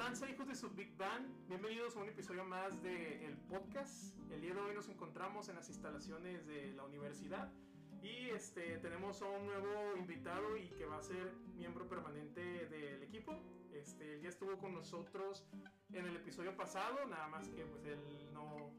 tranza, 0.00 0.30
hijos 0.30 0.48
de 0.48 0.54
su 0.54 0.70
Big 0.70 0.96
Bang? 0.96 1.26
Bienvenidos 1.46 1.94
a 1.94 2.00
un 2.00 2.08
episodio 2.08 2.42
más 2.42 2.82
del 2.82 3.22
el 3.22 3.36
podcast. 3.36 4.16
El 4.30 4.40
día 4.40 4.54
de 4.54 4.60
hoy 4.62 4.74
nos 4.74 4.88
encontramos 4.88 5.50
en 5.50 5.56
las 5.56 5.68
instalaciones 5.68 6.46
de 6.46 6.72
la 6.72 6.84
universidad 6.84 7.52
y 8.00 8.30
este, 8.30 8.78
tenemos 8.78 9.20
a 9.20 9.26
un 9.26 9.44
nuevo 9.44 9.94
invitado 9.98 10.56
y 10.56 10.70
que 10.70 10.86
va 10.86 10.96
a 10.96 11.02
ser 11.02 11.34
miembro 11.54 11.86
permanente 11.86 12.40
del 12.40 13.02
equipo. 13.02 13.38
Este, 13.74 14.14
él 14.14 14.22
ya 14.22 14.30
estuvo 14.30 14.56
con 14.56 14.72
nosotros 14.72 15.46
en 15.92 16.06
el 16.06 16.16
episodio 16.16 16.56
pasado, 16.56 17.04
nada 17.06 17.28
más 17.28 17.46
que 17.50 17.62
pues 17.66 17.84
él 17.84 18.00
no, 18.32 18.72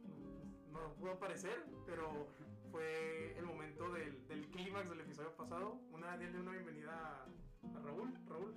no 0.72 0.96
pudo 0.96 1.12
aparecer, 1.12 1.68
pero 1.86 2.30
fue 2.72 3.38
el 3.38 3.46
momento 3.46 3.92
del, 3.92 4.28
del 4.28 4.50
clímax 4.50 4.90
del 4.90 5.02
episodio 5.02 5.36
pasado. 5.36 5.80
Una, 5.92 6.18
denle 6.18 6.40
una 6.40 6.54
bienvenida 6.54 7.28
a 7.76 7.80
Raúl. 7.80 8.12
Raúl. 8.28 8.56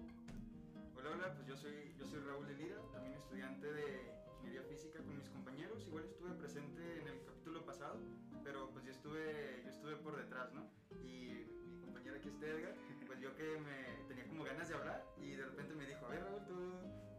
Hola, 1.04 1.16
hola, 1.16 1.34
pues 1.34 1.46
yo 1.46 1.54
soy, 1.54 1.94
yo 1.98 2.06
soy 2.06 2.18
Raúl 2.20 2.46
de 2.46 2.54
Lira, 2.54 2.80
también 2.90 3.12
estudiante 3.12 3.70
de 3.70 4.10
Ingeniería 4.40 4.62
Física 4.62 5.00
con 5.00 5.14
mis 5.18 5.28
compañeros. 5.28 5.84
Igual 5.86 6.04
estuve 6.04 6.32
presente 6.32 6.80
en 6.98 7.08
el 7.08 7.22
capítulo 7.26 7.62
pasado, 7.66 8.00
pero 8.42 8.70
pues 8.70 8.86
yo 8.86 8.92
estuve, 8.92 9.60
yo 9.64 9.68
estuve 9.68 9.96
por 9.96 10.16
detrás, 10.16 10.50
¿no? 10.54 10.66
Y 11.04 11.44
mi 11.68 11.78
compañera 11.82 12.16
aquí 12.16 12.30
está 12.30 12.46
Edgar, 12.46 12.72
pues 13.06 13.20
yo 13.20 13.36
que 13.36 13.60
me 13.60 14.08
tenía 14.08 14.26
como 14.26 14.44
ganas 14.44 14.66
de 14.66 14.76
hablar 14.76 15.04
y 15.18 15.32
de 15.32 15.44
repente 15.44 15.74
me 15.74 15.84
dijo, 15.84 16.06
a 16.06 16.08
ver 16.08 16.24
Raúl, 16.24 16.42
tú 16.46 16.72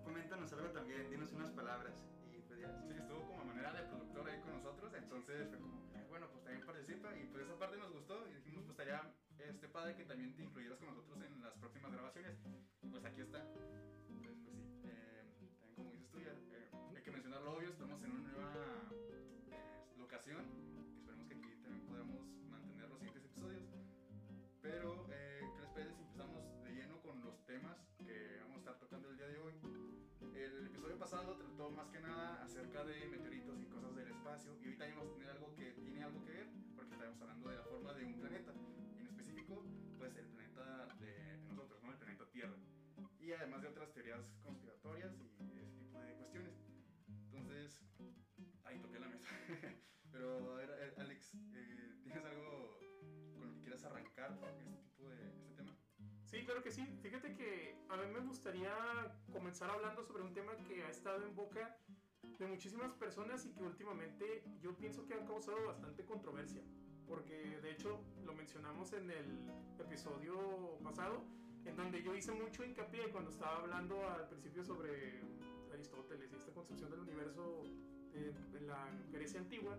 coméntanos 0.03 0.51
algo 0.53 0.69
también, 0.71 1.07
dinos 1.11 1.31
unas 1.33 1.51
palabras. 1.51 2.03
Y 2.33 2.41
pues 2.41 2.59
ya. 2.59 2.81
Sí, 2.89 2.97
estuvo 2.97 3.21
como 3.27 3.45
manera 3.45 3.71
de 3.71 3.83
productor 3.83 4.27
ahí 4.27 4.41
con 4.41 4.53
nosotros, 4.53 4.95
entonces 4.95 5.47
fue 5.47 5.59
como, 5.59 5.93
eh, 5.93 6.05
bueno, 6.09 6.27
pues 6.31 6.43
también 6.43 6.65
participa 6.65 7.15
y 7.15 7.27
pues 7.27 7.43
esa 7.43 7.59
parte 7.59 7.77
nos 7.77 7.91
gustó 7.91 8.27
y 8.27 8.33
dijimos, 8.33 8.63
pues 8.63 8.79
estaría 8.79 9.13
este 9.37 9.69
padre 9.69 9.95
que 9.95 10.05
también 10.05 10.35
te 10.35 10.41
incluyeras 10.41 10.79
con 10.79 10.87
nosotros 10.87 11.21
en 11.21 11.43
las 11.43 11.53
próximas 11.53 11.91
grabaciones. 11.91 12.35
Y 12.81 12.87
pues 12.87 13.05
aquí 13.05 13.21
está. 13.21 13.45
Ahorita 34.75 34.99
vamos 34.99 35.13
a 35.13 35.17
tener 35.17 35.31
algo 35.31 35.55
que 35.55 35.71
tiene 35.71 36.03
algo 36.03 36.25
que 36.25 36.31
ver 36.31 36.49
porque 36.75 36.95
estamos 36.95 37.21
hablando 37.21 37.49
de 37.49 37.55
la 37.55 37.63
forma 37.63 37.93
de 37.93 38.05
un 38.05 38.19
planeta, 38.19 38.51
en 38.99 39.07
específico 39.07 39.63
pues 39.97 40.15
el 40.17 40.25
planeta 40.27 40.95
de, 40.99 41.37
nosotros, 41.47 41.81
¿no? 41.81 41.91
el 41.91 41.97
planeta 41.97 42.29
Tierra 42.29 42.57
y 43.19 43.31
además 43.31 43.61
de 43.61 43.69
otras 43.69 43.93
teorías 43.93 44.35
conspiratorias 44.43 45.13
y 45.39 45.59
ese 45.59 45.71
tipo 45.77 45.99
de 46.01 46.13
cuestiones. 46.15 46.53
Entonces, 47.31 47.81
ahí 48.65 48.79
toqué 48.79 48.99
la 48.99 49.07
mesa. 49.07 49.25
Pero 50.11 50.53
a 50.53 50.57
ver, 50.57 50.69
eh, 50.69 50.93
Alex, 50.97 51.33
eh, 51.53 51.93
¿tienes 52.03 52.25
algo 52.25 52.77
con 53.31 53.47
lo 53.47 53.53
que 53.53 53.61
quieras 53.61 53.83
arrancar 53.85 54.37
este 54.49 54.65
tipo 54.83 55.09
de 55.09 55.29
este 55.37 55.55
tema? 55.55 55.77
Sí, 56.25 56.43
claro 56.43 56.61
que 56.61 56.71
sí. 56.71 56.85
Fíjate 57.01 57.33
que 57.35 57.77
a 57.89 57.95
mí 57.95 58.07
me 58.11 58.19
gustaría 58.19 58.73
comenzar 59.31 59.69
hablando 59.69 60.03
sobre 60.03 60.23
un 60.23 60.33
tema 60.33 60.51
que 60.67 60.83
ha 60.83 60.89
estado 60.89 61.25
en 61.25 61.33
boca 61.33 61.79
de 62.37 62.47
muchísimas 62.47 62.93
personas 62.93 63.45
y 63.45 63.51
que 63.51 63.63
últimamente 63.63 64.43
yo 64.61 64.75
pienso 64.75 65.05
que 65.05 65.13
ha 65.13 65.25
causado 65.25 65.67
bastante 65.67 66.03
controversia. 66.05 66.61
Porque 67.07 67.59
de 67.61 67.71
hecho 67.71 68.01
lo 68.25 68.33
mencionamos 68.33 68.91
en 68.93 69.09
el 69.09 69.39
episodio 69.79 70.77
pasado, 70.83 71.23
en 71.65 71.75
donde 71.75 72.01
yo 72.03 72.15
hice 72.15 72.31
mucho 72.31 72.63
hincapié 72.63 73.09
cuando 73.11 73.31
estaba 73.31 73.57
hablando 73.57 74.07
al 74.09 74.27
principio 74.27 74.63
sobre 74.63 75.21
Aristóteles 75.71 76.31
y 76.31 76.35
esta 76.35 76.51
concepción 76.51 76.89
del 76.89 76.99
universo 77.01 77.63
eh, 78.13 78.33
en 78.55 78.67
la 78.67 78.89
Grecia 79.11 79.39
antigua, 79.39 79.77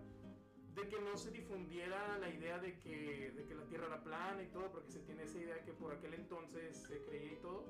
de 0.75 0.87
que 0.87 1.01
no 1.01 1.17
se 1.17 1.31
difundiera 1.31 2.17
la 2.19 2.29
idea 2.29 2.59
de 2.59 2.77
que, 2.79 3.31
de 3.35 3.45
que 3.45 3.55
la 3.55 3.65
Tierra 3.65 3.87
era 3.87 4.03
plana 4.03 4.43
y 4.43 4.47
todo, 4.47 4.71
porque 4.71 4.91
se 4.91 4.99
tiene 4.99 5.23
esa 5.23 5.39
idea 5.39 5.63
que 5.63 5.73
por 5.73 5.93
aquel 5.93 6.13
entonces 6.13 6.77
se 6.87 7.01
creía 7.01 7.33
y 7.33 7.37
todo, 7.37 7.65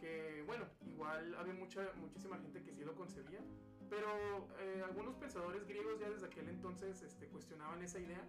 que 0.00 0.42
bueno, 0.46 0.64
igual 0.86 1.34
había 1.34 1.54
mucha, 1.54 1.92
muchísima 1.96 2.38
gente 2.38 2.62
que 2.62 2.72
sí 2.72 2.84
lo 2.84 2.94
concebía, 2.94 3.40
pero 3.88 4.48
eh, 4.60 4.82
algunos 4.84 5.16
pensadores 5.16 5.66
griegos 5.66 5.98
ya 5.98 6.10
desde 6.10 6.26
aquel 6.26 6.48
entonces 6.48 7.02
este, 7.02 7.26
cuestionaban 7.28 7.82
esa 7.82 7.98
idea 7.98 8.26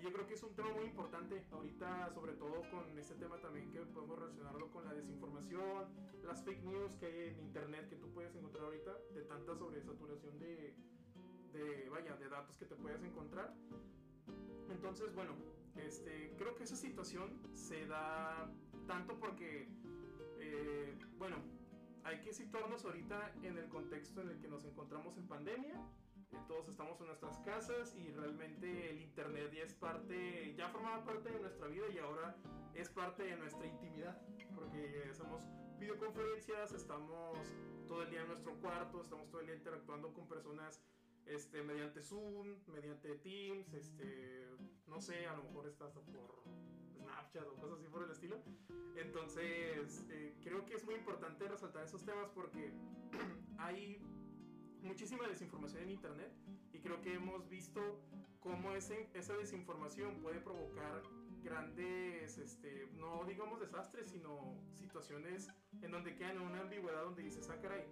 y 0.00 0.02
yo 0.02 0.12
creo 0.12 0.26
que 0.26 0.34
es 0.34 0.42
un 0.42 0.54
tema 0.54 0.72
muy 0.72 0.86
importante 0.86 1.44
ahorita, 1.52 2.10
sobre 2.10 2.32
todo 2.32 2.62
con 2.70 2.98
este 2.98 3.14
tema 3.16 3.36
también 3.38 3.70
que 3.70 3.80
podemos 3.80 4.18
relacionarlo 4.18 4.70
con 4.70 4.84
la 4.86 4.94
desinformación, 4.94 5.84
las 6.24 6.42
fake 6.42 6.64
news 6.64 6.96
que 6.96 7.06
hay 7.06 7.28
en 7.28 7.40
internet 7.40 7.86
que 7.88 7.96
tú 7.96 8.10
puedes 8.10 8.34
encontrar 8.34 8.64
ahorita, 8.64 8.96
de 9.12 9.22
tanta 9.24 9.54
sobresaturación 9.54 10.38
de, 10.38 10.74
de, 11.52 11.88
vaya, 11.90 12.16
de 12.16 12.28
datos 12.30 12.56
que 12.56 12.64
te 12.64 12.76
puedes 12.76 13.02
encontrar. 13.02 13.54
Entonces, 14.70 15.14
bueno, 15.14 15.34
este, 15.76 16.34
creo 16.38 16.54
que 16.54 16.64
esa 16.64 16.76
situación 16.76 17.38
se 17.54 17.86
da 17.86 18.50
tanto 18.86 19.18
porque, 19.18 19.68
eh, 20.38 20.98
bueno, 21.18 21.36
hay 22.10 22.20
que 22.22 22.32
situarnos 22.32 22.84
ahorita 22.84 23.32
en 23.44 23.56
el 23.56 23.68
contexto 23.68 24.20
en 24.20 24.30
el 24.30 24.40
que 24.40 24.48
nos 24.48 24.64
encontramos 24.64 25.16
en 25.16 25.28
pandemia. 25.28 25.74
Eh, 26.32 26.36
todos 26.48 26.68
estamos 26.68 27.00
en 27.00 27.06
nuestras 27.06 27.38
casas 27.38 27.94
y 27.94 28.10
realmente 28.10 28.90
el 28.90 29.00
internet 29.00 29.52
ya 29.52 29.62
es 29.62 29.74
parte, 29.74 30.52
ya 30.56 30.68
formaba 30.70 31.04
parte 31.04 31.30
de 31.30 31.38
nuestra 31.38 31.68
vida 31.68 31.84
y 31.94 31.98
ahora 31.98 32.36
es 32.74 32.88
parte 32.88 33.22
de 33.22 33.36
nuestra 33.36 33.64
intimidad. 33.64 34.20
Porque 34.56 35.06
hacemos 35.08 35.44
videoconferencias, 35.78 36.72
estamos 36.72 37.38
todo 37.86 38.02
el 38.02 38.10
día 38.10 38.22
en 38.22 38.28
nuestro 38.28 38.54
cuarto, 38.60 39.02
estamos 39.02 39.30
todo 39.30 39.40
el 39.42 39.46
día 39.46 39.56
interactuando 39.56 40.12
con 40.12 40.26
personas 40.26 40.82
este, 41.26 41.62
mediante 41.62 42.02
Zoom, 42.02 42.56
mediante 42.66 43.14
Teams, 43.18 43.72
este, 43.72 44.48
no 44.88 45.00
sé, 45.00 45.28
a 45.28 45.36
lo 45.36 45.44
mejor 45.44 45.68
está 45.68 45.84
hasta 45.84 46.00
por 46.00 46.42
Snapchat 47.10 47.46
o 47.46 47.54
cosas 47.56 47.78
así 47.78 47.88
por 47.88 48.02
el 48.04 48.10
estilo. 48.10 48.36
Entonces, 48.96 50.06
eh, 50.10 50.36
creo 50.42 50.64
que 50.66 50.74
es 50.74 50.84
muy 50.84 50.94
importante 50.94 51.48
resaltar 51.48 51.84
esos 51.84 52.04
temas 52.04 52.28
porque 52.30 52.72
hay 53.58 54.02
muchísima 54.82 55.26
desinformación 55.28 55.84
en 55.84 55.90
Internet 55.90 56.32
y 56.72 56.80
creo 56.80 57.00
que 57.00 57.14
hemos 57.14 57.48
visto 57.48 58.00
cómo 58.40 58.72
ese, 58.72 59.10
esa 59.14 59.36
desinformación 59.36 60.20
puede 60.20 60.40
provocar 60.40 61.02
grandes, 61.42 62.38
este, 62.38 62.88
no 62.94 63.24
digamos 63.24 63.60
desastres, 63.60 64.10
sino 64.10 64.56
situaciones 64.74 65.48
en 65.82 65.90
donde 65.90 66.14
quedan 66.14 66.36
en 66.36 66.42
una 66.42 66.60
ambigüedad 66.60 67.02
donde 67.02 67.22
dices, 67.22 67.48
ah, 67.50 67.58
caray, 67.60 67.84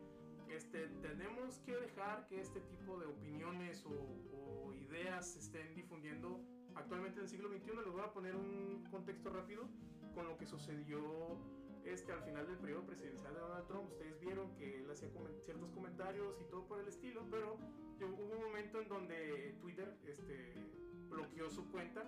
este, 0.50 0.88
tenemos 1.02 1.58
que 1.60 1.76
dejar 1.76 2.26
que 2.26 2.40
este 2.40 2.60
tipo 2.60 2.98
de 2.98 3.06
opiniones 3.06 3.84
o, 3.84 4.66
o 4.66 4.74
ideas 4.74 5.32
se 5.32 5.40
estén 5.40 5.74
difundiendo 5.74 6.40
actualmente 6.78 7.18
en 7.18 7.24
el 7.24 7.28
siglo 7.28 7.48
XXI. 7.48 7.76
Les 7.76 7.92
voy 7.92 8.02
a 8.02 8.12
poner 8.12 8.36
un 8.36 8.84
contexto 8.90 9.30
rápido 9.30 9.68
con 10.14 10.26
lo 10.26 10.36
que 10.36 10.46
sucedió 10.46 11.38
este, 11.84 12.12
al 12.12 12.22
final 12.22 12.46
del 12.46 12.58
periodo 12.58 12.86
presidencial 12.86 13.34
de 13.34 13.40
Donald 13.40 13.66
Trump. 13.66 13.90
Ustedes 13.90 14.20
vieron 14.20 14.54
que 14.56 14.82
él 14.82 14.90
hacía 14.90 15.08
ciertos 15.44 15.70
comentarios 15.70 16.40
y 16.40 16.44
todo 16.50 16.66
por 16.66 16.80
el 16.80 16.88
estilo, 16.88 17.26
pero 17.30 17.56
hubo 18.00 18.36
un 18.36 18.44
momento 18.44 18.80
en 18.80 18.88
donde 18.88 19.56
Twitter 19.60 19.96
este, 20.06 20.54
bloqueó 21.08 21.50
su 21.50 21.70
cuenta 21.70 22.04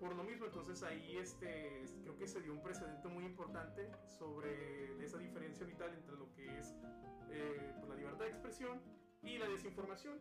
por 0.00 0.14
lo 0.14 0.24
mismo. 0.24 0.46
Entonces 0.46 0.82
ahí 0.82 1.16
este, 1.18 1.84
creo 2.02 2.16
que 2.16 2.26
se 2.26 2.40
dio 2.40 2.52
un 2.52 2.62
precedente 2.62 3.08
muy 3.08 3.24
importante 3.24 3.90
sobre 4.08 5.02
esa 5.04 5.18
diferencia 5.18 5.66
vital 5.66 5.92
entre 5.94 6.16
lo 6.16 6.32
que 6.34 6.58
es 6.58 6.74
eh, 7.30 7.72
pues, 7.78 7.88
la 7.88 7.96
libertad 7.96 8.24
de 8.24 8.30
expresión 8.30 8.80
y 9.26 9.38
la 9.38 9.48
desinformación. 9.48 10.20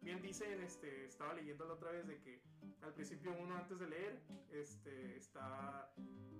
Bien 0.00 0.22
dicen, 0.22 0.60
este, 0.62 1.06
estaba 1.06 1.34
leyendo 1.34 1.66
la 1.66 1.74
otra 1.74 1.90
vez 1.90 2.06
de 2.06 2.18
que 2.20 2.40
al 2.82 2.92
principio 2.94 3.34
uno 3.38 3.56
antes 3.56 3.78
de 3.78 3.86
leer 3.86 4.20
este, 4.50 5.16
está 5.16 5.92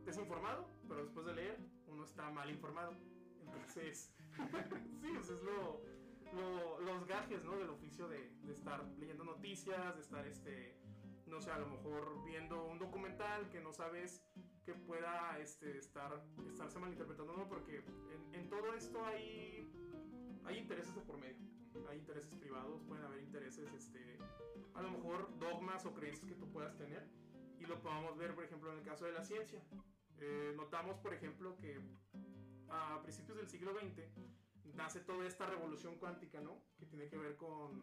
desinformado, 0.05 0.69
pero 0.89 1.03
después 1.03 1.27
de 1.27 1.35
leer 1.35 1.59
uno 1.87 2.05
está 2.05 2.31
mal 2.31 2.51
informado. 2.51 2.93
Entonces, 3.41 4.15
sí, 5.01 5.09
eso 5.19 5.35
es 5.35 5.43
lo, 5.43 5.83
lo, 6.33 6.81
los 6.81 7.07
gajes 7.07 7.45
¿no? 7.45 7.57
del 7.57 7.71
oficio 7.71 8.09
de, 8.09 8.33
estar 8.51 8.85
leyendo 8.99 9.25
noticias, 9.25 9.95
de 9.95 10.01
estar, 10.01 10.27
este, 10.27 10.79
no 11.27 11.41
sé, 11.41 11.51
a 11.51 11.59
lo 11.59 11.67
mejor 11.67 12.25
viendo 12.25 12.65
un 12.67 12.79
documental 12.79 13.51
que 13.51 13.61
no 13.61 13.73
sabes 13.73 14.25
que 14.65 14.75
pueda 14.75 15.39
este, 15.39 15.79
estar, 15.79 16.25
estarse 16.49 16.79
malinterpretando, 16.79 17.37
¿no? 17.37 17.49
porque 17.49 17.79
en, 17.79 18.35
en 18.35 18.49
todo 18.49 18.75
esto 18.75 19.05
hay, 19.05 19.71
hay 20.45 20.59
intereses 20.59 20.95
de 20.95 21.03
por 21.03 21.19
medio 21.19 21.56
hay 21.89 21.99
intereses 21.99 22.35
privados, 22.35 22.83
pueden 22.83 23.05
haber 23.05 23.21
intereses, 23.21 23.73
este, 23.75 24.19
a 24.75 24.83
lo 24.83 24.91
mejor 24.91 25.39
dogmas 25.39 25.85
o 25.87 25.95
creencias 25.95 26.29
que 26.29 26.37
tú 26.37 26.51
puedas 26.51 26.77
tener. 26.77 27.07
Y 27.59 27.67
lo 27.67 27.81
podemos 27.81 28.17
ver, 28.17 28.35
por 28.35 28.45
ejemplo, 28.45 28.73
en 28.73 28.79
el 28.79 28.85
caso 28.85 29.07
de 29.07 29.13
la 29.13 29.25
ciencia. 29.25 29.63
Eh, 30.19 30.53
notamos, 30.57 30.99
por 30.99 31.15
ejemplo, 31.15 31.57
que 31.57 31.81
a 32.69 33.01
principios 33.03 33.39
del 33.39 33.49
siglo 33.49 33.73
XX 33.73 34.03
nace 34.75 35.01
toda 35.01 35.27
esta 35.27 35.47
revolución 35.47 35.97
cuántica, 35.99 36.41
¿no? 36.41 36.63
Que 36.79 36.87
tiene 36.87 37.09
que 37.09 37.17
ver 37.17 37.37
con 37.37 37.83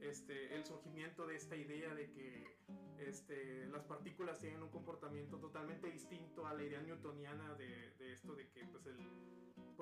este, 0.00 0.54
el 0.54 0.64
surgimiento 0.64 1.26
de 1.26 1.36
esta 1.36 1.56
idea 1.56 1.94
de 1.94 2.10
que 2.10 2.58
este, 2.98 3.66
las 3.66 3.84
partículas 3.84 4.38
tienen 4.38 4.62
un 4.62 4.70
comportamiento 4.70 5.38
totalmente 5.38 5.90
distinto 5.90 6.46
a 6.46 6.54
la 6.54 6.62
idea 6.64 6.82
newtoniana 6.82 7.54
de, 7.54 7.92
de 7.98 8.12
esto 8.12 8.34
de 8.34 8.48
que, 8.50 8.64
pues, 8.64 8.86
el, 8.86 8.98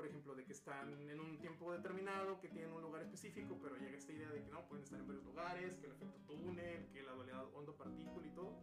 por 0.01 0.09
ejemplo, 0.09 0.35
de 0.35 0.47
que 0.47 0.55
están 0.55 1.11
en 1.11 1.21
un 1.21 1.37
tiempo 1.37 1.71
determinado, 1.73 2.41
que 2.41 2.49
tienen 2.49 2.73
un 2.73 2.81
lugar 2.81 3.03
específico, 3.03 3.59
pero 3.61 3.77
llega 3.77 3.99
esta 3.99 4.13
idea 4.13 4.31
de 4.31 4.43
que 4.43 4.49
no, 4.49 4.67
pueden 4.67 4.83
estar 4.83 4.99
en 4.99 5.07
varios 5.07 5.27
lugares, 5.27 5.77
que 5.77 5.89
el 5.89 5.93
efecto 5.93 6.19
túnel, 6.27 6.89
que 6.91 7.03
la 7.03 7.13
dualidad 7.13 7.45
onda-partícula 7.55 8.27
y 8.27 8.31
todo. 8.31 8.59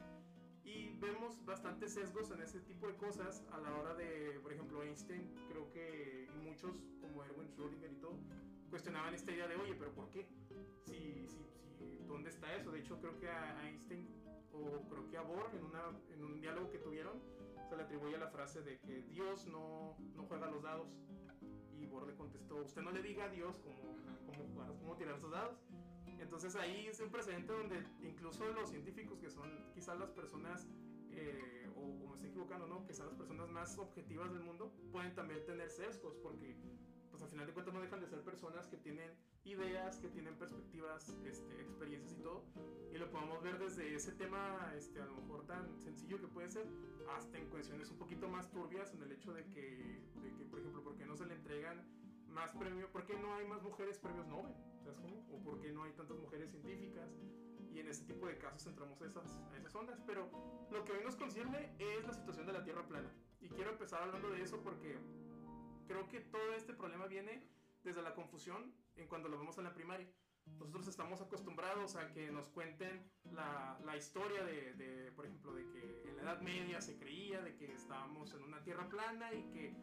Y 0.64 0.96
vemos 0.96 1.46
bastantes 1.46 1.94
sesgos 1.94 2.32
en 2.32 2.42
ese 2.42 2.60
tipo 2.62 2.88
de 2.88 2.96
cosas 2.96 3.44
a 3.52 3.60
la 3.60 3.72
hora 3.76 3.94
de, 3.94 4.40
por 4.42 4.52
ejemplo, 4.52 4.82
Einstein, 4.82 5.32
creo 5.48 5.70
que 5.70 6.28
muchos, 6.44 6.76
como 7.02 7.24
Erwin 7.24 7.48
Schrödinger 7.50 7.92
y 7.92 8.00
todo, 8.02 8.18
cuestionaban 8.72 9.14
esta 9.14 9.32
idea 9.32 9.48
de, 9.48 9.58
oye, 9.58 9.76
pero 9.76 9.94
¿por 9.94 10.10
qué? 10.10 10.28
Si, 10.88 11.28
si, 11.28 11.46
si, 11.78 12.04
¿Dónde 12.08 12.32
está 12.32 12.52
eso? 12.56 12.72
De 12.72 12.80
hecho, 12.80 13.00
creo 13.00 13.16
que 13.20 13.30
a 13.30 13.64
Einstein, 13.64 14.08
o 14.58 14.88
creo 14.90 15.08
que 15.08 15.18
a 15.18 15.22
Bohr, 15.22 15.50
en, 15.54 15.64
una, 15.64 15.84
en 16.10 16.24
un 16.24 16.40
diálogo 16.40 16.70
que 16.70 16.80
tuvieron, 16.80 17.22
se 17.70 17.76
le 17.76 17.84
atribuye 17.84 18.18
la 18.18 18.28
frase 18.28 18.62
de 18.62 18.80
que 18.80 19.04
Dios 19.04 19.46
no, 19.48 19.96
no 20.16 20.24
juega 20.24 20.50
los 20.50 20.64
dados. 20.64 20.88
Y 21.74 21.86
Bohr 21.86 22.08
le 22.08 22.16
contestó, 22.16 22.64
usted 22.64 22.82
no 22.82 22.92
le 22.92 23.02
diga 23.02 23.26
a 23.26 23.30
Dios 23.30 23.56
cómo, 23.60 23.96
cómo, 24.26 24.50
jugar, 24.54 24.74
cómo 24.80 24.96
tirar 24.96 25.20
sus 25.20 25.32
dados. 25.32 25.58
Entonces 26.20 26.56
ahí 26.56 26.88
es 26.88 27.00
un 27.00 27.10
precedente 27.10 27.54
donde 27.54 27.84
incluso 28.02 28.48
los 28.48 28.70
científicos, 28.70 29.20
que 29.20 29.30
son 29.30 29.72
quizás 29.74 30.00
las 30.00 30.10
personas, 30.10 30.68
eh, 31.12 31.70
o, 31.76 31.82
o, 31.82 32.08
me 32.10 32.16
estoy 32.16 32.30
equivocando, 32.30 32.68
¿no? 32.68 32.86
Son 32.92 33.06
las 33.06 33.16
personas 33.16 33.50
más 33.50 33.78
objetivas 33.78 34.32
del 34.32 34.42
mundo, 34.42 34.74
pueden 34.92 35.14
también 35.14 35.46
tener 35.46 35.70
sesgos, 35.70 36.16
porque 36.24 36.56
pues 37.18 37.24
al 37.24 37.30
final 37.32 37.48
de 37.48 37.54
cuentas 37.54 37.74
no 37.74 37.82
dejan 37.82 38.00
de 38.00 38.08
ser 38.08 38.22
personas 38.22 38.68
que 38.68 38.78
tienen 38.78 39.10
ideas, 39.44 39.98
que 39.98 40.08
tienen 40.10 40.36
perspectivas, 40.36 41.10
este, 41.26 41.62
experiencias 41.62 42.14
y 42.14 42.22
todo. 42.22 42.44
Y 42.94 42.98
lo 43.00 43.10
podemos 43.10 43.42
ver 43.42 43.58
desde 43.58 43.96
ese 43.96 44.12
tema, 44.12 44.72
este, 44.76 45.02
a 45.02 45.06
lo 45.06 45.16
mejor 45.16 45.48
tan 45.48 45.80
sencillo 45.80 46.22
que 46.22 46.28
puede 46.28 46.52
ser, 46.52 46.68
hasta 47.18 47.40
en 47.40 47.50
cuestiones 47.50 47.90
un 47.90 47.98
poquito 47.98 48.30
más 48.30 48.52
turbias, 48.52 48.94
en 48.94 49.02
el 49.02 49.12
hecho 49.12 49.34
de 49.34 49.46
que, 49.46 50.04
de 50.22 50.34
que 50.36 50.46
por 50.46 50.60
ejemplo, 50.60 50.84
¿por 50.84 50.96
qué 50.96 51.08
no 51.08 51.16
se 51.16 51.26
le 51.26 51.34
entregan 51.34 51.84
más 52.28 52.54
premios? 52.54 52.88
¿Por 52.92 53.04
qué 53.08 53.18
no 53.18 53.34
hay 53.34 53.48
más 53.48 53.64
mujeres 53.64 53.98
premios 53.98 54.28
Nobel? 54.28 54.54
¿Sabes 54.84 55.00
cómo? 55.00 55.26
¿O 55.32 55.44
por 55.44 55.60
qué 55.60 55.72
no 55.72 55.86
hay 55.86 55.94
tantas 55.94 56.18
mujeres 56.18 56.52
científicas? 56.52 57.10
Y 57.74 57.80
en 57.80 57.88
ese 57.88 58.06
tipo 58.06 58.28
de 58.28 58.38
casos 58.38 58.68
entramos 58.68 59.02
a 59.02 59.06
esas, 59.08 59.40
a 59.52 59.58
esas 59.58 59.74
ondas. 59.74 60.00
Pero 60.06 60.30
lo 60.72 60.84
que 60.84 60.92
hoy 60.92 61.04
nos 61.04 61.16
concierne 61.16 61.74
es 61.80 62.06
la 62.06 62.14
situación 62.14 62.46
de 62.46 62.54
la 62.54 62.64
Tierra 62.64 62.88
plana. 62.88 63.12
Y 63.42 63.50
quiero 63.50 63.72
empezar 63.72 64.04
hablando 64.04 64.30
de 64.30 64.42
eso 64.42 64.62
porque 64.62 64.98
creo 65.88 66.08
que 66.08 66.20
todo 66.20 66.54
este 66.54 66.74
problema 66.74 67.08
viene 67.08 67.44
desde 67.84 68.02
la 68.02 68.14
confusión 68.14 68.74
en 68.96 69.08
cuando 69.08 69.30
lo 69.30 69.38
vemos 69.38 69.58
en 69.58 69.64
la 69.64 69.74
primaria. 69.74 70.08
Nosotros 70.60 70.88
estamos 70.88 71.22
acostumbrados 71.22 71.96
a 71.96 72.12
que 72.14 72.32
nos 72.32 72.48
cuenten 72.48 73.12
la, 73.32 73.98
historia 73.98 74.44
de, 74.44 74.74
de, 74.76 75.12
por 75.12 75.26
ejemplo, 75.26 75.54
de 75.54 75.68
que 75.70 76.10
en 76.10 76.16
la 76.18 76.24
Edad 76.24 76.42
Media 76.42 76.82
se 76.82 76.98
creía 76.98 77.42
de 77.42 77.56
que 77.56 77.74
estábamos 77.74 78.34
en 78.34 78.44
una 78.44 78.64
tierra 78.64 78.88
plana 78.88 79.34
y 79.34 79.44
que 79.52 79.76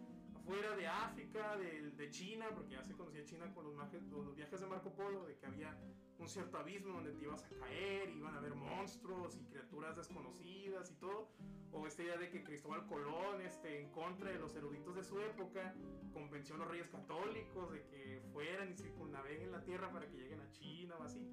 afuera 0.44 0.76
de 0.76 0.86
África, 0.86 1.56
de, 1.56 1.90
de 1.90 2.10
China, 2.10 2.46
porque 2.54 2.74
ya 2.74 2.84
se 2.84 2.94
conocía 2.94 3.24
China 3.24 3.50
con 3.54 3.64
los, 3.64 3.74
los, 3.74 4.36
viajes 4.36 4.60
de 4.60 4.66
Marco 4.66 4.92
Polo, 4.92 5.24
de 5.24 5.36
que 5.36 5.46
había 5.46 5.74
un 6.18 6.28
cierto 6.28 6.58
abismo 6.58 6.92
donde 6.92 7.12
te 7.12 7.24
ibas 7.24 7.42
a 7.44 7.48
caer, 7.48 8.10
iban 8.10 8.34
a 8.34 8.38
haber 8.38 8.54
monstruos 8.54 9.36
y 9.36 9.44
criaturas 9.46 9.96
desconocidas 9.96 10.90
y 10.90 10.94
todo, 10.96 11.30
o 11.72 11.86
esta 11.86 12.02
idea 12.02 12.18
de 12.18 12.28
que 12.28 12.44
Cristóbal 12.44 12.86
Colón, 12.86 13.40
este, 13.40 13.80
en 13.80 13.90
contra 13.90 14.30
de 14.30 14.38
los 14.38 14.54
eruditos 14.54 14.94
de 14.94 15.02
su 15.02 15.18
época, 15.20 15.74
convenció 16.12 16.56
a 16.56 16.58
los 16.58 16.68
reyes 16.68 16.88
católicos 16.88 17.72
de 17.72 17.82
que 17.86 18.22
fueran 18.32 18.70
y 18.70 18.74
circunnaveguen 18.74 19.50
la 19.50 19.62
tierra 19.64 19.90
para 19.90 20.06
que 20.06 20.16
lleguen 20.16 20.40
a 20.40 20.50
China 20.50 20.94
o 21.00 21.04
así. 21.04 21.26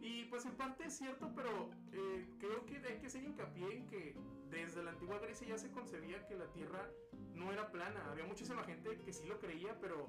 Y 0.00 0.24
pues 0.24 0.44
en 0.46 0.56
parte 0.56 0.84
es 0.86 0.98
cierto, 0.98 1.30
pero 1.34 1.70
eh, 1.92 2.26
creo 2.40 2.66
que 2.66 2.78
hay 2.78 2.98
que 2.98 3.06
hacer 3.06 3.22
hincapié 3.22 3.76
en 3.76 3.86
que 3.86 4.16
desde 4.50 4.82
la 4.82 4.90
antigua 4.90 5.20
Grecia 5.20 5.46
ya 5.46 5.58
se 5.58 5.70
concebía 5.70 6.26
que 6.26 6.34
la 6.34 6.50
tierra 6.52 6.90
no 7.34 7.52
era 7.52 7.70
plana. 7.70 8.10
Había 8.10 8.24
muchísima 8.24 8.62
gente 8.64 8.98
que 9.04 9.12
sí 9.12 9.26
lo 9.26 9.38
creía, 9.38 9.78
pero 9.80 10.08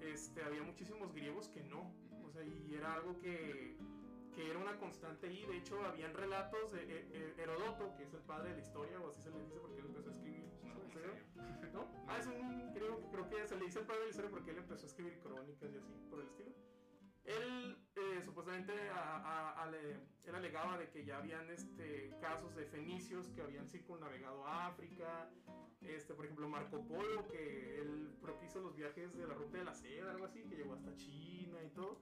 este, 0.00 0.42
había 0.42 0.62
muchísimos 0.62 1.12
griegos 1.12 1.48
que 1.48 1.62
no. 1.64 1.92
O 2.24 2.30
sea, 2.30 2.42
y 2.42 2.74
era 2.74 2.94
algo 2.94 3.18
que, 3.18 3.76
que 4.34 4.50
era 4.50 4.58
una 4.58 4.76
constante 4.78 5.28
ahí. 5.28 5.44
De 5.46 5.58
hecho, 5.58 5.84
habían 5.84 6.14
relatos 6.14 6.72
de 6.72 6.82
eh, 6.82 7.34
Herodoto, 7.38 7.94
que 7.96 8.04
es 8.04 8.14
el 8.14 8.20
padre 8.20 8.50
de 8.50 8.56
la 8.56 8.62
historia, 8.62 9.00
o 9.00 9.10
así 9.10 9.22
se 9.22 9.30
le 9.30 9.40
dice 9.40 9.54
porque 9.60 9.80
él 9.80 9.86
empezó 9.86 10.08
a 10.08 10.12
escribir. 10.12 10.44
¿No? 11.72 11.80
¿No? 11.80 11.88
Ah, 12.06 12.18
es 12.18 12.26
un, 12.26 12.72
creo, 12.72 13.00
creo 13.10 13.28
que 13.28 13.46
se 13.46 13.56
le 13.56 13.64
dice 13.64 13.80
el 13.80 13.86
padre 13.86 14.00
de 14.00 14.04
la 14.06 14.10
historia 14.10 14.30
porque 14.30 14.50
él 14.50 14.58
empezó 14.58 14.84
a 14.84 14.88
escribir 14.88 15.18
crónicas 15.18 15.72
y 15.72 15.76
así, 15.76 15.92
por 16.08 16.20
el 16.20 16.26
estilo. 16.26 16.50
Él 17.24 17.78
eh, 17.96 18.22
supuestamente 18.22 18.72
a, 18.90 19.16
a, 19.16 19.64
a 19.64 19.70
él 20.24 20.34
alegaba 20.34 20.78
de 20.78 20.90
que 20.90 21.04
ya 21.04 21.18
habían 21.18 21.48
este, 21.50 22.10
casos 22.20 22.54
de 22.54 22.66
fenicios 22.66 23.28
que 23.30 23.42
habían 23.42 23.66
circunnavegado 23.66 24.46
a 24.46 24.66
África, 24.66 25.30
este, 25.80 26.14
por 26.14 26.24
ejemplo 26.24 26.48
Marco 26.48 26.86
Polo, 26.86 27.26
que 27.28 27.80
él 27.80 28.16
propició 28.20 28.60
los 28.60 28.74
viajes 28.74 29.14
de 29.16 29.26
la 29.26 29.34
ruta 29.34 29.58
de 29.58 29.64
la 29.64 29.74
seda, 29.74 30.10
algo 30.10 30.24
así, 30.24 30.42
que 30.44 30.56
llegó 30.56 30.74
hasta 30.74 30.94
China 30.96 31.62
y 31.62 31.70
todo. 31.70 32.00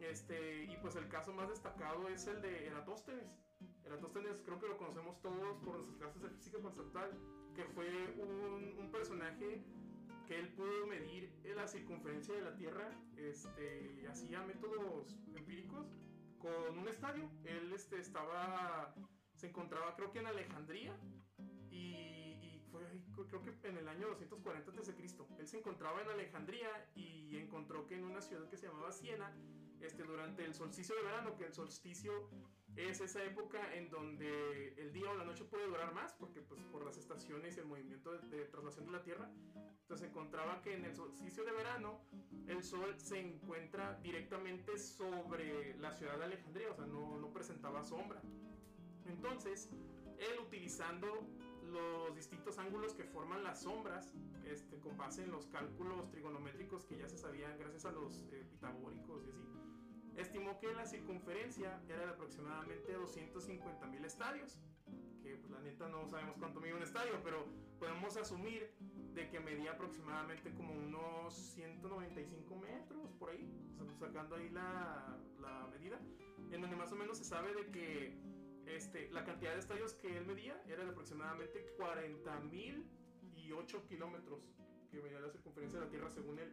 Este, 0.00 0.64
y 0.64 0.76
pues 0.76 0.94
el 0.96 1.08
caso 1.08 1.32
más 1.32 1.48
destacado 1.48 2.08
es 2.08 2.26
el 2.26 2.40
de 2.40 2.66
Eratóstenes. 2.66 3.38
Eratóstenes 3.84 4.40
creo 4.44 4.60
que 4.60 4.68
lo 4.68 4.78
conocemos 4.78 5.20
todos 5.20 5.56
por 5.64 5.76
nuestras 5.76 5.96
clases 5.96 6.22
de 6.22 6.30
física 6.30 6.58
conceptual, 6.60 7.10
que 7.54 7.64
fue 7.64 7.88
un, 8.18 8.76
un 8.78 8.90
personaje 8.92 9.64
que 10.28 10.38
él 10.38 10.48
pudo 10.50 10.86
medir 10.86 11.32
la 11.56 11.66
circunferencia 11.66 12.34
de 12.34 12.42
la 12.42 12.54
Tierra, 12.54 12.86
este, 13.16 14.06
hacía 14.08 14.42
métodos 14.42 15.16
empíricos 15.34 15.90
con 16.38 16.78
un 16.78 16.86
estadio. 16.86 17.30
Él 17.44 17.72
este, 17.72 17.98
estaba, 17.98 18.94
se 19.34 19.48
encontraba 19.48 19.96
creo 19.96 20.12
que 20.12 20.18
en 20.18 20.26
Alejandría 20.26 20.94
y, 21.70 21.94
y 22.42 22.62
fue 22.70 22.82
creo 23.26 23.42
que 23.42 23.68
en 23.68 23.78
el 23.78 23.88
año 23.88 24.08
240 24.08 24.70
a.C. 24.70 24.94
Él 25.38 25.48
se 25.48 25.58
encontraba 25.58 26.02
en 26.02 26.08
Alejandría 26.10 26.68
y 26.94 27.34
encontró 27.36 27.86
que 27.86 27.96
en 27.96 28.04
una 28.04 28.20
ciudad 28.20 28.48
que 28.50 28.58
se 28.58 28.66
llamaba 28.66 28.92
Siena, 28.92 29.34
este, 29.80 30.02
durante 30.02 30.44
el 30.44 30.54
solsticio 30.54 30.94
de 30.94 31.02
verano, 31.04 31.36
que 31.36 31.46
el 31.46 31.54
solsticio 31.54 32.28
es 32.78 33.00
esa 33.00 33.24
época 33.24 33.74
en 33.74 33.90
donde 33.90 34.74
el 34.76 34.92
día 34.92 35.10
o 35.10 35.14
la 35.14 35.24
noche 35.24 35.44
puede 35.44 35.66
durar 35.66 35.92
más, 35.92 36.12
porque 36.12 36.40
pues 36.40 36.62
por 36.64 36.84
las 36.84 36.96
estaciones 36.96 37.56
y 37.56 37.60
el 37.60 37.66
movimiento 37.66 38.12
de, 38.12 38.44
traslación 38.44 38.86
de 38.86 38.92
la 38.92 39.02
Tierra, 39.02 39.30
entonces 39.80 40.08
encontraba 40.08 40.62
que 40.62 40.74
en 40.74 40.84
el 40.84 40.94
solsticio 40.94 41.44
de 41.44 41.52
verano 41.52 42.00
el 42.46 42.62
sol 42.62 42.94
se 42.98 43.18
encuentra 43.18 43.98
directamente 44.02 44.78
sobre 44.78 45.76
la 45.78 45.92
ciudad 45.92 46.18
de 46.18 46.24
Alejandría, 46.24 46.70
o 46.70 46.74
sea, 46.74 46.86
no, 46.86 47.18
no 47.18 47.32
presentaba 47.32 47.82
sombra. 47.82 48.22
Entonces, 49.06 49.70
él 50.18 50.38
utilizando 50.40 51.26
los 51.72 52.14
distintos 52.14 52.58
ángulos 52.58 52.94
que 52.94 53.04
forman 53.04 53.42
las 53.42 53.62
sombras, 53.62 54.14
este, 54.44 54.78
con 54.78 54.96
base 54.96 55.22
en 55.22 55.30
los 55.30 55.46
cálculos 55.46 56.10
trigonométricos 56.10 56.84
que 56.84 56.96
ya 56.96 57.08
se 57.08 57.18
sabían 57.18 57.58
gracias 57.58 57.84
a 57.84 57.92
los 57.92 58.24
eh, 58.32 58.46
pitagóricos 58.50 59.26
y 59.26 59.30
así, 59.30 59.44
estimó 60.20 60.58
que 60.58 60.72
la 60.74 60.84
circunferencia 60.86 61.80
era 61.88 62.06
de 62.06 62.12
aproximadamente 62.12 62.92
250 62.92 63.86
mil 63.86 64.04
estadios. 64.04 64.60
Que 65.22 65.36
pues, 65.36 65.50
la 65.50 65.60
neta 65.60 65.88
no 65.88 66.06
sabemos 66.08 66.36
cuánto 66.38 66.60
mide 66.60 66.74
un 66.74 66.82
estadio, 66.82 67.20
pero 67.22 67.46
podemos 67.78 68.16
asumir 68.16 68.72
de 69.14 69.28
que 69.28 69.40
medía 69.40 69.72
aproximadamente 69.72 70.52
como 70.54 70.72
unos 70.74 71.34
195 71.34 72.56
metros 72.56 73.12
por 73.18 73.30
ahí, 73.30 73.50
sacando 73.98 74.36
ahí 74.36 74.48
la, 74.50 75.18
la 75.40 75.66
medida, 75.68 75.98
en 76.52 76.60
donde 76.60 76.76
más 76.76 76.92
o 76.92 76.96
menos 76.96 77.18
se 77.18 77.24
sabe 77.24 77.52
de 77.52 77.66
que 77.70 78.16
este, 78.66 79.10
la 79.10 79.24
cantidad 79.24 79.52
de 79.52 79.60
estadios 79.60 79.94
que 79.94 80.16
él 80.16 80.26
medía 80.26 80.60
era 80.68 80.84
de 80.84 80.90
aproximadamente 80.90 81.66
40 81.76 82.40
mil 82.40 82.86
y 83.34 83.52
8 83.52 83.84
kilómetros 83.86 84.40
que 84.90 85.02
medía 85.02 85.20
la 85.20 85.30
circunferencia 85.30 85.78
de 85.78 85.86
la 85.86 85.90
Tierra 85.90 86.10
según 86.10 86.38
él, 86.38 86.52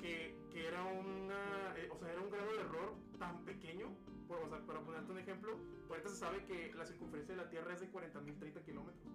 que, 0.00 0.36
que 0.50 0.66
era, 0.66 0.82
una, 0.84 1.74
eh, 1.76 1.88
o 1.90 1.98
sea, 1.98 2.12
era 2.12 2.20
un 2.20 2.30
grado 2.30 2.52
de 2.52 2.60
error 2.60 2.94
tan 3.18 3.44
pequeño, 3.44 3.88
por, 4.28 4.38
o 4.38 4.48
sea, 4.48 4.58
para 4.66 4.80
ponerte 4.80 5.12
un 5.12 5.18
ejemplo, 5.18 5.58
ahorita 5.88 6.08
se 6.08 6.16
sabe 6.16 6.44
que 6.44 6.72
la 6.74 6.86
circunferencia 6.86 7.34
de 7.34 7.42
la 7.42 7.48
Tierra 7.48 7.74
es 7.74 7.80
de 7.80 7.88
40 7.88 8.20
mil 8.20 8.38
30 8.38 8.62
kilómetros. 8.62 9.12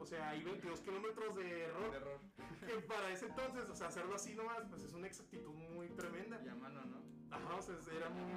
O 0.00 0.06
sea, 0.06 0.30
hay 0.30 0.42
22 0.42 0.80
kilómetros 0.80 1.36
de 1.36 1.64
error. 1.64 1.90
De 1.90 1.96
error. 1.98 2.20
Que 2.66 2.74
para 2.86 3.10
ese 3.10 3.26
entonces, 3.26 3.68
o 3.68 3.74
sea, 3.74 3.88
hacerlo 3.88 4.14
así 4.14 4.34
nomás, 4.34 4.64
pues 4.70 4.82
es 4.82 4.94
una 4.94 5.06
exactitud 5.06 5.52
muy 5.52 5.88
tremenda. 5.90 6.40
Y 6.42 6.48
a 6.48 6.54
mano, 6.54 6.80
¿no? 6.86 7.36
Ajá, 7.36 7.56
o 7.56 7.62
sea, 7.62 7.76
era 7.94 8.08
muy, 8.08 8.32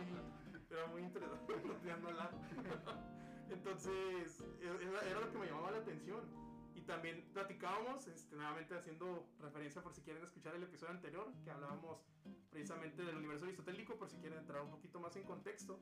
era 0.69 0.87
muy 0.87 1.03
interesante. 1.03 1.53
Entonces, 3.49 4.43
era, 4.61 5.01
era, 5.09 5.19
lo 5.21 5.31
que 5.31 5.37
me 5.37 5.45
llamaba 5.45 5.71
la 5.71 5.77
atención. 5.77 6.21
Y 6.83 6.85
también 6.85 7.23
platicábamos, 7.31 8.07
este, 8.07 8.35
nuevamente 8.35 8.75
haciendo 8.75 9.25
referencia 9.39 9.81
por 9.81 9.93
si 9.93 10.01
quieren 10.01 10.21
escuchar 10.21 10.53
el 10.53 10.63
episodio 10.63 10.91
anterior, 10.91 11.31
que 11.41 11.49
hablábamos 11.49 12.03
precisamente 12.49 13.05
del 13.05 13.15
universo 13.15 13.45
aristotélico, 13.45 13.95
por 13.95 14.09
si 14.09 14.17
quieren 14.17 14.39
entrar 14.39 14.61
un 14.61 14.69
poquito 14.69 14.99
más 14.99 15.15
en 15.15 15.23
contexto. 15.23 15.79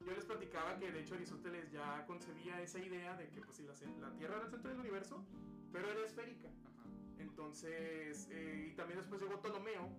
Yo 0.00 0.10
les 0.10 0.24
platicaba 0.24 0.78
que 0.78 0.90
de 0.90 1.00
hecho 1.00 1.16
Aristóteles 1.16 1.70
ya 1.70 2.06
concebía 2.06 2.62
esa 2.62 2.78
idea 2.78 3.14
de 3.14 3.28
que 3.28 3.42
pues, 3.42 3.58
si 3.58 3.64
la, 3.64 3.74
la 4.00 4.16
Tierra 4.16 4.36
era 4.36 4.44
el 4.46 4.50
centro 4.50 4.70
del 4.70 4.80
universo, 4.80 5.22
pero 5.70 5.90
era 5.90 6.02
esférica. 6.06 6.48
Ajá. 6.48 6.88
Entonces, 7.18 8.26
eh, 8.30 8.70
y 8.72 8.74
también 8.74 9.00
después 9.00 9.20
llegó 9.20 9.42
Ptolomeo, 9.42 9.90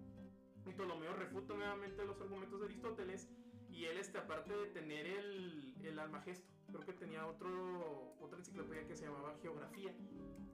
y 0.65 0.73
Ptolomeo 0.73 1.13
refuta 1.13 1.53
nuevamente 1.53 2.03
los 2.05 2.19
argumentos 2.21 2.59
de 2.59 2.65
Aristóteles, 2.65 3.29
y 3.69 3.85
él, 3.85 3.97
este, 3.97 4.17
aparte 4.17 4.51
de 4.51 4.65
tener 4.71 5.05
el, 5.05 5.75
el 5.83 5.99
almagesto, 5.99 6.49
creo 6.71 6.85
que 6.85 6.93
tenía 6.93 7.25
otro, 7.25 8.15
otra 8.19 8.39
enciclopedia 8.39 8.87
que 8.87 8.95
se 8.95 9.05
llamaba 9.05 9.35
Geografía, 9.41 9.93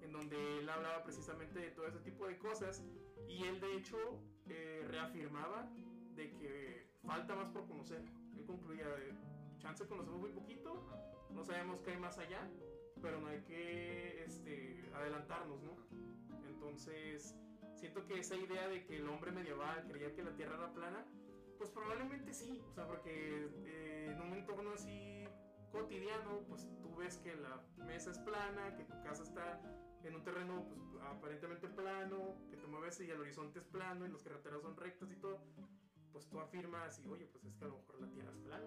en 0.01 0.11
donde 0.11 0.59
él 0.59 0.69
hablaba 0.69 1.03
precisamente 1.03 1.59
de 1.59 1.71
todo 1.71 1.87
ese 1.87 1.99
tipo 1.99 2.27
de 2.27 2.37
cosas 2.37 2.83
y 3.27 3.43
él 3.43 3.59
de 3.59 3.75
hecho 3.75 3.97
eh, 4.47 4.85
reafirmaba 4.87 5.69
de 6.15 6.31
que 6.31 6.87
falta 7.05 7.35
más 7.35 7.49
por 7.49 7.67
conocer. 7.67 8.01
Él 8.37 8.45
concluía, 8.45 8.87
de, 8.87 9.13
chance 9.59 9.87
conocemos 9.87 10.19
muy 10.19 10.31
poquito, 10.31 10.83
no 11.31 11.43
sabemos 11.43 11.81
qué 11.81 11.91
hay 11.91 11.97
más 11.97 12.17
allá, 12.17 12.47
pero 13.01 13.19
no 13.19 13.27
hay 13.27 13.41
que 13.41 14.23
este, 14.23 14.89
adelantarnos, 14.93 15.61
¿no? 15.63 15.75
Entonces, 16.47 17.35
siento 17.75 18.05
que 18.05 18.19
esa 18.19 18.35
idea 18.35 18.67
de 18.67 18.85
que 18.85 18.97
el 18.97 19.07
hombre 19.09 19.31
medieval 19.31 19.85
creía 19.87 20.13
que 20.13 20.23
la 20.23 20.35
Tierra 20.35 20.55
era 20.55 20.73
plana, 20.73 21.05
pues 21.57 21.69
probablemente 21.69 22.33
sí, 22.33 22.61
o 22.69 22.73
sea, 22.73 22.87
porque 22.87 23.47
eh, 23.65 24.11
en 24.11 24.21
un 24.21 24.33
entorno 24.33 24.71
así 24.71 25.25
cotidiano, 25.75 26.39
pues 26.47 26.67
tú 26.81 26.95
ves 26.95 27.17
que 27.17 27.35
la 27.35 27.61
mesa 27.85 28.11
es 28.11 28.19
plana, 28.19 28.75
que 28.75 28.83
tu 28.85 28.93
casa 29.03 29.23
está 29.23 29.61
en 30.03 30.15
un 30.15 30.23
terreno 30.23 30.65
pues, 30.69 31.03
aparentemente 31.03 31.67
plano, 31.67 32.35
que 32.49 32.57
te 32.57 32.67
mueves 32.67 32.99
y 33.01 33.09
el 33.09 33.19
horizonte 33.19 33.59
es 33.59 33.65
plano 33.65 34.05
y 34.05 34.09
las 34.09 34.23
carreteras 34.23 34.61
son 34.61 34.77
rectas 34.77 35.11
y 35.11 35.15
todo, 35.15 35.39
pues 36.13 36.27
tú 36.27 36.39
afirmas 36.39 36.99
y 37.03 37.09
oye, 37.09 37.25
pues 37.25 37.43
es 37.43 37.55
que 37.55 37.65
a 37.65 37.67
lo 37.67 37.77
mejor 37.77 38.01
la 38.01 38.09
Tierra 38.09 38.31
es 38.31 38.37
plana. 38.37 38.65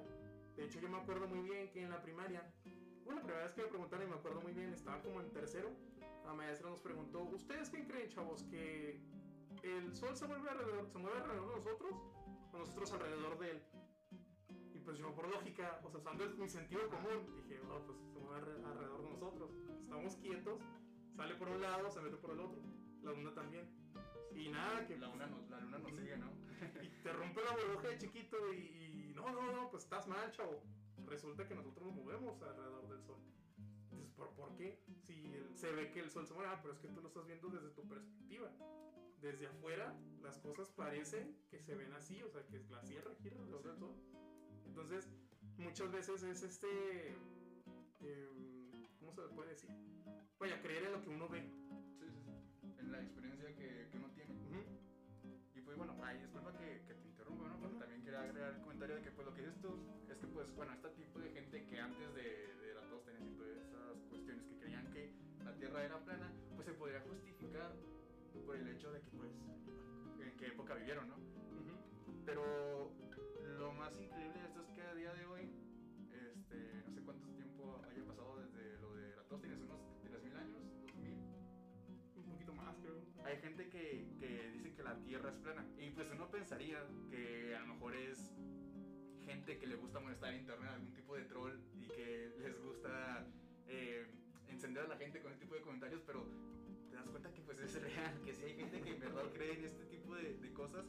De 0.56 0.64
hecho, 0.64 0.80
yo 0.80 0.88
me 0.88 0.98
acuerdo 0.98 1.26
muy 1.28 1.40
bien 1.40 1.70
que 1.70 1.82
en 1.82 1.90
la 1.90 2.02
primaria, 2.02 2.42
bueno, 3.04 3.20
la 3.20 3.26
primera 3.26 3.44
vez 3.44 3.52
que 3.54 3.62
me 3.62 3.68
preguntaron 3.68 4.06
y 4.06 4.10
me 4.10 4.16
acuerdo 4.16 4.40
muy 4.40 4.52
bien, 4.52 4.72
estaba 4.74 5.00
como 5.00 5.20
en 5.20 5.30
tercero, 5.30 5.70
la 6.26 6.34
maestra 6.34 6.68
nos 6.68 6.80
preguntó, 6.80 7.22
¿ustedes 7.22 7.70
qué 7.70 7.86
creen, 7.86 8.10
chavos? 8.10 8.42
¿Que 8.44 9.00
el 9.62 9.96
sol 9.96 10.14
se 10.14 10.26
mueve 10.26 10.50
alrededor, 10.50 10.88
se 10.88 10.98
mueve 10.98 11.18
alrededor 11.18 11.48
de 11.48 11.56
nosotros 11.56 11.94
o 12.52 12.58
nosotros 12.58 12.92
alrededor 12.92 13.38
de 13.38 13.50
él? 13.52 13.62
Pues 14.88 14.96
yo 14.96 15.14
por 15.14 15.28
lógica, 15.28 15.78
o 15.84 15.90
sea, 15.90 16.00
usando 16.00 16.24
mi 16.38 16.48
sentido 16.48 16.88
común, 16.88 17.30
dije, 17.36 17.60
oh, 17.68 17.78
pues 17.84 17.98
se 18.10 18.18
mueve 18.18 18.64
alrededor 18.64 19.02
de 19.02 19.10
nosotros. 19.10 19.50
Estamos 19.82 20.16
quietos, 20.16 20.62
sale 21.14 21.34
por 21.34 21.48
un 21.50 21.60
lado, 21.60 21.90
se 21.90 22.00
mete 22.00 22.16
por 22.16 22.30
el 22.30 22.40
otro. 22.40 22.58
La 23.02 23.12
luna 23.12 23.34
también. 23.34 23.68
Y 24.34 24.48
nada, 24.48 24.86
que... 24.86 24.96
La, 24.96 25.08
luna 25.08 25.26
nos, 25.26 25.46
la 25.50 25.60
luna 25.60 25.76
nos 25.76 25.92
sigue, 25.92 26.16
¿no? 26.16 26.32
y 26.82 26.88
te 27.02 27.12
rompe 27.12 27.44
la 27.44 27.54
burbuja 27.54 27.88
de 27.88 27.98
chiquito 27.98 28.54
y, 28.54 29.10
y, 29.10 29.12
no, 29.14 29.30
no, 29.30 29.52
no, 29.52 29.70
pues 29.70 29.84
estás 29.84 30.08
mal, 30.08 30.30
chavo. 30.30 30.62
Resulta 31.04 31.46
que 31.46 31.54
nosotros 31.54 31.88
nos 31.88 31.94
movemos 31.94 32.40
alrededor 32.40 32.88
del 32.88 33.02
sol. 33.02 33.20
Entonces, 33.90 34.10
¿por, 34.16 34.30
¿por 34.30 34.56
qué? 34.56 34.80
Si 35.02 35.34
el, 35.34 35.54
se 35.54 35.70
ve 35.70 35.90
que 35.90 36.00
el 36.00 36.10
sol 36.10 36.26
se 36.26 36.32
mueve, 36.32 36.48
ah, 36.50 36.60
pero 36.62 36.72
es 36.72 36.80
que 36.80 36.88
tú 36.88 37.02
lo 37.02 37.08
estás 37.08 37.26
viendo 37.26 37.50
desde 37.50 37.68
tu 37.72 37.86
perspectiva. 37.86 38.50
Desde 39.20 39.48
afuera, 39.48 39.94
las 40.22 40.38
cosas 40.38 40.70
parecen 40.70 41.36
que 41.50 41.60
se 41.60 41.74
ven 41.74 41.92
así, 41.92 42.22
o 42.22 42.30
sea, 42.30 42.42
que 42.46 42.64
la 42.70 42.80
Tierra 42.80 43.14
gira 43.20 43.36
alrededor 43.36 43.64
del 43.64 43.76
sol. 43.76 43.94
Entonces, 44.78 45.10
muchas 45.56 45.90
veces 45.90 46.22
es 46.22 46.42
este. 46.44 46.68
Eh, 48.00 48.28
¿Cómo 49.00 49.12
se 49.12 49.22
puede 49.34 49.50
decir? 49.50 49.70
Vaya, 50.38 50.62
creer 50.62 50.84
en 50.84 50.92
lo 50.92 51.02
que 51.02 51.10
uno 51.10 51.28
ve. 51.28 51.42
Sí, 51.98 52.06
sí, 52.06 52.20
sí. 52.22 52.74
En 52.78 52.92
la 52.92 53.02
experiencia 53.02 53.48
que, 53.56 53.88
que 53.90 53.98
uno 53.98 54.08
tiene. 54.14 54.34
Uh 54.34 54.54
-huh. 54.54 55.58
Y 55.58 55.60
pues 55.62 55.76
bueno, 55.76 55.98
ahí 56.04 56.18
disculpa 56.20 56.56
que, 56.56 56.84
que, 56.86 56.94
te 56.94 57.08
interrumpa, 57.08 57.48
¿no? 57.48 57.58
Pero 57.58 57.74
también 57.74 58.04
quería 58.04 58.20
agregar 58.20 58.54
el 58.54 58.60
comentario 58.60 58.94
de 58.94 59.02
que 59.02 59.10
pues 59.10 59.26
lo 59.26 59.34
que 59.34 59.40
dices 59.42 59.60
tú 59.60 59.82
es 60.08 60.16
que 60.16 60.26
pues 60.28 60.54
bueno, 60.54 60.72
este 60.72 60.90
tipo 60.90 61.18
de 61.18 61.30
gente 61.32 61.66
que 61.66 61.80
antes 61.80 62.14
de, 62.14 62.22
de 62.22 62.70
Eratóstenes 62.70 63.22
y 63.26 63.34
todas 63.34 63.56
esas 63.58 63.98
cuestiones 64.10 64.44
que 64.46 64.58
creían 64.60 64.92
que 64.92 65.12
la 65.44 65.56
Tierra 65.56 65.84
era 65.84 65.98
plana, 66.04 66.32
pues 66.54 66.66
se 66.68 66.74
podría 66.74 67.00
justificar 67.00 67.74
por 68.46 68.54
el 68.54 68.68
hecho 68.68 68.92
de 68.92 69.00
que 69.00 69.10
pues 69.10 69.32
en 70.20 70.36
qué 70.36 70.46
época 70.46 70.74
vivieron, 70.74 71.08
¿no? 71.08 71.16
Uh 71.16 71.66
-huh. 71.66 72.24
Pero 72.24 72.92
pensaría 86.48 86.82
que 87.10 87.54
a 87.54 87.60
lo 87.60 87.74
mejor 87.74 87.94
es 87.94 88.32
gente 89.26 89.58
que 89.58 89.66
le 89.66 89.76
gusta 89.76 90.00
molestar 90.00 90.32
en 90.32 90.40
internet, 90.40 90.70
algún 90.72 90.94
tipo 90.94 91.14
de 91.14 91.24
troll 91.26 91.52
y 91.74 91.86
que 91.88 92.32
les 92.40 92.58
gusta 92.62 93.26
eh, 93.66 94.06
encender 94.48 94.84
a 94.84 94.88
la 94.88 94.96
gente 94.96 95.20
con 95.20 95.30
este 95.30 95.44
tipo 95.44 95.56
de 95.56 95.60
comentarios, 95.60 96.00
pero 96.06 96.24
te 96.88 96.96
das 96.96 97.06
cuenta 97.10 97.30
que 97.34 97.42
pues 97.42 97.58
es 97.58 97.82
real, 97.82 98.22
que 98.24 98.32
sí 98.32 98.44
hay 98.44 98.56
gente 98.56 98.80
que 98.80 98.92
en 98.92 98.98
verdad 98.98 99.30
cree 99.34 99.58
en 99.58 99.64
este 99.66 99.84
tipo 99.84 100.14
de, 100.14 100.38
de 100.38 100.52
cosas 100.54 100.86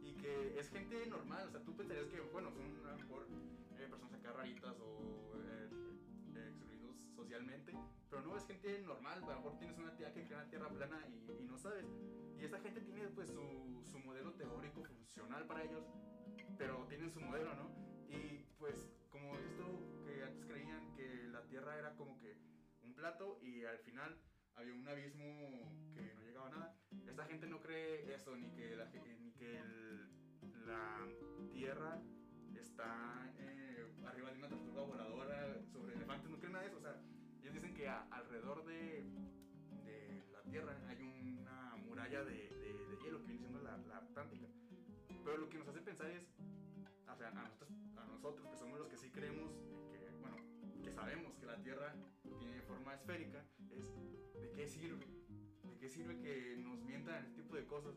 y 0.00 0.14
que 0.14 0.58
es 0.58 0.70
gente 0.70 1.04
normal, 1.04 1.46
o 1.46 1.50
sea, 1.50 1.62
tú 1.62 1.76
pensarías 1.76 2.06
que, 2.06 2.18
bueno, 2.32 2.50
son 2.50 2.64
a 2.86 2.92
lo 2.92 2.96
mejor 2.96 3.26
eh, 3.78 3.86
personas 3.90 4.14
acá 4.14 4.32
raritas 4.32 4.80
o 4.80 5.34
eh, 5.36 5.68
excluidos 6.48 6.96
socialmente, 7.14 7.74
pero 8.08 8.22
no 8.22 8.34
es 8.38 8.46
gente 8.46 8.80
normal, 8.80 9.22
a 9.24 9.26
lo 9.26 9.36
mejor 9.36 9.58
tienes 9.58 9.76
una 9.76 9.94
tía 9.94 10.10
que 10.14 10.24
cree 10.24 10.38
la 10.38 10.48
tierra 10.48 10.70
plana 10.70 11.06
y, 11.06 11.42
y 11.42 11.44
no 11.44 11.58
sabes. 11.58 11.84
Y 12.42 12.44
esta 12.44 12.58
gente 12.58 12.80
tiene 12.80 13.06
pues 13.14 13.28
su, 13.28 13.84
su 13.84 14.00
modelo 14.00 14.32
teórico 14.32 14.82
funcional 14.82 15.46
para 15.46 15.62
ellos, 15.62 15.86
pero 16.58 16.84
tienen 16.88 17.08
su 17.08 17.20
modelo, 17.20 17.54
¿no? 17.54 17.70
Y 18.08 18.44
pues 18.58 18.90
como 19.10 19.38
esto 19.38 20.02
que 20.04 20.24
antes 20.24 20.44
creían 20.46 20.92
que 20.96 21.28
la 21.28 21.46
tierra 21.46 21.78
era 21.78 21.94
como 21.94 22.18
que 22.18 22.36
un 22.82 22.94
plato 22.94 23.38
y 23.42 23.64
al 23.64 23.78
final 23.78 24.18
había 24.56 24.74
un 24.74 24.88
abismo 24.88 25.70
que 25.94 26.14
no 26.14 26.22
llegaba 26.22 26.48
a 26.48 26.50
nada. 26.50 26.76
Esta 27.06 27.24
gente 27.26 27.46
no 27.46 27.60
cree 27.60 28.12
eso, 28.12 28.34
ni 28.34 28.50
que 28.50 28.74
la, 28.74 28.86
ni 29.20 29.30
que 29.34 29.58
el, 29.58 30.66
la 30.66 30.98
tierra 31.52 32.02
está 32.56 33.32
eh, 33.38 33.86
arriba 34.04 34.32
de 34.32 34.38
una 34.38 34.48
tortuga 34.48 34.82
voladora 34.82 35.62
sobre 35.72 35.94
elefantes, 35.94 36.28
no 36.28 36.38
creen 36.38 36.54
nada 36.54 36.64
de 36.64 36.70
eso. 36.70 36.78
O 36.78 36.82
sea, 36.82 37.00
ellos 37.40 37.54
dicen 37.54 37.72
que 37.72 37.86
a, 37.86 38.02
alrededor 38.10 38.64
de, 38.64 39.04
de, 39.84 40.24
la 40.32 40.42
tierra 40.42 40.91
de, 42.20 42.24
de 42.24 42.98
hielo 43.02 43.20
que 43.20 43.26
viene 43.26 43.38
siendo 43.38 43.62
la, 43.62 43.78
la 43.88 43.96
Atlántica. 43.96 44.46
Pero 45.24 45.38
lo 45.38 45.48
que 45.48 45.58
nos 45.58 45.68
hace 45.68 45.80
pensar 45.80 46.10
es, 46.10 46.22
o 47.08 47.16
sea, 47.16 47.28
a 47.28 47.32
nosotros, 47.32 47.70
a 47.96 48.04
nosotros 48.04 48.48
que 48.50 48.56
somos 48.58 48.78
los 48.78 48.88
que 48.88 48.98
sí 48.98 49.10
creemos, 49.10 49.50
que, 49.90 50.10
bueno, 50.20 50.36
que 50.84 50.92
sabemos 50.92 51.34
que 51.36 51.46
la 51.46 51.56
tierra 51.62 51.94
tiene 52.38 52.60
forma 52.62 52.94
esférica, 52.94 53.44
es 53.70 53.94
¿de 54.40 54.52
qué 54.54 54.68
sirve? 54.68 55.06
¿De 55.64 55.78
qué 55.78 55.88
sirve 55.88 56.18
que 56.18 56.56
nos 56.58 56.82
mientan 56.82 57.24
este 57.24 57.42
tipo 57.42 57.56
de 57.56 57.66
cosas? 57.66 57.94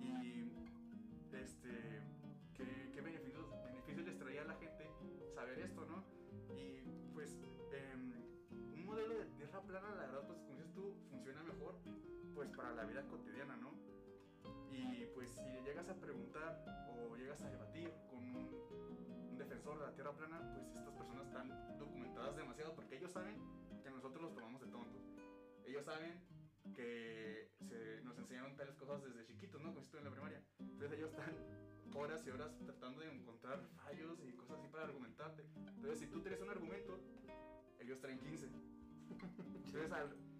Y, 0.00 0.50
este, 1.32 2.02
demasiado 22.54 22.74
porque 22.76 22.96
ellos 22.96 23.10
saben 23.10 23.36
que 23.82 23.90
nosotros 23.90 24.22
los 24.22 24.34
tomamos 24.34 24.60
de 24.60 24.68
tontos 24.68 25.02
ellos 25.66 25.84
saben 25.84 26.20
que 26.76 27.50
se, 27.66 28.00
nos 28.02 28.16
enseñaron 28.18 28.54
tales 28.56 28.76
cosas 28.76 29.02
desde 29.02 29.24
chiquitos, 29.24 29.60
¿no? 29.60 29.74
Como 29.74 29.84
en 29.98 30.04
la 30.04 30.10
primaria. 30.10 30.42
Entonces 30.60 30.98
ellos 30.98 31.10
están 31.10 31.34
horas 31.94 32.24
y 32.26 32.30
horas 32.30 32.56
tratando 32.64 33.00
de 33.00 33.12
encontrar 33.12 33.60
fallos 33.82 34.20
y 34.24 34.32
cosas 34.34 34.58
así 34.58 34.68
para 34.68 34.84
argumentarte. 34.84 35.44
Entonces 35.74 35.98
si 35.98 36.06
tú 36.06 36.20
tienes 36.20 36.40
un 36.42 36.50
argumento, 36.50 37.00
ellos 37.80 38.00
traen 38.00 38.20
15. 38.20 38.46
Entonces 39.64 39.90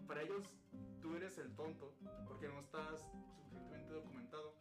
para 0.06 0.23
ellos 0.23 0.44
tú 1.00 1.16
eres 1.16 1.37
el 1.38 1.54
tonto 1.56 1.97
porque 2.28 2.49
no 2.49 2.61
estás 2.61 3.11
suficientemente 3.38 3.92
documentado. 3.92 4.54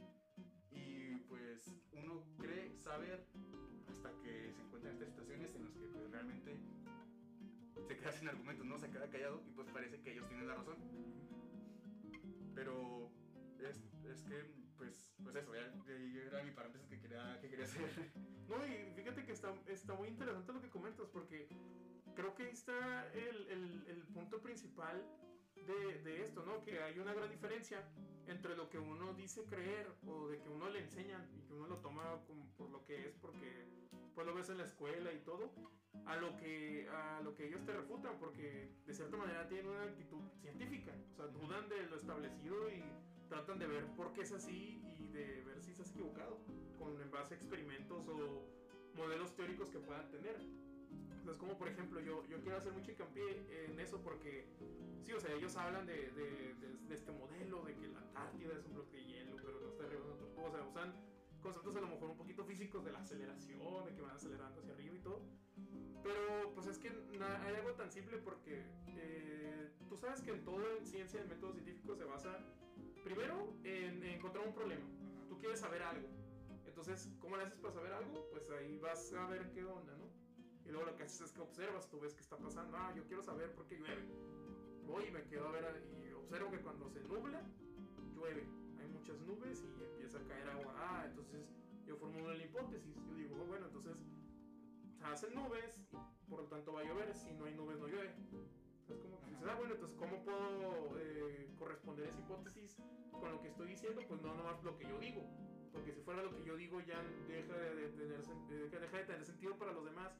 Y 0.71 1.17
pues 1.29 1.69
uno 1.91 2.23
cree 2.39 2.75
saber 2.77 3.27
se 8.03 8.09
queda 8.09 8.19
sin 8.19 8.27
argumentos, 8.27 8.65
¿no? 8.65 8.77
Se 8.77 8.89
queda 8.89 9.09
callado 9.09 9.41
y 9.47 9.51
pues 9.51 9.67
parece 9.69 10.01
que 10.01 10.11
ellos 10.11 10.27
tienen 10.27 10.47
la 10.47 10.55
razón. 10.55 10.75
Pero 12.53 13.09
es, 13.59 13.77
es 14.05 14.23
que, 14.23 14.43
pues, 14.77 15.15
pues 15.23 15.35
eso, 15.35 15.55
ya 15.55 15.71
era 16.27 16.43
mi 16.43 16.51
paréntesis 16.51 16.87
que 16.89 16.99
quería, 16.99 17.39
que 17.39 17.49
quería 17.49 17.65
hacer. 17.65 17.89
No, 18.43 18.57
y 18.67 18.91
fíjate 18.93 19.25
que 19.25 19.31
está, 19.31 19.55
está 19.67 19.93
muy 19.95 20.09
interesante 20.09 20.51
lo 20.51 20.61
que 20.61 20.69
comentas 20.69 21.07
porque 21.07 21.47
creo 22.13 22.35
que 22.35 22.43
ahí 22.43 22.51
está 22.51 23.07
el, 23.13 23.47
el, 23.47 23.85
el 23.87 24.03
punto 24.07 24.41
principal 24.41 25.01
de, 25.55 26.23
esto, 26.23 26.43
¿no? 26.45 26.63
Que 26.63 26.81
hay 26.81 26.99
una 26.99 27.13
gran 27.13 27.29
diferencia 27.29 27.83
entre 28.27 28.55
lo 28.55 28.69
que 28.69 28.77
uno 28.77 29.13
dice 29.13 29.43
creer 29.45 29.87
o 30.07 30.27
de 30.27 30.39
que 30.39 30.49
uno 30.49 30.69
le 30.69 30.79
enseñan 30.79 31.27
y 31.35 31.41
que 31.41 31.53
uno 31.53 31.67
lo 31.67 31.77
toma 31.77 32.21
como 32.25 32.45
por 32.57 32.69
lo 32.69 32.85
que 32.85 33.07
es 33.07 33.15
porque 33.15 33.67
pues 34.15 34.27
lo 34.27 34.33
ves 34.33 34.49
en 34.49 34.57
la 34.57 34.63
escuela 34.63 35.11
y 35.11 35.19
todo 35.19 35.51
a 36.05 36.15
lo 36.15 36.37
que 36.37 36.87
a 36.89 37.21
lo 37.21 37.35
que 37.35 37.47
ellos 37.47 37.65
te 37.65 37.73
refutan 37.73 38.17
porque 38.19 38.71
de 38.85 38.93
cierta 38.93 39.17
manera 39.17 39.47
tienen 39.47 39.67
una 39.67 39.83
actitud 39.83 40.21
científica 40.39 40.93
o 41.11 41.15
sea 41.15 41.27
dudan 41.27 41.67
de 41.67 41.85
lo 41.87 41.97
establecido 41.97 42.69
y 42.69 42.83
tratan 43.27 43.59
de 43.59 43.67
ver 43.67 43.85
por 43.95 44.13
qué 44.13 44.21
es 44.21 44.31
así 44.31 44.81
y 44.97 45.07
de 45.07 45.41
ver 45.41 45.61
si 45.61 45.71
estás 45.71 45.89
equivocado 45.91 46.39
con 46.77 46.99
en 47.01 47.11
base 47.11 47.33
a 47.33 47.37
experimentos 47.37 48.07
o 48.07 48.47
modelos 48.95 49.35
teóricos 49.35 49.69
que 49.69 49.79
puedan 49.79 50.09
tener 50.11 50.37
Entonces, 51.23 51.39
como 51.39 51.57
por 51.57 51.69
ejemplo, 51.69 52.01
yo, 52.01 52.27
yo 52.27 52.41
quiero 52.41 52.57
hacer 52.57 52.73
mucho 52.73 52.91
hincapié 52.91 53.65
en 53.65 53.79
eso 53.79 54.01
porque, 54.01 54.45
sí, 55.05 55.13
o 55.13 55.21
sea, 55.21 55.31
ellos 55.33 55.55
hablan 55.55 55.85
de, 55.85 56.11
de, 56.11 56.53
de, 56.55 56.77
de 56.85 56.95
este 56.95 57.13
modelo, 57.13 57.63
de 57.63 57.77
que 57.77 57.87
la 57.87 57.99
Antártida 57.99 58.51
es 58.59 58.65
un 58.65 58.73
bloque 58.73 58.97
de 58.97 59.05
hielo, 59.05 59.37
pero 59.37 59.61
no 59.61 59.69
está 59.69 59.85
arriba 59.85 60.01
de 60.01 60.07
una 60.09 60.17
tortuga. 60.17 60.47
O 60.49 60.51
sea, 60.51 60.67
usan 60.67 60.93
conceptos 61.41 61.77
a 61.77 61.79
lo 61.79 61.87
mejor 61.87 62.09
un 62.09 62.17
poquito 62.17 62.43
físicos 62.43 62.83
de 62.83 62.91
la 62.91 62.99
aceleración, 62.99 63.85
de 63.85 63.93
que 63.95 64.01
van 64.01 64.11
acelerando 64.11 64.59
hacia 64.59 64.73
arriba 64.73 64.95
y 64.95 64.99
todo. 64.99 65.21
Pero 66.03 66.51
pues 66.55 66.67
es 66.67 66.77
que 66.77 66.89
hay 66.89 67.55
algo 67.55 67.71
tan 67.75 67.89
simple 67.89 68.17
porque 68.17 68.65
eh, 68.97 69.71
tú 69.87 69.95
sabes 69.95 70.19
que 70.19 70.31
en 70.31 70.43
todo 70.43 70.77
en 70.77 70.85
ciencia, 70.85 71.21
en 71.21 71.29
método 71.29 71.53
científico 71.53 71.95
se 71.95 72.03
basa 72.03 72.37
primero 73.01 73.55
en, 73.63 74.03
en 74.03 74.11
encontrar 74.17 74.45
un 74.45 74.53
problema. 74.53 74.85
Tú 75.29 75.39
quieres 75.39 75.61
saber 75.61 75.83
algo. 75.83 76.09
Entonces, 76.67 77.09
¿cómo 77.21 77.37
le 77.37 77.43
haces 77.43 77.59
para 77.59 77.73
saber 77.73 77.93
algo? 77.93 78.27
Pues 78.29 78.49
ahí 78.49 78.77
vas 78.79 79.13
a 79.13 79.25
ver 79.27 79.49
qué 79.53 79.63
onda, 79.63 79.95
¿no? 79.95 80.11
Y 80.65 80.69
luego 80.69 80.85
lo 80.85 80.95
que 80.95 81.03
haces 81.03 81.21
es 81.21 81.31
que 81.31 81.41
observas, 81.41 81.89
tú 81.89 81.99
ves 81.99 82.13
qué 82.13 82.21
está 82.21 82.37
pasando. 82.37 82.77
Ah, 82.77 82.93
yo 82.95 83.03
quiero 83.05 83.21
saber 83.21 83.53
por 83.53 83.65
qué 83.67 83.77
llueve. 83.77 84.03
Voy 84.85 85.05
y 85.05 85.11
me 85.11 85.23
quedo 85.23 85.47
a 85.47 85.51
ver 85.51 85.83
y 86.01 86.11
observo 86.13 86.51
que 86.51 86.59
cuando 86.59 86.89
se 86.89 87.01
nubla, 87.03 87.41
llueve. 88.13 88.47
Hay 88.79 88.87
muchas 88.87 89.19
nubes 89.21 89.63
y 89.63 89.83
empieza 89.83 90.19
a 90.19 90.23
caer 90.27 90.49
agua. 90.49 90.73
Ah, 90.77 91.03
entonces 91.05 91.49
yo 91.85 91.95
formulo 91.97 92.33
una 92.33 92.43
hipótesis. 92.43 92.95
Yo 93.07 93.15
digo, 93.15 93.35
"Oh, 93.41 93.45
bueno, 93.45 93.65
entonces 93.65 93.97
se 94.97 95.03
hacen 95.03 95.35
nubes 95.35 95.77
y 95.79 96.29
por 96.29 96.41
lo 96.41 96.47
tanto 96.47 96.73
va 96.73 96.81
a 96.81 96.83
llover. 96.83 97.13
Si 97.15 97.31
no 97.33 97.45
hay 97.45 97.55
nubes, 97.55 97.77
no 97.79 97.87
llueve. 97.87 98.13
Entonces, 98.81 99.01
como 99.01 99.21
que 99.21 99.31
dices, 99.31 99.47
ah, 99.47 99.55
bueno, 99.55 99.73
entonces, 99.73 99.97
¿cómo 99.97 100.23
puedo 100.23 100.99
eh, 100.99 101.49
corresponder 101.57 102.07
esa 102.07 102.19
hipótesis 102.19 102.77
con 103.11 103.31
lo 103.31 103.41
que 103.41 103.47
estoy 103.47 103.67
diciendo? 103.67 104.01
Pues 104.07 104.21
no 104.21 104.35
nomás 104.35 104.61
lo 104.63 104.77
que 104.77 104.87
yo 104.87 104.99
digo. 104.99 105.23
Porque 105.71 105.91
si 105.91 106.01
fuera 106.01 106.21
lo 106.21 106.35
que 106.35 106.43
yo 106.43 106.55
digo, 106.55 106.81
ya 106.81 107.01
deja 107.27 107.57
de, 107.57 107.87
tener, 107.89 108.21
eh, 108.51 108.69
deja 108.69 108.97
de 108.97 109.03
tener 109.05 109.25
sentido 109.25 109.57
para 109.57 109.71
los 109.71 109.85
demás. 109.85 110.13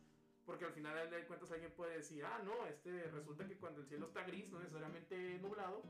Porque 0.45 0.65
al 0.65 0.73
final 0.73 1.09
de 1.09 1.25
cuentas 1.25 1.51
alguien 1.51 1.71
puede 1.71 1.97
decir, 1.97 2.23
ah, 2.25 2.41
no, 2.43 2.65
este 2.65 3.09
resulta 3.11 3.47
que 3.47 3.57
cuando 3.57 3.81
el 3.81 3.87
cielo 3.87 4.07
está 4.07 4.23
gris, 4.23 4.49
no 4.49 4.59
necesariamente 4.59 5.39
nublado, 5.39 5.83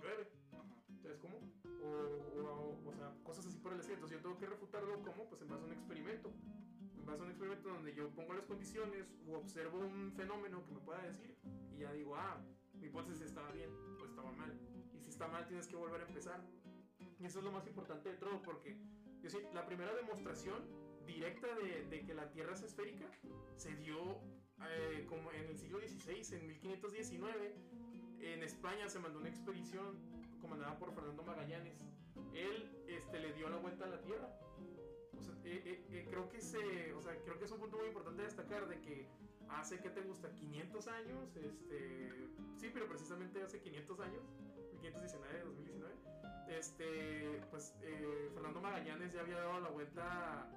llueve. 0.00 0.30
Entonces, 0.88 1.18
¿cómo? 1.20 1.38
O, 1.82 2.78
o, 2.84 2.88
o 2.88 2.94
sea, 2.94 3.14
cosas 3.22 3.46
así 3.46 3.58
por 3.58 3.72
el 3.72 3.80
estilo. 3.80 3.96
Entonces, 3.96 4.18
yo 4.18 4.22
tengo 4.22 4.38
que 4.38 4.46
refutarlo, 4.46 5.02
¿cómo? 5.02 5.28
Pues 5.28 5.42
en 5.42 5.48
base 5.48 5.62
a 5.62 5.66
un 5.66 5.72
experimento. 5.72 6.32
En 6.98 7.06
base 7.06 7.20
a 7.20 7.24
un 7.24 7.30
experimento 7.30 7.68
donde 7.68 7.94
yo 7.94 8.08
pongo 8.10 8.34
las 8.34 8.44
condiciones 8.44 9.06
o 9.26 9.36
observo 9.36 9.78
un 9.78 10.12
fenómeno 10.12 10.64
que 10.66 10.72
me 10.72 10.80
pueda 10.80 11.02
decir 11.02 11.36
y 11.72 11.78
ya 11.78 11.92
digo, 11.92 12.16
ah, 12.16 12.38
mi 12.74 12.86
hipótesis 12.86 13.22
estaba 13.22 13.50
bien 13.52 13.70
o 14.00 14.04
estaba 14.04 14.32
mal. 14.32 14.58
Y 14.94 15.00
si 15.00 15.10
está 15.10 15.28
mal, 15.28 15.46
tienes 15.46 15.66
que 15.66 15.76
volver 15.76 16.00
a 16.00 16.06
empezar. 16.06 16.42
Y 17.18 17.24
eso 17.24 17.38
es 17.38 17.44
lo 17.44 17.52
más 17.52 17.66
importante 17.66 18.10
de 18.10 18.16
todo, 18.16 18.42
porque 18.42 18.76
yo 19.22 19.30
sí, 19.30 19.38
la 19.52 19.66
primera 19.66 19.94
demostración 19.94 20.62
directa 21.10 21.46
de, 21.56 21.84
de 21.84 22.04
que 22.04 22.14
la 22.14 22.30
Tierra 22.30 22.54
es 22.54 22.62
esférica 22.62 23.06
se 23.56 23.74
dio 23.76 24.18
eh, 24.68 25.06
como 25.08 25.30
en 25.32 25.46
el 25.46 25.56
siglo 25.56 25.78
XVI, 25.80 26.36
en 26.36 26.46
1519. 26.46 27.54
En 28.20 28.42
España 28.42 28.88
se 28.88 28.98
mandó 28.98 29.18
una 29.18 29.28
expedición 29.28 29.98
comandada 30.40 30.78
por 30.78 30.94
Fernando 30.94 31.22
Magallanes. 31.22 31.84
Él 32.34 32.70
este, 32.86 33.18
le 33.18 33.32
dio 33.34 33.48
la 33.48 33.56
vuelta 33.56 33.84
a 33.84 33.88
la 33.88 34.00
Tierra. 34.00 34.28
O 35.18 35.22
sea, 35.22 35.34
eh, 35.44 35.62
eh, 35.64 35.86
eh, 35.90 36.06
creo, 36.08 36.28
que 36.28 36.40
se, 36.40 36.92
o 36.94 37.02
sea, 37.02 37.14
creo 37.24 37.38
que 37.38 37.44
es 37.44 37.50
un 37.50 37.60
punto 37.60 37.78
muy 37.78 37.88
importante 37.88 38.22
destacar 38.22 38.66
de 38.68 38.80
que 38.80 39.06
hace, 39.48 39.80
¿qué 39.80 39.90
te 39.90 40.00
gusta? 40.02 40.32
500 40.34 40.86
años, 40.88 41.36
este, 41.36 42.10
sí, 42.56 42.70
pero 42.72 42.88
precisamente 42.88 43.42
hace 43.42 43.60
500 43.60 44.00
años, 44.00 44.22
1519, 44.72 45.44
2019, 45.44 45.94
este, 46.48 47.42
pues 47.50 47.74
eh, 47.82 48.30
Fernando 48.34 48.60
Magallanes 48.60 49.12
ya 49.12 49.20
había 49.20 49.36
dado 49.36 49.60
la 49.60 49.68
vuelta 49.70 50.48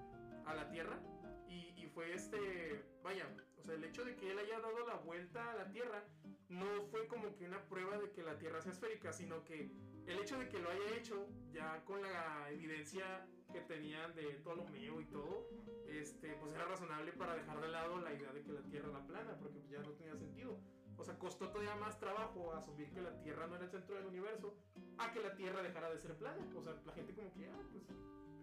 a, 0.46 0.54
la 0.54 0.70
Tierra 0.70 1.00
y, 1.48 1.74
y 1.78 1.88
fue 1.94 2.14
este, 2.14 2.84
vaya, 3.04 3.28
o 3.58 3.66
sea, 3.66 3.76
el 3.76 3.84
hecho 3.84 4.04
de 4.04 4.16
que 4.16 4.32
él 4.32 4.40
haya 4.40 4.60
dado 4.60 4.86
la 4.88 4.96
vuelta 4.96 5.52
a 5.52 5.56
la 5.56 5.70
Tierra 5.72 6.04
no 6.50 6.84
fue 6.92 7.08
como 7.08 7.36
que 7.36 7.46
una 7.46 7.62
prueba 7.68 7.98
de 7.98 8.12
que 8.12 8.24
la 8.24 8.38
Tierra 8.38 8.62
sea 8.62 8.72
esférica, 8.72 9.12
sino 9.14 9.44
que 9.44 9.72
el 10.06 10.20
hecho 10.20 10.38
de 10.38 10.50
que 10.50 10.60
lo 10.60 10.70
haya 10.70 10.98
hecho 10.98 11.28
ya 11.52 11.84
con 11.86 12.02
la 12.02 12.50
evidencia 12.52 13.26
que 13.52 13.62
tenían 13.62 14.14
de 14.16 14.24
Ptolomeo 14.44 15.01
y 15.01 15.06
todo, 15.06 15.48
este, 15.88 16.36
pues 16.36 16.53
era 16.53 16.66
razonable 16.66 17.14
para 17.14 17.36
dejar 17.36 17.62
de 17.62 17.68
lado 17.70 18.00
la 18.01 18.14
idea 18.14 18.32
de 18.32 18.44
que 18.44 18.51
la 18.51 18.62
Tierra 18.64 18.90
era 18.90 19.06
plana, 19.06 19.38
porque 19.40 19.62
ya 19.70 19.79
no 19.79 19.92
tenía 19.92 20.16
sentido. 20.16 20.60
O 20.98 21.03
sea, 21.03 21.18
costó 21.18 21.50
todavía 21.50 21.75
más 21.75 22.00
trabajo 22.00 22.53
asumir 22.53 22.92
que 22.92 23.01
la 23.01 23.18
Tierra 23.22 23.48
no 23.48 23.56
era 23.56 23.66
el 23.66 23.72
centro 23.72 23.96
del 23.96 24.06
universo 24.06 24.56
a 24.98 25.12
que 25.12 25.20
la 25.22 25.36
Tierra 25.36 25.62
dejara 25.64 25.90
de 25.90 25.98
ser 26.00 26.16
plana. 26.18 26.46
O 26.56 26.62
sea, 26.62 26.74
la 26.86 26.94
gente 26.94 27.14
como 27.14 27.34
que, 27.34 27.48
ah, 27.50 27.62
pues 27.72 27.84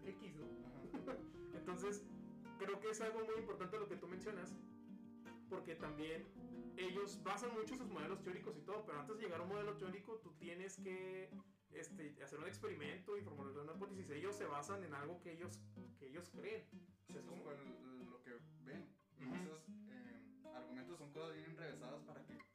X, 0.05 0.35
¿no? 0.35 0.47
Entonces, 1.57 2.03
creo 2.59 2.79
que 2.79 2.89
es 2.89 3.01
algo 3.01 3.19
muy 3.25 3.35
importante 3.39 3.77
lo 3.79 3.87
que 3.87 3.95
tú 3.95 4.07
mencionas, 4.07 4.53
porque 5.49 5.75
también 5.75 6.27
ellos 6.77 7.21
basan 7.23 7.53
mucho 7.53 7.75
sus 7.75 7.87
modelos 7.89 8.21
teóricos 8.23 8.57
y 8.57 8.61
todo, 8.61 8.85
pero 8.85 8.99
antes 8.99 9.17
de 9.17 9.23
llegar 9.23 9.41
a 9.41 9.43
un 9.43 9.49
modelo 9.49 9.75
teórico, 9.77 10.19
tú 10.23 10.31
tienes 10.39 10.77
que 10.77 11.29
este, 11.71 12.21
hacer 12.23 12.39
un 12.39 12.47
experimento 12.47 13.17
y 13.17 13.21
formular 13.21 13.57
una 13.63 13.73
hipótesis. 13.73 14.09
Ellos 14.09 14.35
se 14.35 14.45
basan 14.45 14.83
en 14.83 14.93
algo 14.93 15.21
que 15.21 15.31
ellos, 15.33 15.59
que 15.99 16.07
ellos 16.07 16.29
creen. 16.29 16.65
Sí, 17.07 17.15
es 17.17 17.25
como 17.25 17.49
el- 17.51 18.09
lo 18.09 18.21
que 18.23 18.31
ven. 18.63 18.89
Esos 19.19 19.19
eh, 19.19 19.21
argumentos 19.21 19.65
son 20.97 21.11
cosas 21.11 21.33
bien 21.33 21.51
enrevesadas 21.51 22.01
para 22.05 22.21
que 22.25 22.50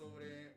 sobre, 0.00 0.49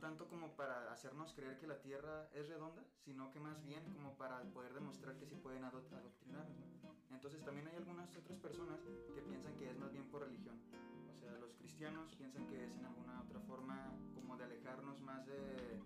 tanto 0.00 0.26
como 0.28 0.54
para 0.56 0.92
hacernos 0.92 1.32
creer 1.32 1.58
que 1.58 1.66
la 1.66 1.80
Tierra 1.80 2.28
es 2.32 2.48
redonda, 2.48 2.82
sino 3.04 3.30
que 3.30 3.40
más 3.40 3.62
bien 3.62 3.82
como 3.92 4.16
para 4.16 4.42
poder 4.52 4.72
demostrar 4.74 5.16
que 5.16 5.26
sí 5.26 5.36
pueden 5.36 5.64
ado- 5.64 5.86
adoctrinarnos. 5.92 6.56
¿no? 6.82 6.94
Entonces 7.14 7.44
también 7.44 7.66
hay 7.68 7.76
algunas 7.76 8.14
otras 8.16 8.38
personas 8.38 8.80
que 9.14 9.22
piensan 9.22 9.54
que 9.56 9.70
es 9.70 9.78
más 9.78 9.92
bien 9.92 10.08
por 10.10 10.22
religión. 10.22 10.56
O 11.10 11.14
sea, 11.18 11.32
los 11.38 11.54
cristianos 11.56 12.14
piensan 12.16 12.46
que 12.46 12.64
es 12.64 12.74
en 12.76 12.84
alguna 12.84 13.20
otra 13.22 13.40
forma 13.40 13.92
como 14.14 14.36
de 14.36 14.44
alejarnos 14.44 15.00
más 15.00 15.26
de, 15.26 15.80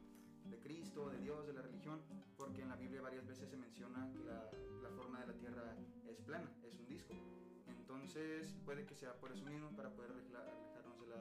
de 0.50 0.58
Cristo, 0.60 1.08
de 1.10 1.18
Dios, 1.18 1.46
de 1.46 1.52
la 1.54 1.62
religión, 1.62 2.00
porque 2.36 2.62
en 2.62 2.68
la 2.68 2.76
Biblia 2.76 3.00
varias 3.00 3.26
veces 3.26 3.48
se 3.48 3.56
menciona 3.56 4.10
que 4.12 4.18
la, 4.18 4.50
la 4.82 4.90
forma 4.90 5.20
de 5.20 5.26
la 5.28 5.34
Tierra 5.34 5.74
es 6.06 6.20
plana, 6.20 6.50
es 6.64 6.78
un 6.78 6.86
disco. 6.86 7.14
Entonces 7.66 8.54
puede 8.64 8.84
que 8.84 8.94
sea 8.94 9.14
por 9.18 9.32
eso 9.32 9.44
mismo, 9.46 9.70
para 9.76 9.90
poder 9.90 10.10
aleja- 10.12 10.42
alejarnos 10.42 10.98
de 11.00 11.06
la, 11.06 11.16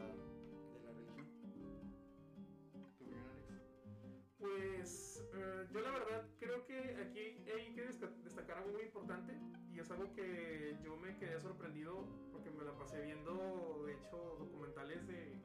Pues 4.41 5.23
eh, 5.35 5.67
yo 5.71 5.81
la 5.81 5.91
verdad 5.91 6.27
creo 6.39 6.65
que 6.65 6.97
aquí 6.99 7.19
hay 7.55 7.73
que 7.75 7.85
desta- 7.85 8.09
destacar 8.23 8.57
algo 8.57 8.71
muy 8.71 8.81
importante 8.81 9.37
y 9.71 9.79
es 9.79 9.91
algo 9.91 10.11
que 10.13 10.75
yo 10.83 10.97
me 10.97 11.15
quedé 11.17 11.39
sorprendido 11.39 12.07
porque 12.31 12.49
me 12.49 12.63
la 12.63 12.75
pasé 12.75 13.01
viendo, 13.01 13.83
de 13.85 13.93
hecho, 13.93 14.17
documentales 14.39 15.07
de, 15.07 15.39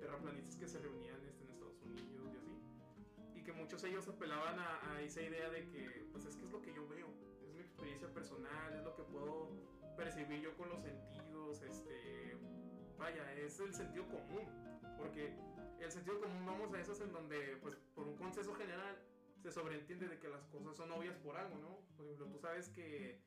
terraplanistas 0.00 0.54
que 0.56 0.68
se 0.68 0.78
reunían 0.78 1.24
este, 1.26 1.44
en 1.44 1.50
Estados 1.50 1.80
Unidos 1.82 2.30
y 2.34 2.36
así. 2.36 3.38
Y 3.38 3.42
que 3.42 3.52
muchos 3.52 3.80
de 3.82 3.88
ellos 3.88 4.06
apelaban 4.06 4.58
a, 4.58 4.92
a 4.92 5.00
esa 5.00 5.22
idea 5.22 5.48
de 5.48 5.66
que, 5.68 6.06
pues 6.12 6.26
es 6.26 6.36
que 6.36 6.44
es 6.44 6.52
lo 6.52 6.60
que 6.60 6.74
yo 6.74 6.86
veo. 6.86 7.08
experiencia 7.58 8.12
personal, 8.12 8.74
es 8.74 8.84
lo 8.84 8.94
que 8.94 9.02
puedo 9.04 9.48
percibir 9.96 10.42
yo 10.42 10.54
con 10.56 10.68
los 10.68 10.82
sentidos, 10.82 11.62
este, 11.62 12.36
vaya, 12.98 13.32
es 13.32 13.58
el 13.60 13.74
sentido 13.74 14.06
común, 14.08 14.44
porque 14.98 15.34
el 15.80 15.90
sentido 15.90 16.20
común 16.20 16.46
vamos 16.46 16.72
a 16.72 16.80
esos 16.80 17.00
en 17.00 17.12
donde, 17.12 17.56
pues, 17.62 17.76
por 17.94 18.06
un 18.06 18.16
consenso 18.16 18.54
general 18.54 18.96
se 19.42 19.52
sobreentiende 19.52 20.08
de 20.08 20.18
que 20.18 20.28
las 20.28 20.44
cosas 20.46 20.76
son 20.76 20.90
obvias 20.92 21.16
por 21.18 21.36
algo, 21.36 21.56
¿no? 21.58 21.78
Por 21.96 22.06
ejemplo, 22.06 22.26
tú 22.26 22.38
sabes 22.38 22.68
que, 22.70 23.20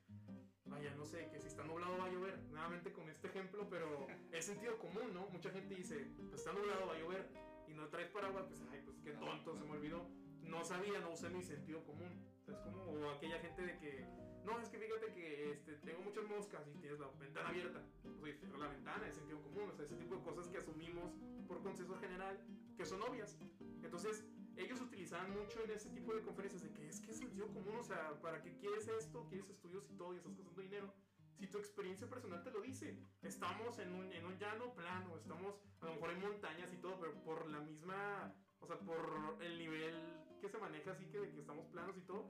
vaya, 0.66 0.94
no 0.96 1.06
sé, 1.06 1.30
que 1.32 1.40
si 1.40 1.48
está 1.48 1.64
nublado 1.64 1.98
va 1.98 2.06
a 2.06 2.12
llover, 2.12 2.38
nuevamente 2.50 2.92
con 2.92 3.10
este 3.10 3.28
ejemplo, 3.28 3.68
pero 3.70 4.08
es 4.32 4.46
sentido 4.46 4.78
común, 4.78 5.14
¿no? 5.14 5.28
Mucha 5.30 5.50
gente 5.52 5.76
dice, 5.76 6.08
pues 6.16 6.34
está 6.34 6.52
nublado 6.54 6.88
va 6.88 6.96
a 6.96 7.00
llover, 7.00 7.30
y 7.70 7.74
no 7.74 7.88
traes 7.88 8.10
paraguas, 8.10 8.46
pues, 8.48 8.62
ay, 8.72 8.82
pues 8.84 8.98
qué 9.00 9.12
tonto, 9.12 9.56
se 9.56 9.64
me 9.64 9.72
olvidó. 9.72 10.10
No 10.42 10.64
sabía, 10.66 11.00
no 11.00 11.12
usé 11.12 11.30
mi 11.30 11.44
sentido 11.44 11.84
común. 11.84 12.26
es 12.48 12.58
como 12.58 12.84
o 12.84 13.12
aquella 13.12 13.40
gente 13.40 13.62
de 13.62 13.78
que, 13.78 14.06
no, 14.46 14.60
es 14.60 14.70
que 14.70 14.78
fíjate 14.78 15.14
que 15.14 15.52
este, 15.52 15.76
tengo 15.78 16.02
muchas 16.02 16.26
moscas 16.28 16.68
y 16.68 16.80
tienes 16.80 17.00
la 17.00 17.08
ventana 17.20 17.50
abierta. 17.50 17.82
Pues 18.20 18.40
cierra 18.40 18.58
la 18.58 18.68
ventana, 18.68 19.08
es 19.08 19.16
sentido 19.16 19.42
común. 19.42 19.70
O 19.70 19.74
sea, 19.74 19.86
ese 19.86 19.96
tipo 19.96 20.16
de 20.16 20.22
cosas 20.22 20.48
que 20.48 20.58
asumimos 20.58 21.14
por 21.48 21.62
consenso 21.62 21.96
general 22.00 22.40
que 22.76 22.86
son 22.86 23.02
obvias. 23.02 23.38
Entonces, 23.84 24.26
ellos 24.56 24.82
utilizaban 24.82 25.32
mucho 25.32 25.64
en 25.64 25.72
ese 25.72 25.90
tipo 25.90 26.14
de 26.14 26.22
conferencias 26.22 26.62
de 26.64 26.72
que 26.74 26.88
es 26.88 27.00
que 27.00 27.12
es 27.12 27.18
sentido 27.18 27.48
común, 27.48 27.78
o 27.80 27.84
sea, 27.84 28.20
¿para 28.22 28.42
qué 28.42 28.56
quieres 28.58 28.88
esto? 28.88 29.26
¿Quieres 29.30 29.50
estudios 29.50 29.90
y 29.90 29.94
todo 29.96 30.14
y 30.14 30.18
estás 30.18 30.36
gastando 30.36 30.62
dinero? 30.62 30.94
Si 31.38 31.48
tu 31.48 31.58
experiencia 31.58 32.10
personal 32.10 32.44
te 32.44 32.52
lo 32.52 32.62
dice, 32.62 32.98
estamos 33.22 33.80
en 33.80 33.94
un, 33.94 34.12
en 34.12 34.26
un 34.26 34.38
llano 34.38 34.74
plano, 34.74 35.16
estamos 35.16 35.56
a 35.80 35.86
lo 35.86 35.94
mejor 35.94 36.12
en 36.12 36.22
montañas 36.22 36.74
y 36.74 36.78
todo, 36.78 37.00
pero 37.00 37.14
por 37.24 37.50
la 37.50 37.60
misma, 37.60 38.34
o 38.60 38.68
sea, 38.68 38.78
por 38.80 39.38
el 39.42 39.58
nivel 39.58 39.96
que 40.42 40.50
se 40.50 40.58
maneja 40.58 40.92
así 40.92 41.06
que 41.06 41.20
de 41.20 41.32
que 41.32 41.40
estamos 41.40 41.66
planos 41.68 41.98
y 41.98 42.02
todo, 42.02 42.28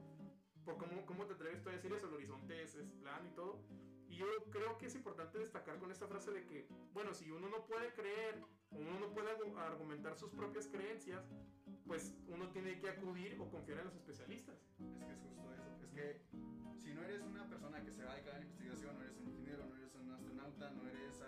por 0.65 0.77
cómo, 0.77 1.05
cómo 1.05 1.25
te 1.25 1.33
atreves 1.33 1.61
tú 1.61 1.69
a 1.69 1.73
decir 1.73 1.91
eso, 1.93 2.07
el 2.07 2.13
horizonte 2.13 2.61
es, 2.61 2.75
es 2.75 2.91
plano 2.93 3.27
y 3.27 3.35
todo. 3.35 3.59
Y 4.07 4.17
yo 4.17 4.25
creo 4.49 4.77
que 4.77 4.87
es 4.87 4.95
importante 4.95 5.37
destacar 5.37 5.77
con 5.77 5.91
esta 5.91 6.07
frase 6.07 6.31
de 6.31 6.45
que, 6.45 6.67
bueno, 6.93 7.13
si 7.13 7.29
uno 7.29 7.47
no 7.47 7.65
puede 7.65 7.93
creer, 7.93 8.41
o 8.71 8.77
uno 8.77 8.99
no 8.99 9.13
puede 9.13 9.29
argumentar 9.29 10.15
sus 10.15 10.31
propias 10.31 10.67
creencias, 10.67 11.23
pues 11.85 12.15
uno 12.27 12.49
tiene 12.49 12.79
que 12.79 12.89
acudir 12.89 13.39
o 13.39 13.49
confiar 13.49 13.79
en 13.79 13.85
los 13.85 13.95
especialistas. 13.95 14.55
Es 14.79 15.05
que 15.05 15.11
es 15.11 15.19
justo 15.19 15.53
eso. 15.53 15.83
Es 15.83 15.91
que 15.91 16.21
si 16.77 16.93
no 16.93 17.03
eres 17.03 17.21
una 17.21 17.47
persona 17.47 17.83
que 17.83 17.91
se 17.91 18.03
va 18.03 18.11
a 18.11 18.15
dedicar 18.15 18.35
a 18.35 18.39
la 18.39 18.45
investigación, 18.45 18.95
no 18.95 19.03
eres 19.03 19.17
un 19.17 19.27
ingeniero, 19.27 19.65
no 19.65 19.75
eres 19.75 19.95
un 19.95 20.11
astronauta, 20.11 20.71
no 20.71 20.87
eres 20.89 21.18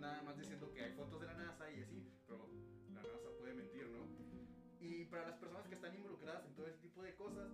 nada 0.00 0.22
más 0.22 0.36
diciendo 0.38 0.72
que 0.72 0.82
hay 0.82 0.92
fotos 0.92 1.20
de 1.20 1.26
la 1.26 1.34
NASA 1.34 1.70
y 1.70 1.82
así, 1.82 2.10
pero 2.26 2.48
la 2.94 3.02
NASA 3.02 3.30
puede 3.38 3.54
mentir, 3.54 3.88
¿no? 3.90 4.08
Y 4.80 5.04
para 5.04 5.28
las 5.28 5.36
personas 5.38 5.66
que 5.68 5.74
están 5.74 5.94
involucradas 5.94 6.46
en 6.46 6.54
todo 6.54 6.66
ese 6.66 6.78
tipo 6.78 7.02
de 7.02 7.14
cosas, 7.14 7.50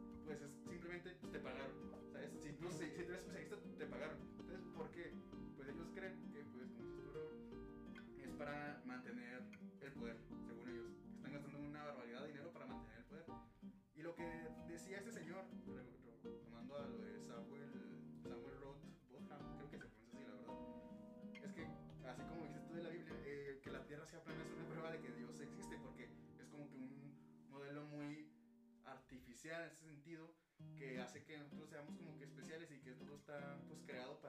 en 29.54 29.70
ese 29.70 29.86
sentido 29.86 30.34
que 30.78 30.98
hace 31.00 31.22
que 31.22 31.38
nosotros 31.38 31.70
seamos 31.70 31.94
como 31.96 32.18
que 32.18 32.24
especiales 32.24 32.70
y 32.70 32.80
que 32.80 32.92
todo 32.94 33.16
está 33.16 33.58
pues 33.68 33.80
creado 33.86 34.18
para 34.20 34.25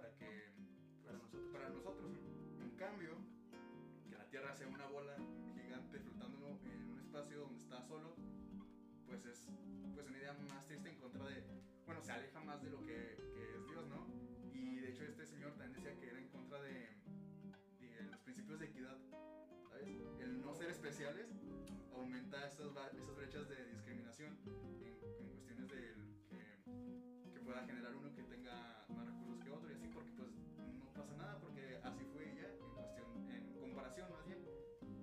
pueda 27.57 27.73
generar 27.73 27.95
uno 27.95 28.13
que 28.13 28.21
tenga 28.23 28.85
más 28.89 29.05
recursos 29.07 29.39
que 29.43 29.49
otro 29.49 29.69
y 29.71 29.73
así 29.73 29.87
porque 29.87 30.11
pues 30.11 30.29
no 30.29 30.93
pasa 30.93 31.15
nada 31.17 31.39
porque 31.39 31.79
así 31.83 32.05
fue 32.13 32.29
ella 32.29 32.53
en 32.53 32.69
cuestión 32.69 33.07
en 33.33 33.59
comparación 33.59 34.11
más 34.11 34.25
bien 34.27 34.45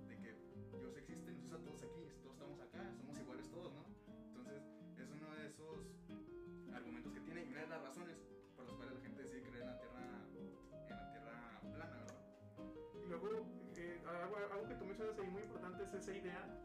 de 0.07 0.15
que 0.15 0.31
Dios 0.79 0.95
existe 0.95 1.31
nos 1.31 1.43
hizo 1.43 1.55
a 1.55 1.59
todos 1.59 1.83
aquí 1.83 2.07
todos 2.23 2.35
estamos 2.35 2.59
acá 2.61 2.79
somos 2.95 3.19
iguales 3.19 3.49
todos 3.51 3.73
no 3.73 3.83
entonces 4.31 4.63
es 4.95 5.11
uno 5.11 5.35
de 5.35 5.47
esos 5.47 5.99
argumentos 6.73 7.11
que 7.11 7.19
tiene 7.19 7.43
y 7.43 7.51
una 7.51 7.61
de 7.61 7.67
las 7.67 7.81
razones 7.81 8.23
por 8.55 8.65
las 8.65 8.75
cuales 8.75 8.93
la 8.95 9.01
gente 9.01 9.21
decide 9.21 9.41
creer 9.41 9.61
en 9.61 9.67
la 9.67 9.77
tierra 9.77 9.99
en 9.99 10.95
la 10.95 11.11
tierra 11.11 11.59
plana 11.59 11.97
verdad 11.99 12.19
Y 13.03 13.09
luego, 13.09 13.27
eh, 13.75 13.99
algo, 14.07 14.35
algo 14.37 14.67
que 14.69 14.75
tú 14.75 14.85
mencionas 14.85 15.19
ahí 15.19 15.27
muy 15.27 15.41
importante 15.43 15.83
es 15.83 15.93
esa 15.93 16.13
idea 16.15 16.64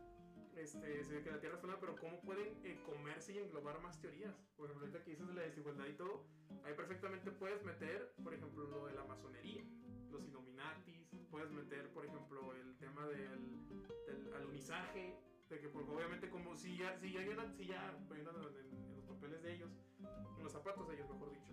este, 0.61 1.05
de 1.05 1.23
que 1.23 1.31
la 1.31 1.41
Tierra 1.41 1.57
es 1.57 1.61
plana, 1.61 1.79
pero 1.81 1.97
cómo 1.97 2.21
pueden 2.21 2.61
eh, 2.65 2.81
comerse 2.85 3.33
y 3.33 3.39
englobar 3.39 3.81
más 3.81 4.01
teorías. 4.01 4.35
Por 4.57 4.67
ejemplo, 4.67 4.87
ahorita 4.87 5.03
que 5.05 5.11
dices 5.13 5.27
de 5.27 5.35
la 5.35 5.43
desigualdad 5.43 5.87
y 5.87 5.95
todo, 5.95 6.27
ahí 6.65 6.75
perfectamente 6.75 7.31
puedes 7.33 7.63
meter, 7.65 8.13
por 8.23 8.35
ejemplo, 8.35 8.65
lo 8.67 8.87
de 8.87 8.95
la 8.95 9.05
masonería, 9.05 9.65
los 10.11 10.25
Illuminatis, 10.25 11.09
puedes 11.31 11.51
meter, 11.51 11.89
por 11.93 12.05
ejemplo, 12.05 12.53
el 12.55 12.77
tema 12.79 13.07
del, 13.09 13.69
del 14.07 14.33
alunizaje, 14.35 15.17
de 15.49 15.59
que 15.61 15.69
porque 15.69 15.91
obviamente 15.91 16.29
como 16.29 16.55
si 16.57 16.77
ya, 16.77 16.97
si 16.99 17.13
ya, 17.13 17.21
hay 17.21 17.29
una- 17.29 17.51
si 17.53 17.67
ya 17.67 17.91
en, 17.91 18.19
en 18.19 18.97
los 18.97 19.05
papeles 19.05 19.43
de 19.43 19.53
ellos, 19.55 19.71
en 20.37 20.43
los 20.45 20.53
zapatos 20.53 20.87
de 20.89 20.95
ellos, 20.95 21.09
mejor 21.09 21.31
dicho, 21.33 21.53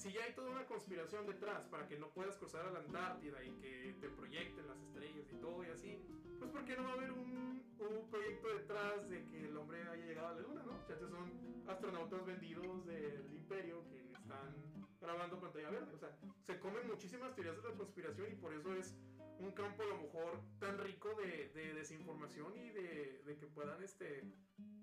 si 0.00 0.10
ya 0.12 0.24
hay 0.24 0.32
toda 0.32 0.50
una 0.50 0.64
conspiración 0.64 1.26
detrás 1.26 1.66
para 1.66 1.86
que 1.86 1.98
no 1.98 2.08
puedas 2.08 2.34
cruzar 2.38 2.66
a 2.66 2.70
la 2.70 2.78
Antártida 2.78 3.44
y 3.44 3.50
que 3.60 3.94
te 4.00 4.08
proyecten 4.08 4.66
las 4.66 4.80
estrellas 4.80 5.30
y 5.30 5.36
todo 5.36 5.62
y 5.62 5.68
así, 5.68 6.02
pues 6.38 6.50
¿por 6.50 6.64
qué 6.64 6.74
no 6.74 6.84
va 6.84 6.90
a 6.90 6.94
haber 6.94 7.12
un, 7.12 7.62
un 7.78 8.10
proyecto 8.10 8.48
detrás 8.48 9.10
de 9.10 9.26
que 9.26 9.44
el 9.44 9.54
hombre 9.58 9.82
haya 9.82 10.06
llegado 10.06 10.28
a 10.28 10.34
la 10.36 10.40
luna, 10.40 10.62
no? 10.64 10.82
Chances 10.86 11.10
son 11.10 11.30
astronautas 11.68 12.24
vendidos 12.24 12.86
del 12.86 13.30
imperio 13.30 13.86
que 13.90 14.10
están 14.12 14.54
grabando 15.02 15.38
pantalla 15.38 15.68
verde. 15.68 15.94
O 15.94 15.98
sea, 15.98 16.16
se 16.46 16.58
comen 16.58 16.86
muchísimas 16.86 17.34
teorías 17.34 17.62
de 17.62 17.68
la 17.68 17.76
conspiración 17.76 18.32
y 18.32 18.36
por 18.36 18.54
eso 18.54 18.74
es 18.74 18.96
un 19.38 19.52
campo 19.52 19.82
a 19.82 19.86
lo 19.86 19.98
mejor 19.98 20.40
tan 20.60 20.78
rico 20.78 21.14
de, 21.16 21.50
de 21.50 21.74
desinformación 21.74 22.56
y 22.56 22.70
de, 22.70 23.22
de 23.26 23.36
que 23.36 23.46
puedan, 23.48 23.82
este, 23.82 24.24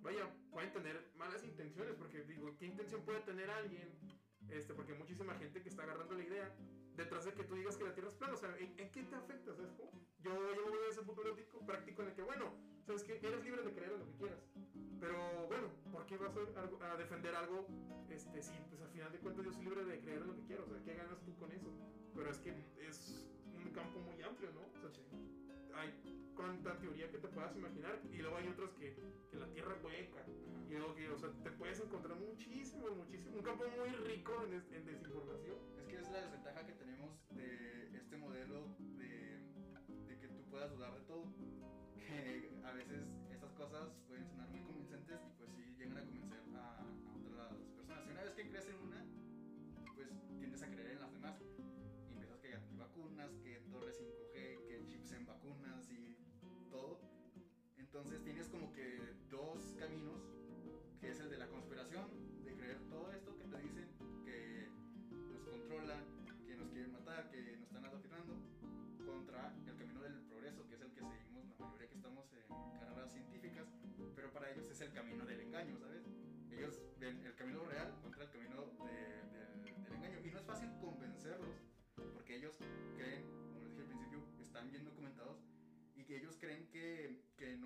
vaya, 0.02 0.30
pueden 0.52 0.72
tener 0.74 1.12
malas 1.16 1.44
intenciones, 1.44 1.96
porque 1.96 2.24
digo, 2.24 2.56
¿qué 2.60 2.68
intención 2.68 3.04
puede 3.04 3.22
tener 3.22 3.50
alguien? 3.50 3.98
Este, 4.50 4.74
porque 4.74 4.94
hay 4.94 5.00
muchísima 5.00 5.36
gente 5.36 5.62
que 5.62 5.70
está 5.70 5.84
agarrando 5.84 6.16
la 6.16 6.24
idea 6.24 6.54
detrás 6.96 7.26
de 7.26 7.34
que 7.34 7.44
tú 7.44 7.56
digas 7.56 7.78
que 7.78 7.84
la 7.84 7.94
Tierra 7.94 8.10
es 8.10 8.16
plana. 8.16 8.34
O 8.34 8.38
sea, 8.38 8.56
¿en, 8.58 8.92
qué 8.92 9.04
te 9.04 9.16
afecta? 9.16 9.54
¿Sabes 9.54 9.72
cómo? 9.74 9.92
Yo, 10.20 10.32
yo 10.56 10.70
voy 10.70 10.80
a 10.88 10.92
ese 10.92 11.02
punto 11.04 11.22
práctico, 11.22 11.66
práctico 11.66 12.02
en 12.02 12.08
el 12.10 12.16
que, 12.16 12.24
bueno, 12.24 12.54
sabes 12.86 13.04
que 13.04 13.18
eres 13.18 13.44
libre 13.44 13.64
de 13.64 13.74
creer 13.74 13.92
en 13.92 14.00
lo 14.00 14.06
que 14.06 14.18
quieras. 14.18 14.40
Pero 15.00 15.48
bueno, 15.48 15.68
¿por 15.92 16.06
qué 16.08 16.18
vas 16.18 16.34
a, 16.36 16.94
a 16.94 16.98
defender 16.98 17.36
algo? 17.36 17.68
Este, 18.10 18.42
sí, 18.42 18.54
pues 18.70 18.82
al 18.82 18.90
final 18.90 19.12
de 19.12 19.20
cuentas 19.20 19.46
yo 19.46 19.54
soy 19.54 19.64
libre 19.64 19.86
de 19.86 20.00
creer 20.00 20.22
en 20.22 20.28
lo 20.28 20.36
que 20.36 20.44
quiero. 20.46 20.64
O 20.64 20.68
sea, 20.68 20.82
¿qué 20.84 20.96
ganas 20.96 21.22
tú 21.24 21.36
con 21.36 21.52
eso? 21.52 21.72
Pero 22.16 22.32
es 22.32 22.40
que 22.40 22.50
es 22.80 23.30
un 23.54 23.72
campo 23.72 24.00
muy 24.00 24.22
amplio, 24.24 24.52
¿no? 24.54 24.62
O 24.62 24.90
sea, 24.90 25.04
hay 25.78 25.94
cuanta 26.36 26.78
teoría 26.80 27.10
que 27.10 27.18
te 27.18 27.28
puedas 27.28 27.56
imaginar. 27.56 28.00
Y 28.12 28.18
luego 28.18 28.38
hay 28.38 28.48
otros 28.48 28.72
que, 28.74 28.96
que 29.30 29.38
la 29.38 29.48
Tierra 29.52 29.76
es 29.76 29.84
hueca. 29.84 30.26
Y 30.70 30.74
luego 30.74 30.96
que, 30.96 31.10
o 31.10 31.18
sea, 31.18 31.30
te 31.44 31.52
puedes 31.52 31.80
encontrar 31.80 32.18
muchísimo, 32.18 32.90
muchísimo. 32.92 33.38
Un 33.38 33.44
campo 33.44 33.64
muy 33.78 33.90
rico 33.90 34.44
en 34.44 34.86
desinformación. 34.86 35.58
Es 35.78 35.88
que 35.88 35.96
es 35.98 36.10
la 36.12 36.22
desventaja 36.22 36.66
que 36.66 36.74
tenemos 36.74 37.12
de 37.32 37.98
este 37.98 38.18
modelo 38.18 38.76
de, 38.98 39.40
de 40.08 40.20
que 40.20 40.28
tú 40.28 40.44
puedas 40.50 40.72
dudar 40.72 40.94
de 40.94 41.02
todo. 41.06 41.26
Que 41.96 42.52
a 42.64 42.72
veces 42.74 43.08
estas 43.32 43.54
cosas 43.54 43.90
pueden 44.08 44.28
sonar 44.28 44.57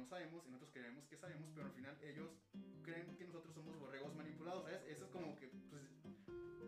no 0.02 0.08
sabemos 0.08 0.44
y 0.48 0.50
nosotros 0.50 0.72
creemos 0.74 1.06
que 1.06 1.16
sabemos, 1.16 1.48
pero 1.54 1.68
al 1.68 1.74
final 1.74 1.96
ellos 2.02 2.32
creen 2.84 3.16
que 3.16 3.24
nosotros 3.26 3.54
somos 3.54 3.78
borregos 3.78 4.16
manipulados, 4.16 4.64
¿sabes? 4.64 4.82
Eso 4.88 5.06
es 5.06 5.12
como 5.12 5.36
que, 5.38 5.48
pues, 5.70 5.84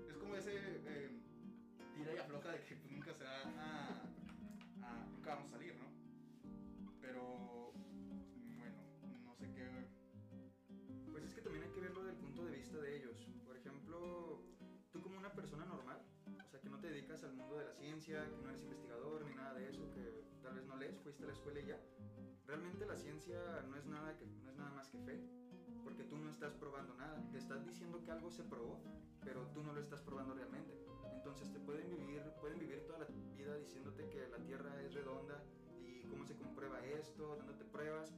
es 0.08 0.18
como 0.18 0.36
ese 0.36 0.52
eh, 0.86 1.10
tira 1.96 2.14
y 2.14 2.18
afloja 2.20 2.52
de 2.52 2.62
que 2.64 2.76
pues, 2.76 2.92
nunca 2.92 3.12
se 3.14 3.24
va 3.24 3.42
a, 3.42 3.90
a- 4.84 5.06
nunca 5.10 5.34
vamos 5.34 5.48
a 5.48 5.52
salir, 5.58 5.76
¿no? 5.78 5.90
Pero, 7.02 7.74
bueno, 8.56 8.78
no 9.26 9.36
sé 9.36 9.50
qué... 9.52 9.88
Pues 11.12 11.24
es 11.24 11.34
que 11.34 11.42
también 11.42 11.64
hay 11.64 11.70
que 11.72 11.80
verlo 11.82 12.04
del 12.04 12.16
punto 12.16 12.46
de 12.46 12.52
vista 12.52 12.78
de 12.80 12.96
ellos. 12.98 13.18
Por 13.46 13.58
ejemplo, 13.58 14.44
tú 14.92 15.02
como 15.02 15.18
una 15.18 15.34
persona 15.34 15.66
normal, 15.66 16.00
o 16.46 16.50
sea, 16.52 16.60
que 16.60 16.70
no 16.70 16.80
te 16.80 16.88
dedicas 16.90 17.24
al 17.24 17.34
mundo 17.34 17.58
de 17.58 17.66
la 17.66 17.74
ciencia, 17.74 18.26
que 18.30 18.42
no 18.44 18.50
eres 18.50 18.62
investigador 18.62 19.26
ni 19.26 19.34
nada 19.34 19.54
de 19.56 19.70
eso, 19.70 19.90
que 19.92 20.24
tal 20.44 20.54
vez 20.54 20.66
no 20.66 20.76
lees, 20.78 21.00
fuiste 21.02 21.24
a 21.24 21.28
la 21.28 21.34
escuela 21.34 21.60
y 21.60 21.66
ya. 21.66 21.80
Realmente 22.46 22.86
la 22.86 22.98
ciencia 22.98 23.40
no 23.70 23.76
es 23.76 23.86
nada, 23.86 24.16
que, 24.18 24.26
no 24.26 24.50
es 24.50 24.58
nada 24.58 24.72
más 24.72 24.88
que 24.90 25.00
fe, 25.00 25.20
porque 25.84 26.04
tú 26.04 26.18
no 26.18 26.30
estás 26.30 26.54
probando 26.54 26.94
nada. 26.96 27.24
Te 27.32 27.38
estás 27.38 27.66
diciendo 27.66 28.04
que 28.04 28.12
algo 28.12 28.32
se 28.32 28.44
probó, 28.44 28.82
pero 29.24 29.48
tú 29.54 29.64
no 29.64 29.74
lo 29.74 29.80
estás 29.80 30.02
probando 30.02 30.34
realmente. 30.34 30.78
Entonces 31.16 31.52
te 31.52 31.60
pueden 31.60 31.90
vivir, 31.90 32.22
pueden 32.42 32.60
vivir 32.60 32.86
toda 32.86 33.00
la 33.00 33.06
vida 33.06 33.56
diciéndote 33.58 34.10
que 34.10 34.28
la 34.28 34.38
Tierra 34.38 34.82
es 34.82 34.94
redonda 34.94 35.42
y 35.80 36.04
cómo 36.08 36.26
se 36.26 36.36
comprueba 36.36 36.84
esto, 36.86 37.38
dándote 37.38 37.64
pruebas, 37.66 38.14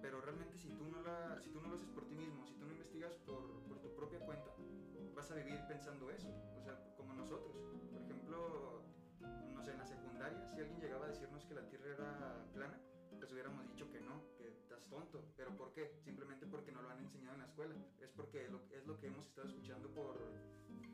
pero 0.00 0.20
realmente 0.20 0.56
si 0.58 0.68
tú 0.68 0.84
no, 0.84 1.02
la, 1.02 1.40
si 1.40 1.50
tú 1.50 1.60
no 1.60 1.68
lo 1.68 1.74
haces 1.74 1.88
por 1.88 2.06
ti 2.06 2.14
mismo, 2.14 2.46
si 2.46 2.54
tú 2.54 2.66
no 2.66 2.72
investigas 2.72 3.16
por, 3.26 3.42
por 3.64 3.80
tu 3.80 3.94
propia 3.96 4.20
cuenta, 4.20 4.50
vas 5.14 5.30
a 5.30 5.34
vivir 5.34 5.58
pensando 5.66 6.10
eso, 6.10 6.28
o 6.56 6.60
sea, 6.62 6.78
como 6.96 7.14
nosotros. 7.14 7.56
Por 7.90 8.02
ejemplo, 8.02 8.82
no 9.54 9.62
sé, 9.62 9.72
en 9.72 9.78
la 9.78 9.86
secundaria, 9.86 10.46
si 10.46 10.60
alguien 10.60 10.80
llegaba 10.80 11.06
a 11.06 11.08
decirnos 11.08 11.44
que 11.46 11.54
la 11.54 11.66
Tierra 11.68 11.94
era 11.94 12.46
plana, 12.52 12.78
pues 13.18 13.32
hubiéramos 13.32 13.63
tonto. 14.94 15.24
¿Pero 15.36 15.50
por 15.56 15.72
qué? 15.72 15.90
Simplemente 16.04 16.46
porque 16.46 16.70
no 16.72 16.82
lo 16.82 16.90
han 16.90 17.00
enseñado 17.00 17.34
en 17.34 17.40
la 17.40 17.46
escuela. 17.46 17.74
Es 18.00 18.10
porque 18.10 18.48
lo- 18.48 18.62
es 18.70 18.86
lo 18.86 18.96
que 18.98 19.08
hemos 19.08 19.26
estado 19.26 19.48
escuchando 19.48 19.88
por, 19.92 20.18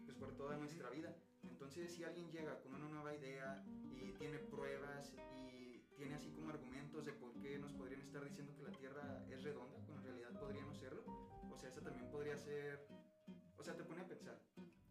pues, 0.06 0.16
por 0.16 0.32
toda 0.36 0.56
nuestra 0.56 0.88
vida. 0.90 1.14
Entonces, 1.44 1.92
si 1.94 2.04
alguien 2.04 2.30
llega 2.30 2.58
con 2.62 2.74
una 2.74 2.88
nueva 2.88 3.14
idea 3.14 3.62
y 3.92 4.12
tiene 4.18 4.38
pruebas 4.38 5.14
y 5.52 5.80
tiene 5.96 6.14
así 6.14 6.30
como 6.32 6.50
argumentos 6.50 7.04
de 7.04 7.12
por 7.12 7.32
qué 7.40 7.58
nos 7.58 7.72
podrían 7.74 8.00
estar 8.00 8.24
diciendo 8.24 8.54
que 8.56 8.62
la 8.62 8.72
Tierra 8.72 9.24
es 9.30 9.42
redonda, 9.42 9.76
cuando 9.86 9.98
en 9.98 10.04
realidad 10.04 10.40
podría 10.40 10.64
no 10.64 10.74
serlo, 10.74 11.02
o 11.52 11.56
sea, 11.58 11.68
eso 11.68 11.82
también 11.82 12.10
podría 12.10 12.36
ser, 12.38 12.86
o 13.58 13.62
sea, 13.62 13.76
te 13.76 13.84
pone 13.84 14.00
a 14.00 14.06
pensar. 14.08 14.38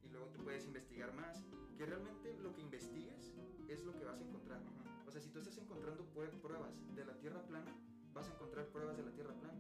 Y 0.03 0.09
luego 0.09 0.27
tú 0.27 0.43
puedes 0.43 0.65
investigar 0.65 1.13
más, 1.13 1.43
que 1.77 1.85
realmente 1.85 2.37
lo 2.37 2.53
que 2.53 2.61
investigues 2.61 3.33
es 3.67 3.83
lo 3.83 3.95
que 3.97 4.05
vas 4.05 4.19
a 4.19 4.23
encontrar. 4.23 4.61
O 5.07 5.11
sea, 5.11 5.19
si 5.21 5.29
tú 5.31 5.39
estás 5.39 5.57
encontrando 5.57 6.05
pruebas 6.41 6.75
de 6.95 7.05
la 7.05 7.17
Tierra 7.17 7.41
plana, 7.47 7.75
vas 8.13 8.27
a 8.27 8.33
encontrar 8.33 8.65
pruebas 8.67 8.97
de 8.97 9.03
la 9.03 9.11
Tierra 9.11 9.33
plana. 9.33 9.59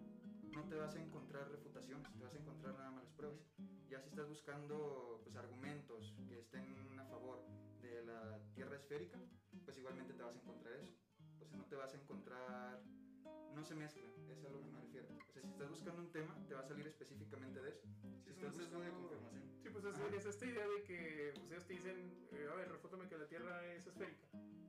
No 0.53 0.63
te 0.65 0.75
vas 0.75 0.95
a 0.95 0.99
encontrar 0.99 1.49
refutaciones, 1.49 2.11
te 2.17 2.23
vas 2.23 2.33
a 2.33 2.37
encontrar 2.37 2.75
nada 2.75 2.91
más 2.91 3.03
las 3.03 3.13
pruebas. 3.13 3.39
Ya 3.89 3.99
si 4.01 4.09
estás 4.09 4.27
buscando 4.27 5.19
pues, 5.23 5.35
argumentos 5.35 6.15
que 6.27 6.39
estén 6.39 6.99
a 6.99 7.05
favor 7.05 7.45
de 7.81 8.03
la 8.03 8.39
Tierra 8.53 8.75
esférica, 8.75 9.19
pues 9.65 9.77
igualmente 9.77 10.13
te 10.13 10.23
vas 10.23 10.35
a 10.35 10.39
encontrar 10.39 10.73
eso. 10.75 10.95
O 11.41 11.45
sea, 11.45 11.57
no 11.57 11.65
te 11.65 11.75
vas 11.75 11.93
a 11.93 11.97
encontrar... 11.97 12.81
No 13.53 13.63
se 13.63 13.75
mezclan, 13.75 14.11
es 14.29 14.43
a 14.45 14.49
lo 14.49 14.61
que 14.61 14.69
me 14.69 14.79
refiero. 14.79 15.07
O 15.27 15.31
sea, 15.31 15.41
si 15.41 15.49
estás 15.49 15.69
buscando 15.69 16.01
un 16.01 16.11
tema, 16.11 16.35
te 16.47 16.53
va 16.53 16.61
a 16.61 16.63
salir 16.63 16.87
específicamente 16.87 17.61
de 17.61 17.69
eso. 17.69 17.87
Sí, 18.23 18.31
es 18.31 18.43
un 18.43 18.53
sesgo 18.53 18.79
de 18.79 18.91
confirmación. 18.91 19.43
Sí, 19.61 19.69
pues 19.69 19.85
es, 19.85 19.95
es 20.13 20.25
esta 20.25 20.45
idea 20.45 20.67
de 20.67 20.83
que 20.83 21.31
pues, 21.35 21.51
ellos 21.51 21.65
te 21.65 21.73
dicen, 21.73 22.27
eh, 22.31 22.47
a 22.49 22.55
ver, 22.55 22.71
refútame 22.71 23.07
que 23.07 23.17
la 23.17 23.27
Tierra 23.27 23.65
es 23.73 23.85
esférica. 23.85 24.27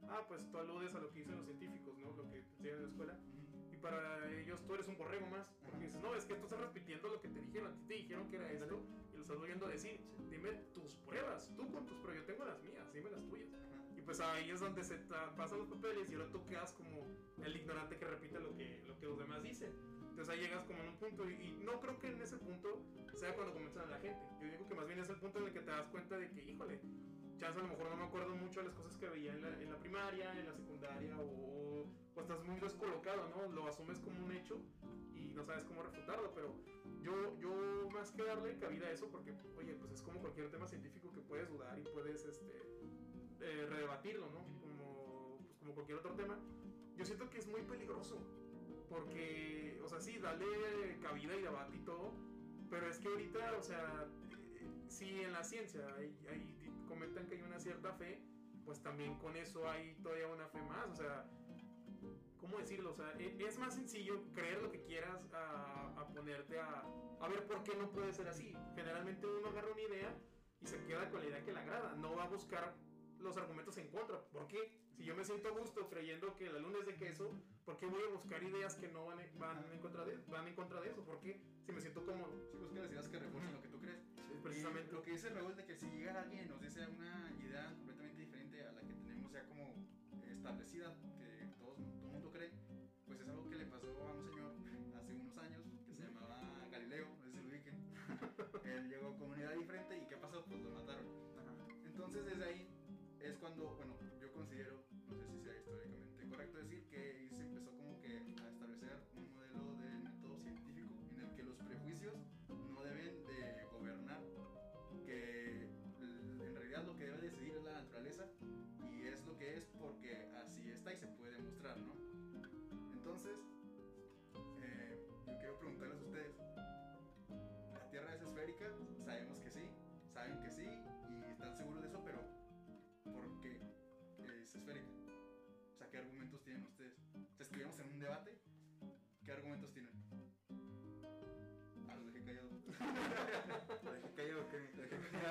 Ah, 0.08 0.24
pues 0.26 0.50
tú 0.50 0.58
aludes 0.58 0.94
a 0.94 0.98
lo 0.98 1.10
que 1.12 1.20
dicen 1.20 1.36
los 1.36 1.46
científicos, 1.46 1.96
¿no? 1.98 2.12
Lo 2.16 2.28
que 2.30 2.42
te 2.42 2.56
enseñan 2.56 2.76
en 2.76 2.82
la 2.82 2.88
escuela. 2.88 3.18
Para 3.80 4.30
ellos 4.32 4.60
tú 4.66 4.74
eres 4.74 4.88
un 4.88 4.96
borrego 4.96 5.26
más. 5.26 5.46
Porque 5.64 5.86
dices, 5.86 6.00
no, 6.02 6.14
es 6.14 6.24
que 6.24 6.34
tú 6.34 6.44
estás 6.44 6.60
repitiendo 6.60 7.08
lo 7.08 7.20
que 7.20 7.28
te 7.28 7.40
dijeron. 7.40 7.72
A 7.72 7.76
ti 7.76 7.84
te 7.86 7.94
dijeron 7.94 8.28
que 8.28 8.36
era 8.36 8.50
esto 8.50 8.82
y 9.12 9.16
lo 9.16 9.22
estás 9.22 9.38
volviendo 9.38 9.66
a 9.66 9.70
decir. 9.70 10.00
Dime 10.30 10.50
tus 10.74 10.94
pruebas. 10.96 11.50
Tú 11.56 11.70
con 11.72 11.86
tus 11.86 11.98
pruebas. 11.98 12.22
Yo 12.22 12.26
tengo 12.32 12.44
las 12.44 12.62
mías. 12.62 12.92
Dime 12.92 13.10
las 13.10 13.26
tuyas. 13.26 13.48
Ajá. 13.52 13.84
Y 13.96 14.02
pues 14.02 14.20
ahí 14.20 14.50
es 14.50 14.60
donde 14.60 14.84
se 14.84 14.96
pasan 15.36 15.58
los 15.58 15.68
papeles 15.68 16.08
y 16.08 16.14
ahora 16.14 16.30
tú 16.30 16.46
quedas 16.46 16.72
como 16.72 17.06
el 17.44 17.56
ignorante 17.56 17.96
que 17.98 18.04
repite 18.04 18.40
lo 18.40 18.56
que, 18.56 18.82
lo 18.86 18.98
que 18.98 19.06
los 19.06 19.18
demás 19.18 19.42
dicen. 19.42 19.72
Entonces 20.10 20.28
ahí 20.28 20.40
llegas 20.40 20.64
como 20.64 20.80
en 20.82 20.88
un 20.88 20.96
punto 20.96 21.28
y, 21.28 21.34
y 21.34 21.64
no 21.64 21.80
creo 21.80 21.98
que 21.98 22.08
en 22.08 22.20
ese 22.20 22.36
punto 22.36 22.82
sea 23.14 23.34
cuando 23.34 23.52
comienzan 23.52 23.90
la 23.90 23.98
gente. 23.98 24.20
Yo 24.40 24.50
digo 24.50 24.66
que 24.66 24.74
más 24.74 24.86
bien 24.86 24.98
es 24.98 25.08
el 25.08 25.16
punto 25.16 25.38
en 25.38 25.46
el 25.46 25.52
que 25.52 25.60
te 25.60 25.70
das 25.70 25.86
cuenta 25.88 26.16
de 26.18 26.30
que, 26.30 26.42
híjole, 26.42 26.80
chance 27.40 27.58
a 27.58 27.62
lo 27.62 27.68
mejor 27.68 27.90
no 27.90 27.96
me 27.96 28.04
acuerdo 28.04 28.36
mucho 28.36 28.60
de 28.60 28.66
las 28.66 28.74
cosas 28.74 28.96
que 28.98 29.08
veía 29.08 29.32
en 29.32 29.42
la, 29.42 29.48
en 29.62 29.70
la 29.70 29.78
primaria, 29.78 30.38
en 30.38 30.46
la 30.46 30.52
secundaria 30.54 31.16
o, 31.18 31.86
o 32.14 32.20
estás 32.20 32.44
muy 32.44 32.60
descolocado, 32.60 33.28
¿no? 33.30 33.50
Lo 33.52 33.66
asumes 33.66 33.98
como 33.98 34.24
un 34.24 34.32
hecho 34.32 34.60
y 35.14 35.32
no 35.34 35.44
sabes 35.44 35.64
cómo 35.64 35.82
refutarlo, 35.82 36.32
pero 36.34 36.54
yo, 37.02 37.38
yo 37.40 37.88
más 37.90 38.12
que 38.12 38.22
darle 38.24 38.58
cabida 38.58 38.86
a 38.88 38.90
eso, 38.90 39.08
porque, 39.10 39.34
oye, 39.56 39.74
pues 39.74 39.90
es 39.92 40.02
como 40.02 40.20
cualquier 40.20 40.50
tema 40.50 40.66
científico 40.66 41.10
que 41.12 41.20
puedes 41.20 41.48
dudar 41.48 41.78
y 41.78 41.82
puedes, 41.82 42.24
este, 42.26 42.52
eh, 43.40 43.66
redebatirlo, 43.68 44.26
¿no? 44.30 44.44
Como, 44.60 45.38
pues, 45.46 45.56
como 45.58 45.74
cualquier 45.74 45.98
otro 45.98 46.12
tema. 46.14 46.38
Yo 46.96 47.04
siento 47.06 47.30
que 47.30 47.38
es 47.38 47.46
muy 47.46 47.62
peligroso. 47.62 48.18
Porque, 48.90 49.80
o 49.82 49.88
sea, 49.88 50.00
sí, 50.00 50.18
dale 50.18 50.98
cabida 51.00 51.36
y 51.36 51.42
debate 51.42 51.76
y 51.76 51.80
todo. 51.80 52.12
Pero 52.68 52.88
es 52.88 52.98
que 52.98 53.08
ahorita, 53.08 53.56
o 53.56 53.62
sea, 53.62 54.06
eh, 54.60 54.68
si 54.88 55.22
en 55.22 55.32
la 55.32 55.42
ciencia 55.44 55.80
hay, 55.96 56.14
hay- 56.28 56.56
comentan 56.90 57.26
que 57.26 57.36
hay 57.36 57.42
una 57.42 57.58
cierta 57.58 57.92
fe, 57.94 58.20
pues 58.64 58.82
también 58.82 59.14
con 59.18 59.36
eso 59.36 59.66
hay 59.68 59.94
todavía 60.02 60.26
una 60.26 60.46
fe 60.48 60.60
más. 60.62 60.88
O 60.90 60.94
sea, 60.96 61.24
¿cómo 62.40 62.58
decirlo? 62.58 62.90
O 62.90 62.94
sea, 62.94 63.12
e- 63.18 63.36
es 63.46 63.58
más 63.58 63.74
sencillo 63.74 64.22
creer 64.34 64.60
lo 64.60 64.70
que 64.70 64.82
quieras 64.82 65.26
a, 65.32 65.94
a 66.00 66.06
ponerte 66.08 66.58
a, 66.60 66.84
a 67.20 67.28
ver 67.28 67.46
por 67.46 67.62
qué 67.62 67.74
no 67.76 67.90
puede 67.90 68.12
ser 68.12 68.28
así. 68.28 68.52
Generalmente 68.74 69.26
uno 69.26 69.48
agarra 69.48 69.72
una 69.72 69.80
idea 69.82 70.14
y 70.60 70.66
se 70.66 70.82
queda 70.84 71.08
con 71.10 71.20
la 71.20 71.26
idea 71.28 71.44
que 71.44 71.52
le 71.52 71.60
agrada. 71.60 71.94
No 71.94 72.14
va 72.16 72.24
a 72.24 72.28
buscar 72.28 72.74
los 73.18 73.36
argumentos 73.36 73.76
en 73.78 73.88
contra. 73.88 74.20
¿Por 74.32 74.46
qué? 74.48 74.72
Si 74.96 75.04
yo 75.04 75.14
me 75.14 75.24
siento 75.24 75.48
a 75.48 75.52
gusto 75.52 75.88
creyendo 75.88 76.36
que 76.36 76.50
la 76.50 76.58
luna 76.58 76.78
es 76.80 76.86
de 76.86 76.96
queso, 76.96 77.30
¿por 77.64 77.76
qué 77.78 77.86
voy 77.86 78.02
a 78.02 78.08
buscar 78.12 78.42
ideas 78.42 78.74
que 78.76 78.88
no 78.88 79.06
van, 79.06 79.20
en- 79.20 79.38
van, 79.38 79.64
en, 79.72 79.78
contra 79.80 80.04
de, 80.04 80.16
van 80.28 80.46
en 80.48 80.54
contra 80.54 80.80
de 80.80 80.90
eso? 80.90 81.04
¿Por 81.04 81.20
qué? 81.20 81.40
Si 81.64 81.72
me 81.72 81.80
siento 81.80 82.04
cómodo. 82.04 82.32
Sí, 82.50 82.56
busca 82.58 82.80
las 82.80 82.90
ideas 82.90 83.08
que 83.08 83.18
refuercen 83.18 83.52
lo 83.54 83.62
que. 83.62 83.69
Precisamente. 84.42 84.90
Y 84.90 84.94
lo 84.94 85.02
que 85.02 85.12
dice 85.12 85.28
Raúl 85.30 85.56
de 85.56 85.64
que 85.64 85.76
si 85.76 85.86
llega 85.90 86.20
alguien 86.20 86.44
y 86.44 86.48
nos 86.48 86.60
dice 86.60 86.86
una 86.86 87.30
idea 87.40 87.74
completamente 87.76 88.20
diferente 88.20 88.62
a 88.66 88.72
la 88.72 88.80
que 88.80 88.94
tenemos 88.94 89.32
ya 89.32 89.44
como 89.44 89.74
establecida, 90.30 90.94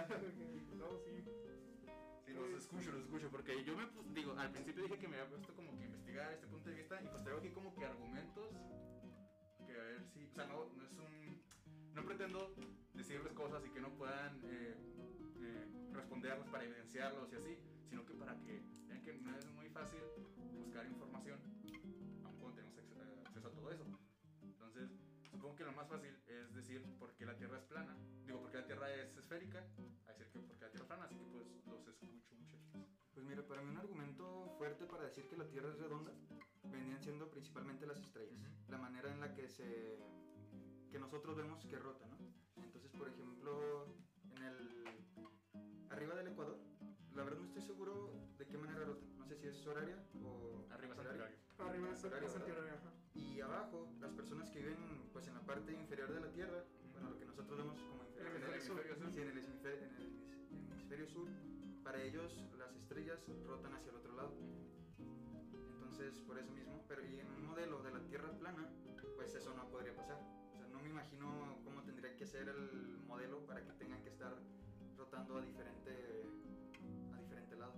No, 0.80 0.98
sí. 1.04 1.24
Sí, 2.26 2.34
los 2.34 2.50
escucho, 2.62 2.92
los 2.92 3.04
escucho, 3.04 3.30
porque 3.32 3.64
yo 3.64 3.76
me 3.76 3.86
pus- 3.88 4.14
digo, 4.14 4.34
al 4.38 4.52
principio 4.52 4.84
dije 4.84 4.98
que 5.00 5.08
me 5.08 5.18
había 5.18 5.30
puesto 5.30 5.54
como 5.56 5.78
que 5.78 5.86
investigar 5.86 6.32
este 6.34 6.48
punto 6.48 6.70
de 6.70 6.76
vista 6.76 7.02
y 7.02 7.08
pues 7.08 7.24
traigo 7.24 7.40
aquí 7.40 7.50
como 7.52 7.74
que 7.76 7.86
argumentos 7.86 8.54
a 9.70 9.82
ver 9.82 10.04
si, 10.14 10.26
o 10.26 10.34
sea, 10.34 10.46
no, 10.46 10.66
no 10.76 10.84
es 10.84 10.92
un, 10.98 11.44
no 11.94 12.04
pretendo 12.06 12.54
decirles 12.94 13.34
cosas 13.34 13.64
y 13.66 13.70
que 13.70 13.80
no 13.82 13.90
puedan 13.98 14.40
eh, 14.44 14.76
eh, 15.42 15.68
responderlos 15.94 16.48
para 16.50 16.64
evidenciarlos 16.66 17.32
y 17.32 17.36
así, 17.36 17.58
sino 17.90 18.06
que 18.06 18.14
para 18.14 18.36
que 18.42 18.62
vean 18.88 19.02
que 19.04 19.14
no 19.14 19.36
es 19.38 19.46
muy 19.54 19.70
fácil 19.70 20.00
buscar 20.58 20.86
información, 20.86 21.40
aun 22.26 22.38
cuando 22.40 22.56
tenemos 22.56 22.78
acceso 23.26 23.48
a 23.48 23.52
todo 23.52 23.72
eso. 23.72 23.86
Entonces, 24.42 24.90
supongo 25.32 25.56
que 25.56 25.64
lo 25.64 25.72
más 25.74 25.88
fácil 25.88 26.14
es 26.28 26.54
decir 26.54 26.82
por 27.00 27.14
qué 27.16 27.26
la 27.26 27.36
Tierra 27.36 27.58
es 27.58 27.64
plana, 27.66 27.96
digo, 28.26 28.42
Tierra 28.70 28.94
es 28.94 29.18
esférica, 29.18 29.66
a 30.06 30.12
decir 30.14 30.28
que 30.32 30.40
por 30.42 30.56
qué 30.56 30.66
la 30.66 30.70
Tierra 30.70 30.84
es 30.84 30.88
plana, 30.88 31.06
así 31.06 31.16
que 31.16 31.26
pues 31.26 31.48
los 31.66 31.88
escucho 31.88 32.36
muchachos. 32.36 32.62
Pues 33.16 33.26
mira, 33.26 33.42
para 33.48 33.64
mí 33.64 33.70
un 33.72 33.78
argumento 33.78 34.54
fuerte 34.60 34.86
para 34.86 35.06
decir 35.06 35.28
que 35.28 35.36
la 35.38 35.46
Tierra 35.48 35.70
es 35.70 35.80
redonda 35.80 36.12
venían 36.72 37.02
siendo 37.02 37.28
principalmente 37.32 37.88
las 37.88 38.00
estrellas, 38.00 38.38
Ujú. 38.38 38.72
la 38.72 38.78
manera 38.78 39.12
en 39.12 39.22
la 39.22 39.34
que 39.34 39.50
se 39.50 39.98
que 40.92 41.00
nosotros 41.00 41.36
vemos 41.36 41.66
que 41.66 41.80
rota, 41.80 42.06
¿no? 42.06 42.18
Entonces, 42.64 42.92
por 42.92 43.08
ejemplo, 43.08 43.88
en 44.36 44.44
el 44.44 44.86
arriba 45.90 46.14
del 46.14 46.28
Ecuador, 46.28 46.60
la 47.16 47.24
verdad 47.24 47.40
no 47.40 47.46
estoy 47.46 47.64
seguro 47.64 48.14
de 48.38 48.46
qué 48.46 48.58
manera 48.60 48.86
rota, 48.86 49.04
no 49.18 49.26
sé 49.26 49.36
si 49.36 49.48
es 49.48 49.66
horaria 49.66 49.98
o 50.24 50.68
Arriba 50.70 50.94
es 50.94 51.00
horaria. 51.00 51.26
antihorario. 51.26 51.38
Arriba 51.58 51.92
es 51.92 52.04
Horario. 52.04 52.28
Y 53.16 53.42
abajo, 53.42 53.92
las 54.00 54.12
personas 54.12 54.52
que 54.52 54.60
viven 54.60 55.10
pues 55.12 55.28
en 55.28 55.34
la 55.34 55.42
parte 55.42 55.74
inferior 55.74 56.14
de 56.14 56.20
la 56.22 56.32
Tierra, 56.32 56.64
bueno, 56.92 57.10
lo 57.10 57.18
que 57.18 57.26
nosotros 57.26 57.58
vemos 57.58 57.82
como 57.82 57.99
hemisferio 58.60 58.96
sur. 58.96 59.12
Sí, 59.12 59.22
en 59.22 59.28
el 59.30 59.38
hemisferio, 59.38 59.86
en 59.86 59.96
el 59.96 60.02
hemis- 60.08 60.72
hemisferio 60.72 61.08
sur, 61.08 61.30
para 61.84 62.02
ellos 62.04 62.38
las 62.58 62.76
estrellas 62.76 63.20
rotan 63.46 63.74
hacia 63.74 63.90
el 63.92 63.98
otro 63.98 64.16
lado. 64.16 64.34
Entonces, 65.74 66.20
por 66.28 66.38
eso 66.38 66.52
mismo, 66.52 66.84
pero 66.88 67.04
y 67.06 67.20
en 67.20 67.28
un 67.28 67.46
modelo 67.48 67.82
de 67.82 67.92
la 67.92 68.00
Tierra 68.06 68.32
plana, 68.38 68.70
pues 69.16 69.34
eso 69.36 69.54
no 69.54 69.68
podría 69.70 69.96
pasar. 69.96 70.18
O 70.54 70.58
sea, 70.58 70.68
no 70.68 70.80
me 70.82 70.90
imagino 70.90 71.58
cómo 71.64 71.84
tendría 71.84 72.16
que 72.16 72.26
ser 72.26 72.48
el 72.50 73.00
modelo 73.08 73.46
para 73.46 73.64
que 73.64 73.72
tengan 73.74 74.02
que 74.04 74.10
estar 74.10 74.34
rotando 74.98 75.38
a 75.38 75.42
diferente, 75.42 76.26
a 77.14 77.18
diferente 77.20 77.56
lado. 77.56 77.74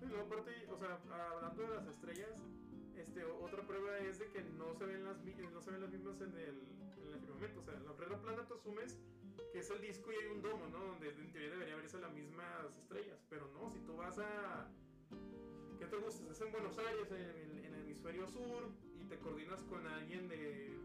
Y 0.00 0.06
luego 0.06 0.24
aparte, 0.26 0.50
o 0.70 0.76
sea, 0.76 0.98
hablando 1.30 1.62
de 1.62 1.68
las 1.68 1.86
estrellas, 1.86 2.42
este, 2.96 3.24
otra 3.24 3.66
prueba 3.66 3.98
es 3.98 4.18
de 4.18 4.28
que 4.30 4.42
no 4.42 4.74
se 4.74 4.84
ven 4.86 5.04
las, 5.04 5.16
no 5.52 5.62
se 5.62 5.70
ven 5.70 5.80
las 5.80 5.90
mismas 5.90 6.20
en 6.20 6.32
el, 6.36 6.58
en 6.98 7.12
el 7.14 7.20
firmamento. 7.20 7.60
O 7.60 7.62
sea, 7.64 7.74
en 7.76 7.84
la 7.86 7.94
Tierra 7.96 8.20
plana 8.20 8.46
tú 8.46 8.54
asumes 8.54 8.98
que 9.52 9.58
es 9.58 9.70
el 9.70 9.80
disco 9.80 10.10
y 10.12 10.16
hay 10.16 10.30
un 10.30 10.42
domo, 10.42 10.66
¿no? 10.68 10.78
Donde 10.78 11.08
en 11.10 11.32
teoría 11.32 11.50
debería 11.50 11.76
verse 11.76 12.00
las 12.00 12.12
mismas 12.12 12.76
estrellas. 12.78 13.24
Pero 13.28 13.48
no, 13.48 13.70
si 13.70 13.80
tú 13.80 13.96
vas 13.96 14.18
a... 14.18 14.68
¿Qué 15.78 15.86
te 15.86 15.96
gusta? 15.96 16.22
Estás 16.22 16.40
en 16.42 16.52
Buenos 16.52 16.78
Aires, 16.78 17.10
en 17.10 17.20
el, 17.20 17.64
en 17.64 17.74
el 17.74 17.80
hemisferio 17.82 18.26
sur, 18.26 18.70
y 19.00 19.04
te 19.04 19.18
coordinas 19.18 19.62
con 19.64 19.86
alguien 19.86 20.28
de 20.28 20.78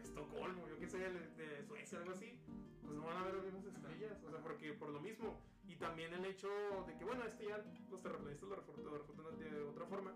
Estocolmo, 0.00 0.68
yo 0.68 0.78
qué 0.78 0.88
sé, 0.88 0.98
de, 0.98 1.62
Suecia, 1.64 1.98
algo 1.98 2.12
así, 2.12 2.38
pues 2.82 2.94
no 2.94 3.04
van 3.04 3.18
a 3.18 3.24
ver 3.24 3.34
las 3.34 3.44
mismas 3.44 3.66
estrellas. 3.66 4.22
O 4.24 4.30
sea, 4.30 4.40
porque 4.42 4.72
por 4.72 4.88
lo 4.90 5.00
mismo. 5.00 5.40
Y 5.66 5.74
también 5.76 6.14
el 6.14 6.24
hecho 6.24 6.48
de 6.86 6.96
que, 6.96 7.04
bueno, 7.04 7.24
este 7.24 7.46
ya 7.46 7.62
los 7.90 8.00
terraplanistas 8.00 8.48
lo 8.48 8.56
refutan, 8.56 9.38
de 9.38 9.62
otra 9.62 9.84
forma. 9.86 10.14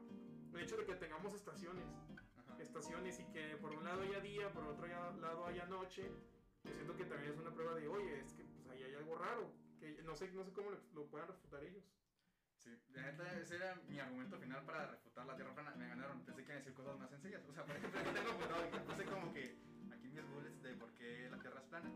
El 0.55 0.61
hecho 0.61 0.77
de 0.77 0.85
que 0.85 0.95
tengamos 0.95 1.35
estaciones, 1.35 1.85
Ajá. 2.38 2.62
estaciones 2.62 3.19
y 3.19 3.25
que 3.33 3.57
por 3.57 3.73
un 3.73 3.85
lado 3.85 4.03
haya 4.03 4.21
día, 4.21 4.53
por 4.53 4.64
otro 4.64 4.87
lado 4.87 5.45
haya 5.47 5.66
noche, 5.66 6.11
yo 6.64 6.75
siento 6.75 6.96
que 6.96 7.05
también 7.05 7.33
es 7.33 7.38
una 7.38 7.55
prueba 7.55 7.75
de, 7.75 7.88
oye, 7.88 8.20
es 8.20 8.33
que 8.35 8.44
pues 8.44 8.68
ahí 8.68 8.83
hay 8.83 8.94
algo 8.94 9.16
raro, 9.16 9.53
que 9.79 10.03
no 10.03 10.14
sé, 10.14 10.31
no 10.33 10.44
sé 10.44 10.53
cómo 10.53 10.70
lo, 10.70 10.79
lo 10.94 11.07
puedan 11.07 11.29
refutar 11.29 11.62
ellos. 11.64 11.85
Sí, 12.61 12.77
la 12.92 13.03
neta, 13.03 13.40
ese 13.40 13.57
era 13.57 13.75
mi 13.88 13.99
argumento 13.99 14.38
final 14.38 14.62
para 14.66 14.87
refutar 14.87 15.25
la 15.25 15.35
Tierra 15.35 15.55
plana. 15.55 15.75
Me 15.77 15.88
ganaron, 15.88 16.23
pensé 16.27 16.42
que 16.42 16.49
iban 16.49 16.57
a 16.57 16.61
decir 16.61 16.75
cosas 16.75 16.99
más 16.99 17.09
sencillas. 17.09 17.42
O 17.49 17.53
sea, 17.55 17.64
por 17.64 17.75
ejemplo, 17.75 18.01
aquí 18.01 18.11
tengo 18.12 18.31
apuntado 18.31 18.66
y 18.66 18.81
puse 18.81 19.05
como 19.07 19.33
que 19.33 19.57
aquí 19.90 20.09
mis 20.09 20.29
bullets 20.29 20.62
de 20.62 20.75
por 20.75 20.92
qué 20.92 21.29
la 21.31 21.38
Tierra 21.38 21.61
es 21.61 21.66
plana. 21.68 21.90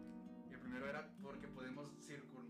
Y 0.49 0.55
el 0.55 0.61
primero 0.61 0.89
era 0.89 1.07
porque 1.23 1.49
podemos 1.49 1.93
circun, 2.01 2.49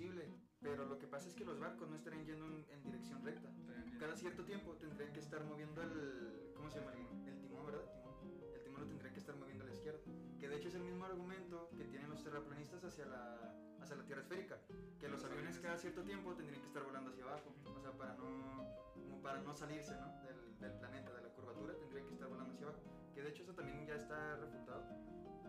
posible, 0.00 0.24
pero 0.62 0.86
lo 0.86 0.98
que 0.98 1.06
pasa 1.06 1.28
es 1.28 1.34
que 1.34 1.44
los 1.44 1.60
barcos 1.60 1.88
no 1.90 1.96
estarían 1.96 2.24
yendo 2.24 2.46
en, 2.46 2.64
en 2.70 2.82
dirección 2.82 3.22
recta. 3.22 3.50
Cada 3.98 4.16
cierto 4.16 4.44
tiempo 4.44 4.72
tendrían 4.76 5.12
que 5.12 5.20
estar 5.20 5.44
moviendo 5.44 5.82
el. 5.82 6.54
¿Cómo 6.56 6.70
se 6.70 6.78
llama? 6.80 6.92
El 7.26 7.38
timón, 7.38 7.66
¿verdad? 7.66 7.84
Timón. 7.92 8.14
El 8.54 8.62
timón 8.62 8.80
lo 8.80 8.86
tendrían 8.86 9.12
que 9.12 9.20
estar 9.20 9.36
moviendo 9.36 9.64
a 9.64 9.66
la 9.66 9.74
izquierda. 9.74 10.00
Que 10.38 10.48
de 10.48 10.56
hecho 10.56 10.68
es 10.68 10.74
el 10.74 10.84
mismo 10.84 11.04
argumento 11.04 11.68
que 11.76 11.84
tienen 11.84 12.08
los 12.08 12.22
terraplanistas 12.22 12.82
hacia 12.82 13.04
la, 13.04 13.54
hacia 13.78 13.96
la 13.96 14.04
Tierra 14.04 14.22
esférica. 14.22 14.56
Que 14.98 15.08
los 15.08 15.20
Los 15.20 15.30
aviones 15.30 15.58
cada 15.58 15.76
cierto 15.76 16.02
tiempo 16.02 16.34
tendrían 16.34 16.62
que 16.62 16.68
estar 16.68 16.82
volando 16.82 17.10
hacia 17.10 17.24
abajo. 17.24 17.52
O 17.76 17.80
sea, 17.80 17.92
para 17.92 18.14
no, 18.14 19.20
para 19.22 19.42
no 19.42 19.54
salirse 19.54 19.94
¿no? 20.00 20.08
del, 20.24 20.58
del 20.60 20.72
planeta, 20.78 21.12
de 21.12 21.20
la 21.20 21.28
curvatura, 21.28 21.74
tendrían 21.76 22.06
que 22.06 22.14
estar 22.14 22.28
volando 22.28 22.54
hacia 22.54 22.68
abajo. 22.68 22.80
Que 23.14 23.20
de 23.22 23.28
hecho 23.28 23.42
eso 23.42 23.52
también 23.52 23.84
ya 23.86 23.96
está 23.96 24.36
refutado. 24.36 24.82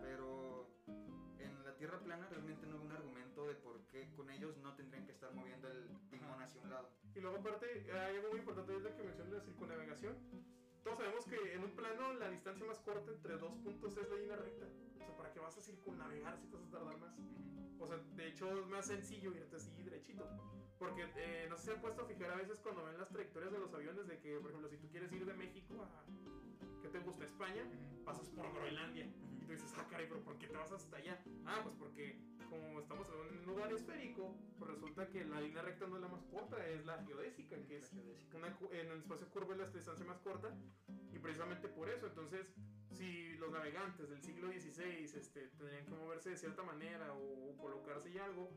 Pero 0.01 0.40
Tierra 1.81 1.97
plana 1.97 2.27
realmente 2.29 2.67
no 2.67 2.77
hay 2.77 2.85
un 2.85 2.91
argumento 2.91 3.47
de 3.47 3.55
por 3.55 3.81
qué 3.87 4.07
con 4.15 4.29
ellos 4.29 4.55
no 4.57 4.71
tendrían 4.75 5.03
que 5.03 5.13
estar 5.13 5.33
moviendo 5.33 5.67
el 5.67 5.89
timón 6.11 6.39
hacia 6.39 6.61
un 6.61 6.69
lado. 6.69 6.91
Y 7.15 7.19
luego 7.19 7.37
aparte, 7.37 7.91
hay 7.91 8.17
algo 8.17 8.29
muy 8.29 8.37
importante 8.37 8.77
es 8.77 8.83
lo 8.83 8.95
que 8.95 9.01
mencioné 9.01 9.31
la 9.31 9.41
circunnavegación. 9.41 10.15
Todos 10.83 10.99
sabemos 10.99 11.25
que 11.25 11.55
en 11.55 11.63
un 11.63 11.71
plano 11.71 12.13
la 12.13 12.29
distancia 12.29 12.67
más 12.67 12.77
corta 12.81 13.09
entre 13.11 13.35
dos 13.35 13.55
puntos 13.63 13.97
es 13.97 14.07
la 14.11 14.15
línea 14.15 14.35
recta. 14.35 14.67
O 14.93 15.05
sea, 15.05 15.17
¿para 15.17 15.33
qué 15.33 15.39
vas 15.39 15.57
a 15.57 15.61
circunnavegar 15.61 16.37
si 16.37 16.45
te 16.49 16.55
vas 16.55 16.67
a 16.67 16.69
tardar 16.69 16.97
más? 16.99 17.17
O 17.79 17.87
sea, 17.87 17.97
de 17.97 18.27
hecho 18.27 18.59
es 18.59 18.67
más 18.67 18.85
sencillo 18.85 19.31
irte 19.33 19.55
así 19.55 19.81
derechito. 19.81 20.29
Porque 20.77 21.09
eh, 21.15 21.47
no 21.49 21.55
sé 21.55 21.61
si 21.61 21.65
se 21.69 21.73
han 21.73 21.81
puesto 21.81 22.03
a 22.03 22.05
fijar 22.05 22.29
a 22.29 22.35
veces 22.35 22.59
cuando 22.59 22.85
ven 22.85 22.99
las 22.99 23.09
trayectorias 23.09 23.53
de 23.53 23.57
los 23.57 23.73
aviones 23.73 24.05
de 24.05 24.19
que, 24.19 24.37
por 24.37 24.51
ejemplo, 24.51 24.69
si 24.69 24.77
tú 24.77 24.87
quieres 24.91 25.11
ir 25.13 25.25
de 25.25 25.33
México 25.33 25.81
a, 25.81 26.05
¿qué 26.81 26.87
te 26.89 26.99
gusta? 26.99 27.25
España, 27.25 27.63
pasas 28.03 28.29
por 28.29 28.51
Groenlandia. 28.53 29.05
Y 29.05 29.45
tú 29.45 29.51
dices, 29.53 29.73
ah, 29.77 29.87
caray, 29.89 30.07
pero 30.07 30.21
¿por 30.23 30.37
qué 30.37 30.47
te 30.47 30.57
vas 30.57 30.71
hasta 30.71 30.97
allá? 30.97 31.21
Ah, 31.45 31.59
pues 31.63 31.75
porque 31.77 32.19
como 32.49 32.79
estamos 32.81 33.07
en 33.31 33.39
un 33.39 33.45
lugar 33.45 33.71
esférico, 33.71 34.35
pues 34.59 34.71
resulta 34.71 35.07
que 35.07 35.23
la 35.25 35.39
línea 35.39 35.61
recta 35.61 35.87
no 35.87 35.95
es 35.95 36.01
la 36.01 36.09
más 36.09 36.23
corta, 36.25 36.65
es 36.67 36.85
la 36.85 37.01
geodésica, 37.05 37.55
que 37.65 37.77
es 37.77 37.93
una 38.33 38.47
en 38.71 38.87
el 38.91 38.97
espacio 38.97 39.29
curvo 39.29 39.53
es 39.53 39.59
la 39.59 39.67
distancia 39.67 40.05
más 40.05 40.19
corta 40.19 40.53
y 41.13 41.19
precisamente 41.19 41.67
por 41.69 41.89
eso 41.89 42.07
entonces 42.07 42.53
si 42.91 43.33
los 43.35 43.51
navegantes 43.51 44.09
del 44.09 44.21
siglo 44.21 44.49
XVI 44.49 45.03
este, 45.03 45.47
tendrían 45.57 45.85
que 45.85 45.91
moverse 45.93 46.29
de 46.31 46.37
cierta 46.37 46.63
manera 46.63 47.13
o, 47.13 47.55
colocarse 47.57 48.09
y 48.09 48.17
algo 48.17 48.49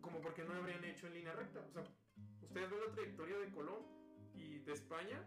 como 0.00 0.20
porque 0.20 0.44
no 0.44 0.54
habrían 0.54 0.84
hecho 0.84 1.06
en 1.06 1.14
línea 1.14 1.32
recta 1.34 1.60
o 1.60 1.72
sea 1.72 1.82
ustedes 2.42 2.70
ven 2.70 2.80
la 2.86 2.92
trayectoria 2.92 3.38
de 3.38 3.50
Colón 3.50 3.82
y 4.34 4.58
de 4.60 4.72
España 4.72 5.22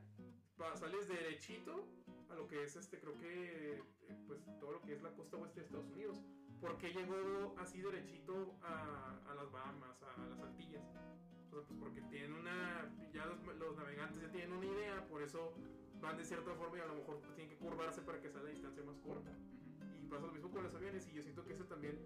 pa- 0.55 0.75
sales 0.77 1.07
derechito 1.07 1.87
a 2.33 2.35
lo 2.35 2.47
que 2.47 2.63
es 2.63 2.75
este 2.75 2.99
creo 2.99 3.17
que 3.17 3.75
eh, 3.75 3.83
pues 4.27 4.43
todo 4.59 4.73
lo 4.73 4.81
que 4.81 4.93
es 4.93 5.01
la 5.01 5.11
costa 5.11 5.37
oeste 5.37 5.61
de 5.61 5.65
Estados 5.65 5.89
Unidos 5.89 6.21
¿por 6.63 6.77
qué 6.77 6.93
llegó 6.93 7.53
así 7.59 7.81
derechito 7.81 8.55
a, 8.63 9.19
a 9.29 9.35
las 9.35 9.51
Bahamas 9.51 10.01
a 10.01 10.25
las 10.25 10.39
Antillas? 10.39 10.81
O 11.47 11.49
sea, 11.49 11.61
pues 11.67 11.77
porque 11.77 12.01
tienen 12.03 12.33
una. 12.33 12.89
Ya 13.11 13.25
los, 13.25 13.37
los 13.57 13.75
navegantes 13.75 14.21
ya 14.21 14.31
tienen 14.31 14.53
una 14.53 14.65
idea, 14.65 15.05
por 15.07 15.21
eso 15.21 15.53
van 16.01 16.17
de 16.17 16.23
cierta 16.23 16.53
forma 16.55 16.77
y 16.77 16.81
a 16.81 16.85
lo 16.85 16.95
mejor 16.95 17.19
tienen 17.35 17.49
que 17.49 17.57
curvarse 17.57 18.01
para 18.01 18.21
que 18.21 18.29
sea 18.29 18.41
la 18.41 18.49
distancia 18.49 18.81
más 18.83 18.97
corta. 18.99 19.29
Y 20.01 20.07
pasa 20.07 20.25
lo 20.25 20.31
mismo 20.31 20.49
con 20.51 20.63
los 20.63 20.73
aviones, 20.73 21.05
y 21.09 21.13
yo 21.13 21.21
siento 21.21 21.43
que 21.43 21.53
ese 21.53 21.65
también. 21.65 21.99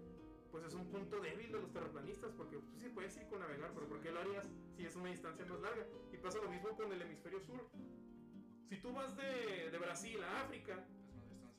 Pues 0.50 0.64
es 0.64 0.72
un 0.72 0.86
punto 0.86 1.20
débil 1.20 1.52
de 1.52 1.60
los 1.60 1.70
terraplanistas, 1.70 2.32
porque 2.32 2.58
pues, 2.58 2.80
sí 2.80 2.88
puedes 2.88 3.14
ir 3.18 3.28
con 3.28 3.40
navegar, 3.40 3.70
pero 3.74 3.86
¿por 3.86 4.00
qué 4.00 4.10
lo 4.10 4.20
harías 4.20 4.48
si 4.74 4.86
es 4.86 4.96
una 4.96 5.10
distancia 5.10 5.44
más 5.44 5.60
larga? 5.60 5.86
Y 6.10 6.16
pasa 6.16 6.38
lo 6.38 6.48
mismo 6.48 6.74
con 6.74 6.90
el 6.90 7.02
hemisferio 7.02 7.38
sur. 7.38 7.68
Si 8.68 8.76
tú 8.80 8.92
vas 8.92 9.16
de, 9.16 9.70
de 9.70 9.78
Brasil 9.78 10.22
a 10.22 10.42
África, 10.42 10.84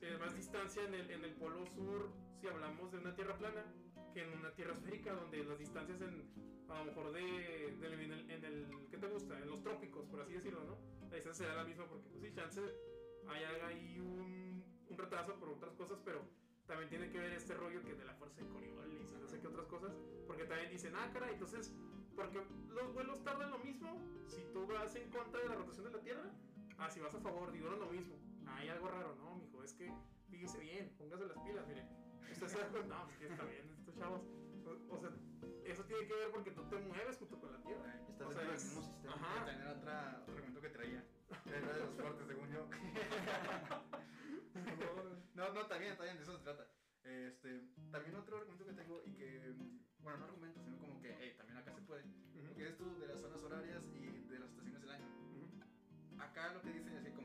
distancia. 0.00 0.08
es 0.14 0.20
más 0.20 0.34
distancia 0.36 0.82
en 0.84 0.94
el, 0.94 1.10
en 1.10 1.24
el 1.24 1.32
polo 1.34 1.66
sur, 1.66 2.10
si 2.40 2.46
hablamos 2.46 2.90
de 2.92 2.98
una 2.98 3.14
tierra 3.14 3.36
plana, 3.36 3.64
que 4.14 4.22
en 4.22 4.38
una 4.38 4.50
tierra 4.54 4.72
esférica, 4.74 5.12
donde 5.12 5.44
las 5.44 5.58
distancias 5.58 6.00
en, 6.00 6.30
a 6.68 6.78
lo 6.78 6.84
mejor 6.86 7.12
de, 7.12 7.76
del- 7.80 8.00
en, 8.00 8.12
el, 8.12 8.30
en 8.30 8.44
el, 8.44 8.66
¿qué 8.90 8.96
te 8.98 9.06
gusta? 9.08 9.38
En 9.38 9.48
los 9.50 9.62
trópicos, 9.62 10.06
por 10.06 10.20
así 10.20 10.32
decirlo, 10.34 10.64
¿no? 10.64 10.78
La 11.10 11.16
distancia 11.16 11.46
será 11.46 11.56
la 11.62 11.64
misma 11.64 11.86
porque, 11.86 12.08
pues 12.08 12.22
sí, 12.22 12.32
chance 12.32 12.60
hay 13.28 13.44
ahí 13.66 14.00
un, 14.00 14.64
un 14.88 14.98
retraso 14.98 15.34
por 15.38 15.48
otras 15.50 15.74
cosas, 15.74 15.98
pero 16.04 16.22
también 16.66 16.88
tiene 16.88 17.10
que 17.10 17.18
ver 17.18 17.32
este 17.32 17.54
rollo 17.54 17.82
que 17.82 17.94
de 17.94 18.04
la 18.04 18.14
fuerza 18.14 18.40
de 18.40 18.48
Coriolis 18.48 19.12
y 19.12 19.18
no 19.20 19.26
sé 19.28 19.40
qué 19.40 19.46
otras 19.48 19.66
cosas, 19.66 19.92
porque 20.26 20.44
también 20.44 20.70
dicen, 20.70 20.94
ah, 20.96 21.10
caray, 21.12 21.34
entonces, 21.34 21.74
porque 22.14 22.40
los 22.68 22.92
vuelos 22.94 23.22
tardan 23.24 23.50
lo 23.50 23.58
mismo 23.58 24.00
si 24.26 24.42
tú 24.52 24.66
vas 24.66 24.94
en 24.96 25.10
contra 25.10 25.40
de 25.40 25.48
la 25.48 25.54
rotación 25.56 25.84
de 25.86 25.90
la 25.92 26.00
Tierra, 26.00 26.30
ah, 26.80 26.90
si 26.90 27.00
vas 27.00 27.14
a 27.14 27.20
favor, 27.20 27.52
digo, 27.52 27.68
no 27.68 27.74
es 27.74 27.80
lo 27.80 27.90
mismo, 27.90 28.16
hay 28.46 28.68
algo 28.68 28.88
raro, 28.88 29.14
no, 29.16 29.36
mijo, 29.36 29.62
es 29.62 29.74
que 29.74 29.92
fíjese 30.30 30.58
bien, 30.58 30.92
póngase 30.98 31.26
las 31.26 31.38
pilas, 31.38 31.66
mire, 31.68 31.86
usted 32.32 32.48
se 32.48 32.58
da 32.58 32.68
no, 32.68 33.04
pues 33.06 33.18
que 33.18 33.26
está 33.26 33.44
bien, 33.44 33.70
estos 33.78 33.94
chavos, 33.96 34.22
o, 34.66 34.94
o 34.94 34.98
sea, 34.98 35.10
eso 35.64 35.84
tiene 35.84 36.06
que 36.06 36.14
ver 36.14 36.30
porque 36.32 36.50
tú 36.50 36.64
te 36.68 36.76
mueves 36.78 37.16
junto 37.18 37.38
con 37.40 37.52
la 37.52 37.62
Tierra. 37.62 37.94
Estás 38.08 38.26
O 38.26 38.32
sea, 38.32 38.42
dentro 38.42 38.46
del 38.46 38.56
es- 38.56 38.64
mismo 38.64 38.82
sistema. 38.82 39.14
Ajá. 39.14 39.34
También 39.36 39.60
era 39.60 39.72
otra, 39.72 40.18
otro 40.22 40.34
argumento 40.34 40.60
que 40.60 40.68
traía. 40.70 41.04
Era 41.46 41.72
de 41.72 41.80
los 41.80 41.94
fuertes, 41.94 42.26
según 42.26 42.50
yo. 42.50 42.66
no, 45.34 45.52
no, 45.52 45.66
también, 45.66 45.96
también, 45.96 46.16
de 46.16 46.22
eso 46.22 46.36
se 46.36 46.42
trata. 46.42 46.66
Este, 47.04 47.62
también 47.90 48.14
otro 48.16 48.36
argumento 48.38 48.66
que 48.66 48.72
tengo 48.72 49.02
y 49.06 49.12
que, 49.14 49.54
bueno, 50.00 50.18
no 50.18 50.24
argumento, 50.26 50.60
sino 50.60 50.78
como 50.78 51.00
que, 51.00 51.14
hey, 51.18 51.34
también 51.36 51.58
acá 51.58 51.72
se 51.72 51.82
puede, 51.82 52.02
que 52.56 52.62
es 52.64 52.70
esto 52.72 52.84
de 52.98 53.06
las 53.06 53.20
zonas 53.20 53.42
horarias 53.42 53.84
y 53.94 54.09
Acá 56.40 56.52
lo 56.54 56.62
que 56.62 56.70
dicen 56.70 57.19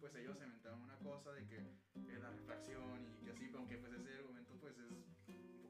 Pues 0.00 0.14
ellos 0.16 0.36
se 0.36 0.44
inventaron 0.44 0.82
una 0.82 0.96
cosa 0.98 1.32
de 1.32 1.46
que 1.46 1.56
eh, 1.56 2.18
la 2.20 2.30
refracción 2.30 3.06
y 3.08 3.24
que 3.24 3.30
así, 3.30 3.50
aunque 3.54 3.78
pues 3.78 3.92
ese 3.94 4.14
argumento 4.14 4.54
pues 4.60 4.78
es 4.78 4.90
un 4.90 5.04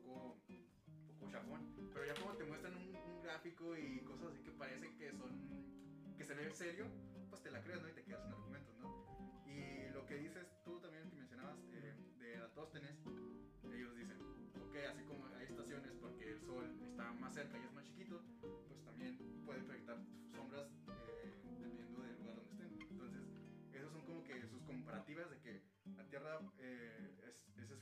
poco, 0.03 0.41
un 0.89 1.07
poco 1.07 1.31
chafón. 1.31 1.73
Pero 1.93 2.05
ya 2.05 2.15
como 2.15 2.37
te 2.37 2.45
muestran 2.45 2.75
un, 2.77 2.95
un 2.97 3.23
gráfico 3.23 3.77
y 3.77 4.01
cosas 4.01 4.33
así 4.33 4.43
que 4.43 4.51
parece 4.51 4.95
que 4.97 5.13
son, 5.13 6.17
que 6.19 6.25
se 6.25 6.35
ve 6.35 6.51
serio, 6.51 6.87
pues 7.31 7.43
te 7.43 7.51
la 7.51 7.63
crees, 7.63 7.81
¿no? 7.81 7.94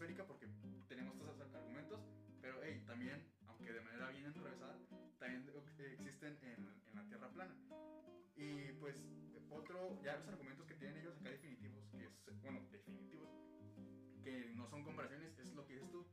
Esférica 0.03 0.25
porque 0.27 0.49
tenemos 0.89 1.17
todos 1.17 1.37
esos 1.37 1.55
argumentos, 1.55 2.01
pero 2.41 2.59
hey, 2.65 2.83
también, 2.87 3.23
aunque 3.47 3.73
de 3.73 3.81
manera 3.83 4.09
bien 4.11 4.27
enrevesada, 4.27 4.77
también 5.21 5.49
existen 5.93 6.37
en, 6.43 6.59
en 6.89 6.95
la 6.97 7.07
Tierra 7.07 7.29
plana. 7.31 7.55
Y 8.35 8.73
pues 8.81 9.07
otro, 9.49 10.03
ya 10.03 10.17
los 10.17 10.27
argumentos 10.27 10.67
que 10.67 10.75
tienen 10.75 10.97
ellos 10.97 11.17
acá 11.21 11.31
definitivos, 11.31 11.85
que 11.93 12.05
es, 12.05 12.43
bueno, 12.43 12.67
definitivos, 12.73 13.31
que 14.25 14.53
no 14.57 14.67
son 14.67 14.83
comparaciones, 14.83 15.39
es 15.39 15.55
lo 15.55 15.65
que 15.67 15.75
dices 15.75 15.91
tú, 15.93 16.05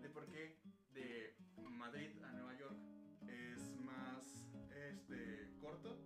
de 0.00 0.10
por 0.10 0.24
qué 0.26 0.56
de 0.92 1.34
Madrid 1.56 2.10
a 2.22 2.30
Nueva 2.30 2.56
York 2.56 2.78
es 3.26 3.74
más 3.80 4.46
este, 4.70 5.50
corto 5.60 5.98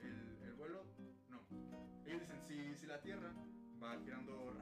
el, 0.00 0.42
el 0.42 0.54
vuelo. 0.54 0.82
No, 1.28 1.46
ellos 2.06 2.22
dicen, 2.22 2.42
si, 2.42 2.74
si 2.74 2.86
la 2.86 3.00
Tierra 3.00 3.32
va 3.80 4.00
girando 4.02 4.52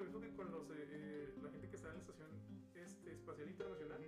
lo 0.00 0.20
que 0.20 0.34
con 0.34 0.50
los, 0.50 0.70
eh, 0.70 0.88
eh, 0.88 1.34
la 1.42 1.50
gente 1.50 1.68
que 1.68 1.76
está 1.76 1.88
en 1.88 1.94
la 1.94 2.00
Estación 2.00 2.30
este, 2.74 3.12
Espacial 3.12 3.48
Internacional. 3.48 4.00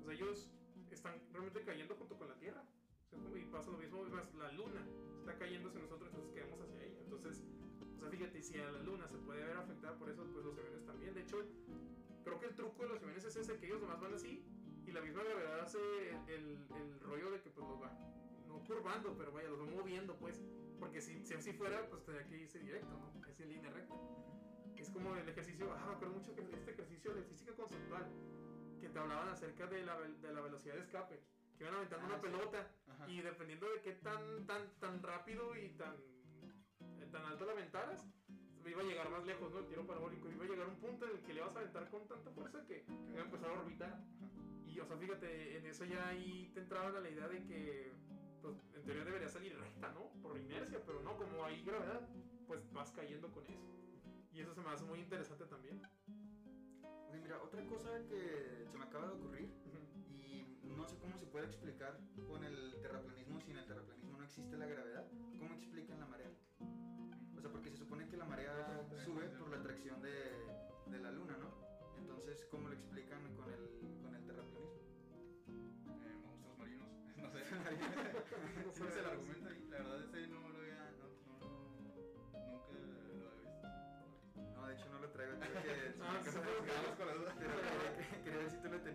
O 0.00 0.04
sea, 0.04 0.14
ellos 0.14 0.50
están 0.90 1.14
realmente 1.32 1.62
cayendo 1.62 1.94
junto 1.96 2.16
con 2.18 2.28
la 2.28 2.38
Tierra. 2.38 2.62
O 3.12 3.30
sea, 3.30 3.38
y 3.38 3.44
pasa 3.46 3.70
lo 3.70 3.78
mismo, 3.78 4.02
más 4.04 4.34
la 4.34 4.52
Luna 4.52 4.86
está 5.20 5.38
cayendo 5.38 5.68
hacia 5.68 5.80
nosotros, 5.80 6.10
entonces 6.10 6.34
quedamos 6.34 6.60
hacia 6.60 6.82
ella. 6.82 6.98
Entonces, 7.00 7.44
o 7.96 8.00
sea, 8.00 8.10
fíjate, 8.10 8.42
si 8.42 8.58
a 8.58 8.70
la 8.70 8.82
Luna 8.82 9.08
se 9.08 9.18
puede 9.18 9.44
ver 9.44 9.56
afectada 9.56 9.96
por 9.96 10.10
eso, 10.10 10.26
pues 10.32 10.44
los 10.44 10.58
aviones 10.58 10.84
también. 10.84 11.14
De 11.14 11.22
hecho, 11.22 11.38
creo 12.24 12.40
que 12.40 12.46
el 12.46 12.54
truco 12.54 12.82
de 12.82 12.88
los 12.88 13.02
aviones 13.02 13.24
es 13.24 13.36
ese, 13.36 13.58
que 13.58 13.66
ellos 13.66 13.80
nomás 13.80 14.00
van 14.00 14.14
así 14.14 14.44
y 14.86 14.92
la 14.92 15.00
misma 15.00 15.22
gravedad 15.22 15.60
hace 15.60 15.78
el, 16.28 16.58
el 16.76 17.00
rollo 17.00 17.30
de 17.30 17.40
que 17.40 17.50
pues 17.50 17.66
los 17.66 17.80
va, 17.80 17.96
no 18.46 18.62
curvando, 18.64 19.16
pero 19.16 19.32
vaya, 19.32 19.48
los 19.48 19.60
va 19.60 19.66
moviendo, 19.66 20.16
pues. 20.18 20.42
Porque 20.78 21.00
si, 21.00 21.24
si 21.24 21.34
así 21.34 21.52
fuera, 21.52 21.88
pues 21.88 22.04
tendría 22.04 22.26
que 22.26 22.36
irse 22.36 22.58
directo, 22.58 22.90
¿no? 22.98 23.28
Es 23.28 23.40
en 23.40 23.48
línea 23.48 23.70
recta. 23.70 23.94
Es 24.84 24.90
como 24.90 25.16
el 25.16 25.26
ejercicio, 25.26 25.72
ah, 25.72 25.86
me 25.86 25.92
acuerdo 25.94 26.12
mucho 26.16 26.34
que 26.34 26.42
este 26.42 26.70
ejercicio 26.72 27.14
de 27.14 27.22
física 27.22 27.54
conceptual, 27.54 28.04
que 28.82 28.90
te 28.90 28.98
hablaban 28.98 29.30
acerca 29.30 29.66
de 29.66 29.82
la, 29.82 29.98
de 29.98 30.30
la 30.30 30.42
velocidad 30.42 30.74
de 30.74 30.80
escape, 30.82 31.22
que 31.56 31.64
iban 31.64 31.74
aventando 31.76 32.04
Ah, 32.04 32.08
una 32.10 32.16
sí. 32.18 32.26
pelota 32.26 32.70
Ajá. 32.88 33.08
y 33.08 33.22
dependiendo 33.22 33.66
de 33.70 33.80
qué 33.80 33.92
tan, 33.92 34.44
tan, 34.46 34.68
tan 34.80 35.02
rápido 35.02 35.56
y 35.56 35.70
tan, 35.70 35.94
eh, 37.00 37.06
tan 37.10 37.24
alto 37.24 37.46
la 37.46 37.52
aventaras, 37.52 38.06
iba 38.66 38.80
a 38.82 38.84
llegar 38.84 39.08
más 39.08 39.24
lejos, 39.24 39.50
¿no? 39.52 39.60
El 39.60 39.68
tiro 39.68 39.86
parabólico, 39.86 40.28
iba 40.30 40.44
a 40.44 40.48
llegar 40.48 40.66
a 40.66 40.70
un 40.70 40.76
punto 40.76 41.06
en 41.06 41.12
el 41.12 41.22
que 41.22 41.32
le 41.32 41.40
ibas 41.40 41.56
a 41.56 41.60
aventar 41.60 41.88
con 41.88 42.06
tanta 42.06 42.30
fuerza 42.32 42.62
que 42.66 42.84
iba 43.10 43.20
a 43.22 43.24
empezar 43.24 43.48
a 43.48 43.52
orbitar. 43.54 44.04
Y, 44.66 44.80
o 44.80 44.84
sea, 44.84 44.98
fíjate, 44.98 45.56
en 45.56 45.66
eso 45.66 45.86
ya 45.86 46.08
ahí 46.08 46.50
te 46.52 46.60
entraban 46.60 46.94
a 46.94 47.00
la 47.00 47.08
idea 47.08 47.26
de 47.28 47.42
que, 47.46 47.90
pues, 48.42 48.56
en 48.74 48.82
teoría 48.84 49.04
debería 49.06 49.28
salir 49.30 49.58
recta, 49.58 49.90
¿no? 49.92 50.10
Por 50.20 50.38
inercia, 50.38 50.78
pero 50.84 51.00
no, 51.02 51.16
como 51.16 51.42
hay 51.42 51.64
gravedad, 51.64 52.06
pues 52.46 52.70
vas 52.74 52.92
cayendo 52.92 53.30
con 53.32 53.46
eso. 53.46 53.64
Y 54.34 54.40
eso 54.40 54.52
se 54.52 54.60
me 54.62 54.70
hace 54.70 54.84
muy 54.84 54.98
interesante 54.98 55.46
también. 55.46 55.80
Oye, 57.08 57.20
mira, 57.20 57.40
otra 57.40 57.64
cosa 57.66 58.04
que 58.08 58.66
se 58.68 58.76
me 58.76 58.84
acaba 58.84 59.06
de 59.06 59.12
ocurrir 59.12 59.48
y 60.10 60.44
no 60.74 60.84
sé 60.88 60.98
cómo 60.98 61.16
se 61.18 61.26
puede 61.26 61.46
explicar 61.46 61.96
con 62.26 62.42
el 62.42 62.74
terraplanismo 62.82 63.40
si 63.40 63.52
en 63.52 63.58
el 63.58 63.66
terraplanismo 63.66 64.18
no 64.18 64.24
existe 64.24 64.56
la 64.56 64.66
gravedad. 64.66 65.06
¿Cómo 65.38 65.54
explican 65.54 66.00
la 66.00 66.06
marea? 66.06 66.32
O 67.36 67.40
sea, 67.40 67.48
porque 67.48 67.70
se 67.70 67.76
supone 67.76 68.08
que 68.08 68.16
la 68.16 68.24
marea 68.24 68.84
sube 69.04 69.28
por 69.38 69.50
la 69.50 69.58
atracción 69.58 70.02
de, 70.02 70.34
de 70.90 70.98
la 70.98 71.12
luna, 71.12 71.36
¿no? 71.36 71.54
Entonces, 71.96 72.44
¿cómo 72.50 72.66
lo 72.66 72.74
explican 72.74 73.22
con 73.36 73.48
el, 73.52 74.00
con 74.02 74.16
el 74.16 74.26
terraplanismo? 74.26 74.82
Eh, 76.02 76.16
monstruos 76.24 76.58
marinos, 76.58 76.88
no 77.22 77.30
sé. 77.30 77.38
¿Cuál 78.78 78.88
es 78.88 78.96
el 78.96 79.06
argumento 79.06 79.48
ahí? 79.48 79.64
La 79.70 79.78
verdad 79.78 80.02
ese 80.02 80.23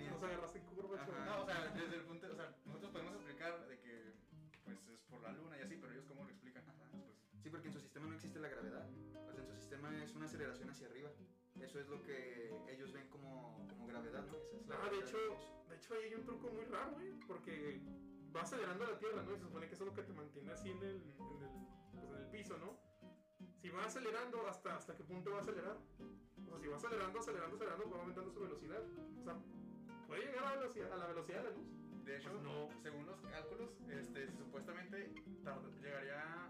Nos 0.07 0.23
agarraste 0.23 0.59
en 0.59 0.65
curva, 0.65 1.01
Ajá. 1.01 1.25
No, 1.25 1.41
o 1.41 1.45
sea, 1.45 1.67
desde 1.73 1.95
el 1.95 2.03
punto, 2.03 2.27
o 2.31 2.35
sea, 2.35 2.55
nosotros 2.65 2.91
podemos 2.91 3.13
explicar 3.15 3.67
de 3.67 3.79
que 3.79 4.13
pues 4.63 4.87
es 4.87 4.99
por 5.09 5.21
la 5.21 5.31
luna 5.31 5.57
y 5.57 5.61
así, 5.61 5.75
pero 5.75 5.91
ellos 5.93 6.05
cómo 6.05 6.23
lo 6.23 6.29
explican. 6.29 6.63
Pues, 6.65 6.79
Sí, 7.41 7.49
porque 7.49 7.67
en 7.67 7.73
su 7.73 7.79
sistema 7.79 8.07
no 8.07 8.13
existe 8.15 8.39
la 8.39 8.49
gravedad. 8.49 8.87
O 9.27 9.31
sea, 9.31 9.41
en 9.41 9.47
su 9.47 9.55
sistema 9.55 10.03
es 10.03 10.13
una 10.15 10.25
aceleración 10.25 10.69
hacia 10.69 10.87
arriba. 10.87 11.09
Eso 11.61 11.79
es 11.79 11.87
lo 11.87 12.01
que 12.03 12.51
ellos 12.69 12.91
ven 12.93 13.07
como, 13.09 13.65
como 13.69 13.87
gravedad, 13.87 14.25
¿no? 14.25 14.35
Esa 14.35 14.57
es 14.57 14.67
la 14.67 14.75
Ah, 14.75 14.89
de 14.89 14.99
hecho, 14.99 15.17
de 15.69 15.75
hecho 15.75 15.93
ahí 15.93 16.03
hay 16.05 16.15
un 16.15 16.25
truco 16.25 16.49
muy 16.49 16.65
raro. 16.65 16.97
Porque 17.27 17.81
va 18.35 18.41
acelerando 18.41 18.85
la 18.85 18.97
Tierra, 18.97 19.23
¿no? 19.23 19.33
Y 19.33 19.37
se 19.37 19.43
supone 19.43 19.67
que 19.67 19.73
eso 19.73 19.83
es 19.83 19.89
lo 19.89 19.95
que 19.95 20.03
te 20.03 20.13
mantiene 20.13 20.51
así 20.51 20.69
en 20.69 20.77
el, 20.77 20.95
en 20.95 21.43
el, 21.43 21.67
pues, 21.91 22.03
en 22.03 22.15
el 22.15 22.29
piso, 22.29 22.57
¿no? 22.57 22.77
Si 23.61 23.69
va 23.69 23.85
acelerando, 23.85 24.47
¿hasta, 24.47 24.75
¿hasta 24.75 24.95
qué 24.95 25.03
punto 25.03 25.31
va 25.31 25.37
a 25.37 25.41
acelerar? 25.41 25.77
O 25.77 26.49
sea, 26.49 26.59
si 26.59 26.67
va 26.67 26.77
acelerando, 26.77 27.19
acelerando, 27.19 27.55
acelerando, 27.55 27.89
va 27.89 27.99
aumentando 27.99 28.31
su 28.31 28.39
velocidad. 28.39 28.83
O 29.19 29.23
sea, 29.23 29.37
puede 30.09 30.25
llegar 30.25 30.43
a 30.43 30.49
la 30.49 30.55
velocidad, 30.57 30.91
a 30.91 30.97
la 30.97 31.07
velocidad 31.07 31.37
de 31.37 31.43
la 31.43 31.55
luz. 31.55 31.67
de 32.05 32.17
hecho, 32.17 32.31
Pues 32.31 32.41
no. 32.41 32.69
según 32.81 33.05
los 33.05 33.21
cálculos, 33.21 33.69
este, 33.89 34.27
supuestamente 34.31 35.13
llegaría 35.81 36.48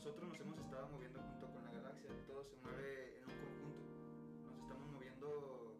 nosotros 0.00 0.30
nos 0.30 0.40
hemos 0.40 0.58
estado 0.58 0.88
moviendo 0.88 1.20
junto 1.20 1.52
con 1.52 1.62
la 1.62 1.70
galaxia. 1.72 2.08
Todo 2.26 2.42
se 2.42 2.56
mueve 2.56 3.18
en 3.18 3.24
un 3.28 3.36
conjunto. 3.36 4.46
Nos 4.46 4.56
estamos 4.56 4.88
moviendo 4.92 5.78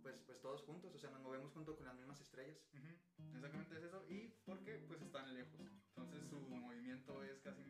pues, 0.00 0.16
pues 0.24 0.40
todos 0.40 0.62
juntos. 0.62 0.94
O 0.94 0.98
sea, 0.98 1.10
nos 1.10 1.20
movemos 1.20 1.52
junto 1.52 1.76
con 1.76 1.84
las 1.84 1.94
mismas 1.94 2.18
estrellas. 2.22 2.56
Exactamente 3.34 3.76
es 3.76 3.84
eso. 3.84 4.02
Y 4.08 4.28
porque 4.46 4.78
pues 4.88 5.02
están 5.02 5.34
lejos. 5.34 5.60
Entonces 5.88 6.26
su 6.30 6.40
movimiento 6.40 7.22
es 7.22 7.38
casi 7.42 7.60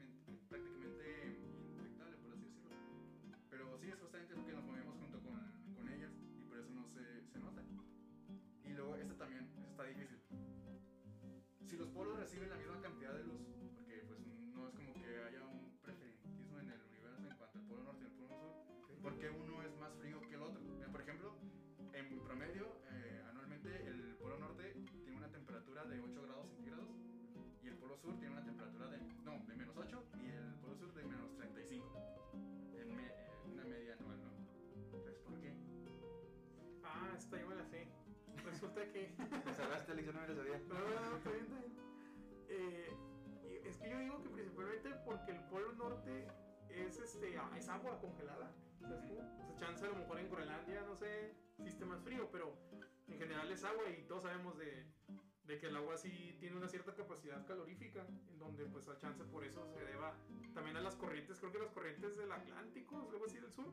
sur 28.01 28.17
tiene 28.19 28.33
una 28.33 28.45
temperatura 28.45 28.89
de, 28.89 28.99
no, 29.25 29.33
de 29.47 29.55
menos 29.57 29.77
8 29.77 30.03
y 30.23 30.29
el 30.31 30.55
polo 30.61 30.77
sur 30.77 30.93
de 30.95 31.05
menos 31.05 31.35
35. 31.37 31.87
En 32.75 32.97
me- 32.97 33.07
eh, 33.07 33.31
una 33.53 33.65
media 33.65 33.95
anual, 33.95 34.23
¿no? 34.23 34.31
Entonces, 34.85 35.19
¿por 35.21 35.41
qué? 35.41 35.55
Ah, 36.85 37.13
esta 37.17 37.39
yo 37.41 37.47
me 37.49 37.55
la 37.57 37.65
sé. 37.67 37.89
Resulta 38.45 38.85
que. 38.91 39.15
Me 39.45 39.55
salvaste, 39.55 39.93
Alex, 39.93 40.07
yo 40.07 40.13
no 40.13 40.21
me 40.23 40.29
lo 40.29 40.35
sabía. 40.35 40.59
No, 40.69 40.75
no, 40.75 41.11
no, 41.11 41.17
está 41.17 41.31
bien, 41.31 41.45
está 41.45 41.57
bien. 41.59 41.73
Eh, 42.49 42.91
es 43.65 43.77
que 43.79 43.91
yo 43.91 43.99
digo 44.01 44.23
que 44.23 44.29
principalmente 44.31 44.91
porque 45.05 45.33
el 45.33 45.41
polo 45.45 45.73
norte 45.75 46.27
es, 46.71 46.99
este, 46.99 47.37
ah, 47.39 47.51
es 47.57 47.69
agua 47.69 48.01
congelada. 48.01 48.51
¿Sabes 48.81 49.01
cómo? 49.07 49.21
O 49.21 49.45
sea, 49.47 49.57
chance 49.59 49.85
a 49.85 49.89
lo 49.91 49.97
mejor 49.97 50.19
en 50.19 50.31
Groenlandia, 50.31 50.83
no 50.83 50.97
sé, 50.97 51.35
esté 51.67 51.85
más 51.85 52.01
frío, 52.03 52.29
pero 52.33 52.57
en 53.09 53.19
general 53.19 53.51
es 53.53 53.63
agua 53.63 53.83
y 53.91 54.03
todos 54.09 54.23
sabemos 54.23 54.57
de, 54.59 54.87
de 55.51 55.59
que 55.59 55.67
el 55.67 55.77
agua 55.77 55.97
sí 55.97 56.37
tiene 56.39 56.57
una 56.57 56.69
cierta 56.69 56.95
capacidad 56.95 57.45
calorífica, 57.45 58.07
en 58.31 58.39
donde 58.39 58.67
pues 58.67 58.87
a 58.87 58.97
chance 58.99 59.25
por 59.25 59.45
eso 59.45 59.67
se 59.67 59.85
deba 59.85 60.17
también 60.55 60.77
a 60.77 60.81
las 60.81 60.95
corrientes, 60.95 61.41
creo 61.41 61.51
que 61.51 61.59
las 61.59 61.73
corrientes 61.73 62.17
del 62.17 62.31
Atlántico, 62.31 63.09
algo 63.11 63.25
así 63.25 63.41
del 63.41 63.51
sur, 63.51 63.67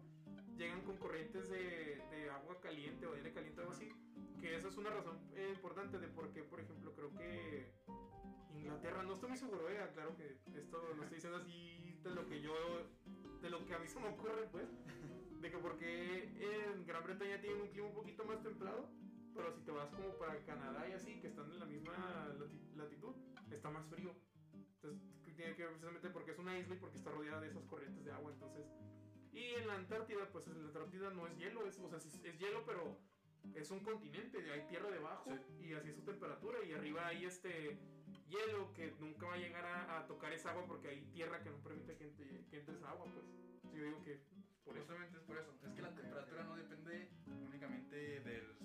llegan 0.58 0.82
con 0.82 0.98
corrientes 0.98 1.48
de, 1.50 2.02
de 2.10 2.30
agua 2.32 2.60
caliente 2.62 3.06
o 3.06 3.12
de 3.12 3.18
aire 3.18 3.32
caliente, 3.32 3.62
algo 3.62 3.74
así, 3.74 3.92
que 4.42 4.56
esa 4.56 4.70
es 4.70 4.78
una 4.78 4.90
razón 4.90 5.20
eh, 5.36 5.52
importante 5.54 6.00
de 6.00 6.08
por 6.08 6.34
qué, 6.34 6.42
por 6.42 6.60
ejemplo, 6.60 6.94
creo 6.96 7.14
que 7.14 7.72
Inglaterra, 8.56 9.04
no 9.04 9.14
estoy 9.14 9.30
muy 9.30 9.38
seguro, 9.38 9.70
eh, 9.70 9.78
claro 9.94 10.18
que 10.18 10.40
esto 10.58 10.82
lo 10.96 11.04
estoy 11.04 11.18
diciendo 11.18 11.38
así 11.38 12.00
de 12.02 12.10
lo 12.10 12.28
que 12.28 12.42
yo, 12.42 12.56
de 13.40 13.50
lo 13.52 13.64
que 13.68 13.76
a 13.76 13.78
mí 13.78 13.88
se 13.88 14.00
me 14.00 14.10
ocurre, 14.10 14.48
pues, 14.52 14.68
de 15.42 15.52
que 15.52 15.58
porque 15.60 16.24
en 16.24 16.88
Gran 16.88 17.04
Bretaña 17.04 17.40
tienen 17.40 17.62
un 17.62 17.68
clima 17.68 17.90
un 17.90 17.94
poquito 17.94 18.26
más 18.26 18.42
templado, 18.42 18.90
pero 19.38 19.54
si 19.54 19.62
te 19.62 19.72
vas 19.72 19.90
como 19.92 20.18
para 20.18 20.44
Canadá 20.44 20.90
y 20.90 20.94
así, 20.94 21.22
que 21.22 21.28
están 21.28 21.50
en 21.52 21.60
la 21.60 21.66
misma 21.66 22.28
lati- 22.38 22.76
latitud, 22.76 23.16
está 23.52 23.70
más 23.70 23.86
frío. 23.88 24.12
Entonces, 24.54 25.02
tiene 25.36 25.56
que 25.56 25.64
ver 25.64 25.72
precisamente 25.74 26.10
porque 26.10 26.32
es 26.32 26.40
una 26.40 26.58
isla 26.58 26.76
y 26.76 26.80
porque 26.80 26.98
está 26.98 27.12
rodeada 27.12 27.40
de 27.42 27.50
esas 27.50 27.64
corrientes 27.66 28.04
de 28.04 28.12
agua, 28.12 28.32
entonces... 28.34 28.66
Y 29.32 29.54
en 29.54 29.68
la 29.68 29.76
Antártida, 29.76 30.28
pues 30.32 30.48
en 30.48 30.60
la 30.60 30.66
Antártida 30.68 31.12
no 31.12 31.28
es 31.28 31.38
hielo, 31.38 31.68
es, 31.68 31.78
o 31.80 31.88
sea, 31.88 32.00
sí 32.00 32.08
es, 32.08 32.16
es 32.26 32.40
hielo, 32.40 32.66
pero 32.66 32.98
es 33.54 33.70
un 33.70 33.82
continente, 33.82 34.40
hay 34.52 34.68
tierra 34.68 34.90
debajo 34.90 35.32
y 35.60 35.74
así 35.74 35.90
es 35.90 35.96
su 35.96 36.02
temperatura 36.02 36.64
y 36.64 36.74
arriba 36.74 37.06
hay 37.08 37.26
este 37.26 37.78
hielo 38.28 38.74
que 38.74 38.96
nunca 39.00 39.28
va 39.28 39.36
a 39.36 39.38
llegar 39.38 39.64
a, 39.64 40.00
a 40.00 40.08
tocar 40.08 40.34
esa 40.34 40.50
agua 40.52 40.66
porque 40.66 40.88
hay 40.90 41.02
tierra 41.14 41.44
que 41.44 41.52
no 41.52 41.58
permite 41.62 41.96
que 41.98 42.06
entre, 42.06 42.46
que 42.50 42.60
entre 42.60 42.76
esa 42.76 42.90
agua, 42.90 43.06
pues. 43.14 43.26
Yo 43.76 43.84
digo 43.84 44.02
que 44.04 44.20
por 44.64 44.76
eso. 44.76 44.88
Justamente 44.88 45.18
es 45.18 45.24
por 45.24 45.38
eso. 45.38 45.54
Es 45.64 45.72
que 45.74 45.82
la 45.84 45.94
temperatura 45.94 46.44
no 46.44 46.56
depende 46.56 47.10
únicamente 47.46 48.20
del 48.22 48.57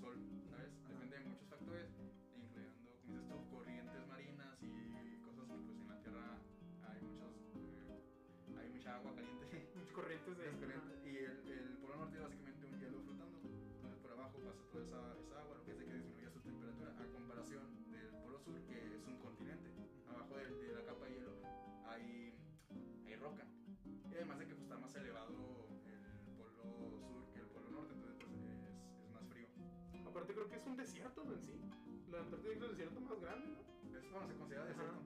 La 32.12 32.20
Antártida 32.20 32.52
es 32.52 32.60
el 32.60 32.68
desierto 32.68 33.00
más 33.00 33.18
grande, 33.20 33.46
¿no? 33.48 33.96
Es, 33.96 34.10
bueno, 34.10 34.26
se 34.26 34.34
considera 34.34 34.64
desierto. 34.66 35.00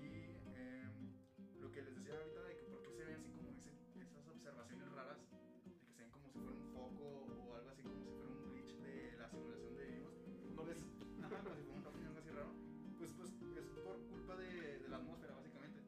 Y 0.00 0.06
em, 0.54 1.12
lo 1.60 1.70
que 1.72 1.82
les 1.82 1.94
decía 1.96 2.14
ahorita 2.16 2.42
de 2.42 2.56
que 2.56 2.64
por 2.64 2.80
qué 2.82 2.90
se 2.92 3.04
ven 3.04 3.14
así 3.16 3.30
como 3.32 3.50
ese- 3.50 3.74
esas 4.00 4.28
observaciones 4.28 4.88
raras, 4.92 5.18
de 5.64 5.74
que 5.74 5.86
se 5.86 6.02
ven 6.02 6.10
como 6.10 6.28
si 6.30 6.38
fuera 6.38 6.52
un 6.56 6.72
foco 6.72 7.02
o 7.02 7.54
algo 7.54 7.68
así, 7.70 7.82
como 7.82 7.98
si 8.00 8.10
fuera 8.14 8.30
un 8.30 8.52
glitch 8.52 8.76
de 8.78 9.16
la 9.18 9.28
simulación 9.28 9.74
de 9.76 9.84
vivos. 9.86 10.14
No 10.50 10.62
Pues, 10.62 10.78
ajá, 11.22 11.42
como 11.42 11.54
si 11.56 11.62
fuera 11.62 11.78
un 11.80 11.86
ovni 11.86 12.04
algo 12.06 12.18
así 12.18 12.30
raro. 12.30 12.52
Pues, 12.98 13.10
pues 13.12 13.30
es 13.58 13.66
por 13.82 13.96
culpa 14.08 14.36
de, 14.36 14.78
de 14.78 14.88
la 14.88 14.96
atmósfera, 14.96 15.34
básicamente. 15.34 15.80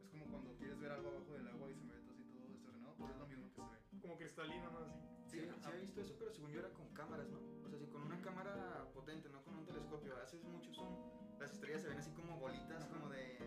Es 0.00 0.06
como 0.08 0.26
cuando 0.26 0.54
quieres 0.56 0.78
ver 0.78 0.92
algo 0.92 1.08
abajo 1.08 1.32
del 1.34 1.46
agua 1.48 1.68
y 1.70 1.74
se 1.74 1.86
todo 2.00 2.12
así 2.12 2.24
todo 2.32 2.46
distorsionado, 2.46 2.94
pues 2.96 3.10
es 3.10 3.18
lo 3.18 3.26
mismo 3.26 3.48
que 3.48 3.62
se 3.62 3.68
ve. 3.68 4.00
como 4.00 4.16
cristalino, 4.16 4.70
¿no? 4.70 4.78
Así. 4.78 4.98
Sí, 5.26 5.38
sí 5.40 5.66
había 5.68 5.80
visto 5.80 6.00
eso, 6.00 6.14
pero 6.18 6.30
según 6.30 6.50
yo 6.52 6.60
era 6.60 6.70
con 6.72 6.88
cámaras, 6.94 7.28
¿no? 7.30 7.38
Una 8.20 8.30
cámara 8.36 8.86
potente, 8.92 9.30
no 9.30 9.42
con 9.42 9.54
un 9.56 9.64
telescopio, 9.64 10.14
haces 10.22 10.44
mucho 10.44 10.70
zoom, 10.74 10.94
las 11.38 11.52
estrellas 11.52 11.80
se 11.80 11.88
ven 11.88 11.98
así 11.98 12.10
como 12.12 12.38
bolitas, 12.38 12.84
como 12.86 13.08
de, 13.08 13.38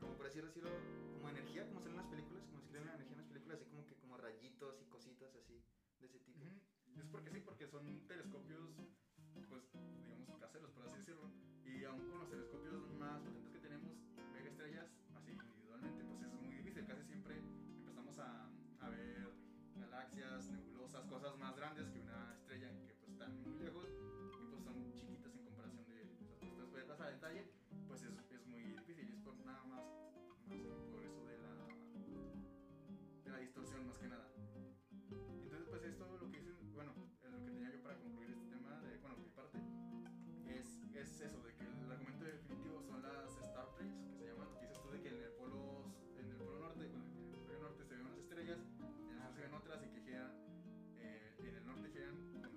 como 0.00 0.16
por 0.16 0.26
así 0.26 0.40
decirlo, 0.40 0.70
como 1.14 1.28
energía, 1.28 1.64
como 1.68 1.78
salen 1.78 1.94
en 1.94 2.02
las 2.02 2.10
películas, 2.10 2.44
como 2.46 2.60
si 2.60 2.66
crean 2.66 2.88
energía 2.88 3.12
en 3.12 3.18
las 3.18 3.28
películas, 3.28 3.60
así 3.60 3.70
como 3.70 3.86
que 3.86 3.94
como 3.94 4.16
rayitos 4.16 4.82
y 4.82 4.86
cositas 4.86 5.32
así, 5.36 5.62
de 6.00 6.06
ese 6.06 6.18
tipo. 6.18 6.44
Es 6.98 7.06
porque 7.06 7.30
sí, 7.30 7.40
porque 7.40 7.68
son 7.68 7.86
telescopios, 8.08 8.74
pues, 9.48 9.62
digamos, 10.08 10.40
caseros, 10.40 10.72
por 10.72 10.86
así 10.86 10.98
decirlo. 10.98 11.30
Y 11.64 11.84
aún 11.84 12.08
con 12.08 12.18
los 12.18 12.28
telescopios 12.28 12.90
más 12.98 13.22
potentes 13.22 13.45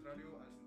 contrario 0.10 0.40
al 0.42 0.59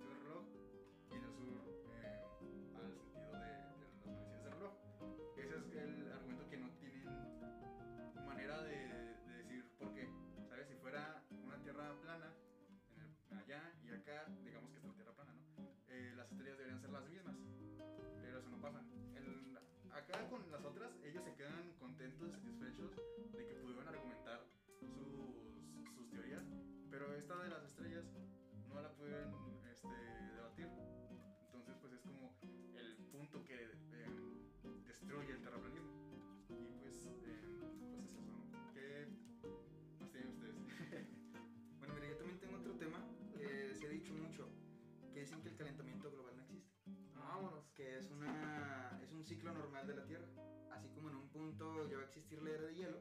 ciclo 49.32 49.54
normal 49.54 49.86
de 49.86 49.94
la 49.94 50.04
Tierra. 50.04 50.26
Así 50.72 50.88
como 50.90 51.08
en 51.08 51.16
un 51.16 51.28
punto 51.30 51.88
ya 51.88 51.96
va 51.96 52.02
a 52.02 52.06
existir 52.06 52.42
la 52.42 52.50
era 52.50 52.64
de 52.64 52.74
hielo, 52.74 52.98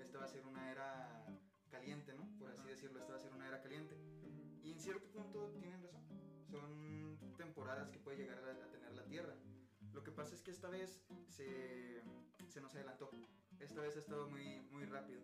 esta 0.00 0.18
va 0.18 0.24
a 0.24 0.28
ser 0.28 0.44
una 0.44 0.72
era 0.72 1.24
caliente, 1.70 2.14
¿no? 2.14 2.28
Por 2.36 2.50
así 2.50 2.66
decirlo, 2.66 2.98
esta 2.98 3.12
va 3.12 3.18
a 3.18 3.20
ser 3.20 3.32
una 3.32 3.46
era 3.46 3.60
caliente. 3.60 3.96
Y 4.64 4.72
en 4.72 4.80
cierto 4.80 5.08
punto 5.12 5.50
tienen 5.60 5.80
razón. 5.80 6.02
Son 6.50 7.16
temporadas 7.36 7.90
que 7.90 7.98
puede 8.00 8.16
llegar 8.16 8.38
a, 8.38 8.64
a 8.64 8.70
tener 8.70 8.92
la 8.92 9.04
Tierra. 9.04 9.34
Lo 9.92 10.02
que 10.02 10.10
pasa 10.10 10.34
es 10.34 10.42
que 10.42 10.50
esta 10.50 10.68
vez 10.68 11.00
se, 11.28 12.02
se 12.48 12.60
nos 12.60 12.74
adelantó. 12.74 13.10
Esta 13.60 13.80
vez 13.80 13.94
ha 13.96 14.00
estado 14.00 14.28
muy, 14.28 14.60
muy 14.72 14.84
rápido. 14.84 15.20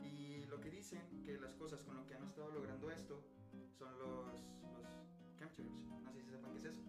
Y 0.00 0.46
lo 0.46 0.60
que 0.60 0.70
dicen 0.70 1.22
que 1.24 1.38
las 1.38 1.54
cosas 1.54 1.84
con 1.84 1.96
lo 1.96 2.06
que 2.06 2.14
han 2.14 2.24
estado 2.24 2.50
logrando 2.52 2.90
esto 2.90 3.22
son 3.78 3.98
los, 3.98 4.32
los 4.62 5.36
chemtrails. 5.36 5.74
No 6.02 6.10
sé 6.10 6.22
si 6.22 6.30
sepan 6.30 6.52
qué 6.52 6.58
es 6.58 6.64
eso. 6.64 6.82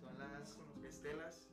Son 0.00 0.18
las 0.18 0.58
estelas 0.84 1.51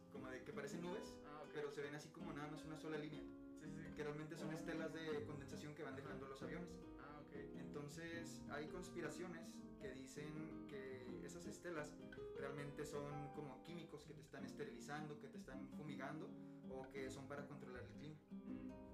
sola 2.89 3.01
línea. 3.03 3.21
Sí, 3.61 3.69
sí. 3.69 3.93
Que 3.95 4.03
realmente 4.03 4.35
son 4.35 4.51
estelas 4.51 4.91
de 4.93 5.23
condensación 5.25 5.75
que 5.75 5.83
van 5.83 5.95
dejando 5.95 6.27
los 6.27 6.41
aviones. 6.41 6.69
Ah, 6.99 7.21
ok. 7.23 7.33
Entonces 7.59 8.41
hay 8.49 8.67
conspiraciones 8.67 9.47
que 9.79 9.93
dicen 9.93 10.65
que 10.67 11.05
esas 11.23 11.45
estelas 11.45 11.93
realmente 12.35 12.83
son 12.85 13.29
como 13.35 13.61
químicos 13.63 14.03
que 14.05 14.13
te 14.13 14.21
están 14.21 14.43
esterilizando, 14.43 15.19
que 15.19 15.27
te 15.27 15.37
están 15.37 15.67
fumigando 15.77 16.31
o 16.69 16.89
que 16.89 17.11
son 17.11 17.27
para 17.27 17.45
controlar 17.45 17.83
el 17.83 17.91
clima. 17.91 18.17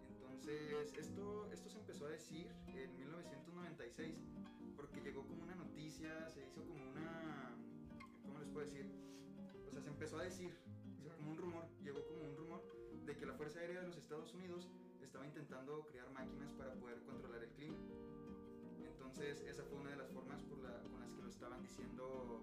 Entonces 0.10 0.94
esto, 0.98 1.50
esto 1.54 1.70
se 1.70 1.80
empezó 1.80 2.08
a 2.08 2.10
decir 2.10 2.52
en 2.68 2.98
1996 2.98 4.26
porque 4.76 5.00
llegó 5.00 5.26
como 5.26 5.44
una 5.44 5.56
noticia, 5.56 6.30
se 6.30 6.46
hizo 6.46 6.66
como 6.66 6.84
una... 6.92 7.56
¿Cómo 8.24 8.40
les 8.40 8.50
puedo 8.50 8.66
decir? 8.66 8.92
O 9.68 9.72
sea, 9.72 9.82
se 9.82 9.90
empezó 9.90 10.20
a 10.20 10.24
decir, 10.24 10.54
Fuerza 13.46 13.60
Aérea 13.60 13.82
de 13.82 13.86
los 13.90 13.98
Estados 13.98 14.34
Unidos 14.34 14.68
estaba 15.04 15.24
intentando 15.24 15.86
crear 15.86 16.10
máquinas 16.10 16.52
para 16.54 16.74
poder 16.74 17.00
controlar 17.04 17.44
el 17.44 17.52
clima. 17.52 17.78
Entonces 18.84 19.40
esa 19.42 19.64
fue 19.66 19.78
una 19.78 19.92
de 19.92 19.98
las 19.98 20.10
formas 20.10 20.42
por 20.42 20.58
la- 20.64 20.82
con 20.90 21.00
las 21.00 21.14
que 21.14 21.22
lo 21.22 21.30
estaban 21.30 21.62
diciendo 21.62 22.42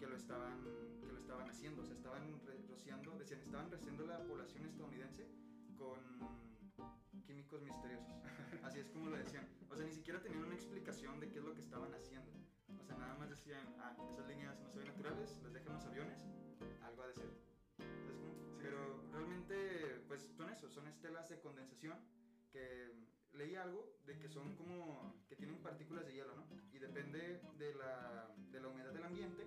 que 0.00 0.08
lo 0.08 0.16
estaban, 0.16 0.64
que 1.06 1.12
lo 1.12 1.18
estaban 1.20 1.48
haciendo. 1.48 1.82
O 1.82 1.86
sea, 1.86 1.94
estaban 1.94 2.24
rociando, 2.68 3.16
decían, 3.16 3.40
estaban 3.42 3.70
rociando 3.70 4.04
la 4.08 4.26
población 4.26 4.66
estadounidense 4.66 5.28
con 5.78 6.00
químicos 7.24 7.62
misteriosos. 7.62 8.10
Así 8.64 8.80
es 8.80 8.88
como 8.90 9.08
lo 9.10 9.18
decían. 9.18 9.46
O 9.70 9.76
sea, 9.76 9.86
ni 9.86 9.92
siquiera 9.92 10.20
tenían 10.20 10.46
una 10.46 10.56
explicación 10.56 11.20
de 11.20 11.28
qué 11.30 11.38
es 11.38 11.44
lo 11.44 11.54
que 11.54 11.60
estaban 11.60 11.94
haciendo. 11.94 12.28
O 12.76 12.82
sea, 12.82 12.96
nada 12.96 13.14
más 13.14 13.30
decían, 13.30 13.72
ah, 13.78 13.94
esas 14.10 14.26
líneas 14.26 14.58
no 14.58 14.68
se 14.68 14.78
ven 14.78 14.88
naturales, 14.88 15.38
las 15.44 15.52
dejan 15.52 15.74
los 15.74 15.84
aviones, 15.86 16.18
algo 16.82 17.02
ha 17.02 17.06
de 17.06 17.14
ser. 17.14 17.30
¿Sabes 17.78 18.18
cómo? 18.18 18.58
Pero 18.58 19.00
realmente, 19.12 19.79
pues 20.10 20.22
son 20.36 20.50
eso, 20.50 20.68
son 20.68 20.88
estelas 20.88 21.28
de 21.28 21.38
condensación 21.38 21.96
que 22.50 22.92
leí 23.32 23.54
algo 23.54 23.94
de 24.06 24.18
que 24.18 24.28
son 24.28 24.56
como 24.56 25.14
que 25.28 25.36
tienen 25.36 25.62
partículas 25.62 26.04
de 26.04 26.14
hielo, 26.14 26.34
¿no? 26.34 26.44
Y 26.72 26.80
depende 26.80 27.40
de 27.58 27.74
la, 27.76 28.28
de 28.50 28.60
la 28.60 28.68
humedad 28.68 28.92
del 28.92 29.04
ambiente, 29.04 29.46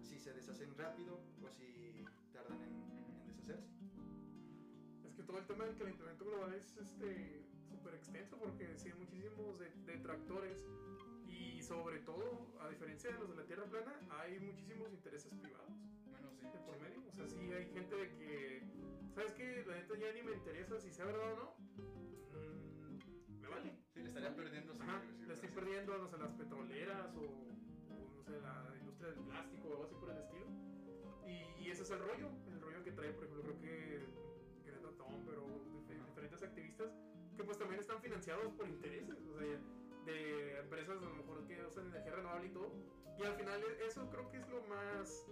si 0.00 0.18
se 0.18 0.32
deshacen 0.32 0.74
rápido 0.76 1.20
o 1.40 1.48
si 1.48 2.04
tardan 2.32 2.60
en, 2.60 2.74
en 3.20 3.26
deshacerse. 3.28 3.70
Es 5.04 5.14
que 5.14 5.22
todo 5.22 5.38
el 5.38 5.46
tema 5.46 5.64
del 5.66 5.76
calentamiento 5.76 6.24
global 6.24 6.54
es 6.54 6.76
este 6.76 7.46
súper 7.68 7.94
extenso 7.94 8.36
porque 8.38 8.76
sí 8.76 8.88
hay 8.88 8.98
muchísimos 8.98 9.60
de- 9.60 9.70
detractores 9.86 10.66
y 11.28 11.62
sobre 11.62 12.00
todo, 12.00 12.58
a 12.60 12.68
diferencia 12.68 13.12
de 13.12 13.18
los 13.20 13.28
de 13.30 13.36
la 13.36 13.44
Tierra 13.46 13.64
plana, 13.66 13.94
hay 14.20 14.40
muchísimos 14.40 14.90
intereses 14.92 15.32
privados 15.40 15.70
Bueno, 16.10 16.32
sí. 16.32 16.46
de 16.46 16.58
por 16.66 16.80
medio. 16.80 17.00
O 17.06 17.12
sea, 17.12 17.28
sí 17.28 17.38
hay 17.52 17.66
gente 17.72 17.94
de 17.94 18.08
que, 18.16 18.62
¿sabes 19.14 19.32
qué? 19.34 19.64
La 19.66 19.74
neta 19.76 19.94
ya 19.96 20.12
ni 20.12 20.22
me 20.22 20.32
interesa 20.32 20.78
si 20.78 20.90
sea 20.92 21.04
verdad 21.06 21.32
o 21.32 21.36
no. 21.36 21.54
Mm, 22.32 23.40
me 23.40 23.48
vale. 23.48 23.72
Sí, 23.92 24.00
le 24.00 24.08
estaría 24.08 24.34
perdiendo. 24.34 24.74
Ajá, 24.80 25.00
sí, 25.18 25.26
le 25.26 25.34
estoy 25.34 25.48
perdiendo, 25.50 25.98
no 25.98 26.08
sé, 26.08 26.18
las 26.18 26.32
petroleras 26.32 27.14
o, 27.16 27.20
o, 27.20 28.10
no 28.16 28.22
sé, 28.22 28.40
la 28.40 28.74
industria 28.78 29.08
del 29.10 29.20
plástico 29.24 29.68
o 29.68 29.72
algo 29.72 29.84
así 29.84 29.94
por 29.94 30.10
el 30.10 30.18
estilo. 30.18 30.46
Y, 31.26 31.64
y 31.64 31.70
ese 31.70 31.82
es 31.82 31.90
el 31.90 31.98
rollo, 32.00 32.28
el 32.46 32.60
rollo 32.60 32.82
que 32.82 32.92
trae, 32.92 33.12
por 33.12 33.24
ejemplo, 33.24 33.42
creo 33.42 33.58
que 33.60 34.00
Greta 34.64 34.88
Thunberg 34.96 35.38
o 35.38 35.46
dif- 35.88 36.04
diferentes 36.06 36.42
activistas 36.42 36.90
que 37.36 37.44
pues 37.44 37.56
también 37.58 37.80
están 37.80 38.00
financiados 38.00 38.52
por 38.54 38.66
intereses, 38.66 39.16
o 39.26 39.38
sea, 39.38 39.58
de 40.04 40.58
empresas 40.58 40.98
a 41.00 41.04
lo 41.06 41.14
mejor 41.14 41.46
que 41.46 41.64
usan 41.64 41.86
energía 41.86 42.12
renovable 42.12 42.46
y 42.46 42.50
todo. 42.50 42.72
Y 43.18 43.22
al 43.24 43.34
final 43.34 43.62
eso 43.86 44.08
creo 44.10 44.28
que 44.30 44.38
es 44.38 44.48
lo 44.48 44.60
más 44.62 45.26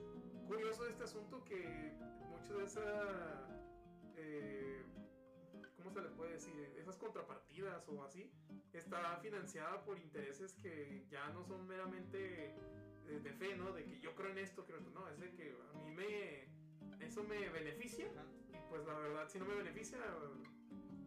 curioso 0.47 0.85
de 0.85 0.91
este 0.91 1.05
asunto, 1.05 1.45
que 1.45 1.93
mucho 2.29 2.59
de 2.59 2.65
esa... 2.65 3.60
eh, 4.23 4.83
¿Cómo 5.77 5.91
se 5.91 6.01
le 6.03 6.09
puede 6.11 6.33
decir? 6.33 6.55
Esas 6.77 6.97
contrapartidas 6.97 7.89
o 7.89 8.03
así, 8.05 8.31
está 8.73 9.17
financiada 9.17 9.83
por 9.83 9.99
intereses 9.99 10.53
que 10.55 11.05
ya 11.09 11.31
no 11.31 11.43
son 11.45 11.67
meramente 11.67 12.55
eh, 13.07 13.21
de 13.23 13.33
fe, 13.33 13.57
¿no? 13.57 13.73
De 13.73 13.85
que 13.85 13.99
yo 13.99 14.15
creo 14.15 14.31
en 14.31 14.39
esto, 14.39 14.65
creo 14.67 14.79
en- 14.79 14.93
no, 14.93 15.09
es 15.09 15.19
de 15.19 15.33
que 15.33 15.57
a 15.69 15.73
mí 15.79 15.91
me 15.91 16.49
eso 17.01 17.23
me 17.25 17.49
beneficia 17.49 18.07
y 18.49 18.53
pues 18.69 18.85
la 18.85 18.95
verdad 18.95 19.27
si 19.29 19.39
no 19.39 19.47
me 19.47 19.55
beneficia 19.55 19.99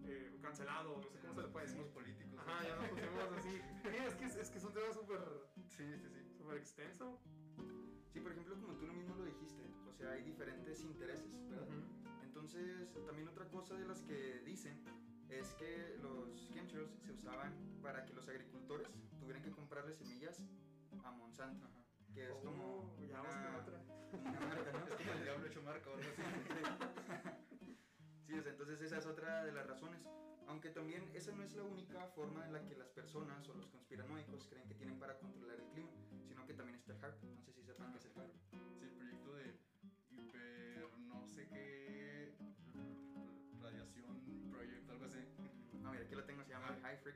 eh, 0.05 0.38
cancelado, 0.41 0.97
no 0.97 1.09
sé 1.11 1.20
cómo 1.20 1.34
se 1.36 1.41
le 1.43 1.47
puede 1.49 1.66
decir. 1.68 1.86
Políticos. 1.93 2.39
Ajá, 2.39 2.64
ya 2.64 2.76
nos 2.76 2.88
pusimos 2.89 3.32
así. 3.38 3.61
Sí, 3.84 3.97
es 4.07 4.16
que 4.16 4.26
es 4.41 4.49
que 4.49 4.57
es 4.57 4.64
un 4.64 4.74
tema 4.74 4.91
súper 4.91 5.20
Sí, 5.70 5.86
sí, 5.97 6.09
sí. 6.09 6.34
súper 6.38 6.57
extenso. 6.57 7.22
Sí, 8.11 8.20
por 8.20 8.32
ejemplo, 8.32 8.55
como 8.59 8.74
tú 8.76 8.86
lo 8.88 8.93
mismo 8.93 9.16
lo 9.16 9.24
dijiste, 9.24 9.64
o 9.88 9.93
sea, 9.93 10.11
hay 10.11 10.24
diferentes 10.24 10.80
intereses, 10.82 11.32
¿verdad? 11.49 11.68
Ujú. 11.68 12.02
Entonces, 12.43 12.89
también 13.05 13.25
otra 13.29 13.47
cosa 13.47 13.73
de 13.75 13.85
las 13.85 14.01
que 14.01 14.41
dicen 14.43 14.77
es 15.29 15.53
que 15.53 15.95
los 16.01 16.49
chemtrails 16.51 16.91
se 16.99 17.13
usaban 17.13 17.53
para 17.81 18.03
que 18.03 18.11
los 18.13 18.27
agricultores 18.27 18.89
tuvieran 19.17 19.41
que 19.41 19.49
comprarle 19.49 19.93
semillas 19.93 20.41
a 21.05 21.11
Monsanto, 21.11 21.65
Ajá. 21.65 21.85
que 22.13 22.27
es 22.29 22.35
como 22.39 22.91
Oh, 22.99 23.01
ya 23.07 23.21
vamos 23.21 23.33
con 23.33 23.47
una, 23.47 23.57
otra. 23.59 23.79
como 24.11 24.29
una 24.29 24.39
marca, 24.41 24.71
¿no? 24.73 24.85
Es 24.87 24.93
como 24.93 25.11
el 25.13 25.23
diablo 25.23 25.47
hecho 25.47 25.61
marca 25.61 25.89
o 25.89 25.93
algo 25.93 26.03
así. 26.11 26.21
Sí, 28.27 28.33
entonces 28.45 28.81
esa 28.81 28.97
es 28.97 29.05
otra 29.05 29.45
de 29.45 29.53
las 29.53 29.65
razones. 29.65 30.01
Aunque 30.47 30.69
también 30.69 31.09
esa 31.13 31.31
no 31.31 31.43
es 31.43 31.53
la 31.55 31.63
única 31.63 32.05
forma 32.07 32.45
en 32.45 32.51
la 32.51 32.65
que 32.65 32.75
las 32.75 32.89
personas 32.89 33.47
o 33.47 33.53
los 33.53 33.67
conspiranoicos 33.67 34.49
creen 34.49 34.67
que 34.67 34.75
tienen 34.75 34.99
para 34.99 35.17
controlar 35.17 35.61
el 35.61 35.67
clima, 35.69 35.91
sino 36.27 36.45
que 36.45 36.53
también 36.53 36.75
está 36.77 36.91
el 36.91 37.01
HARP. 37.05 37.23
No 37.23 37.41
sé 37.41 37.53
si 37.53 37.63
sepan 37.63 37.93
qué 37.93 37.99
es 37.99 38.05
el 38.05 38.11
HARP. 38.11 38.33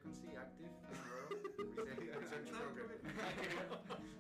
Frequency 0.07 0.35
Active 0.37 0.71
Research 2.19 2.49
Program. 2.51 2.89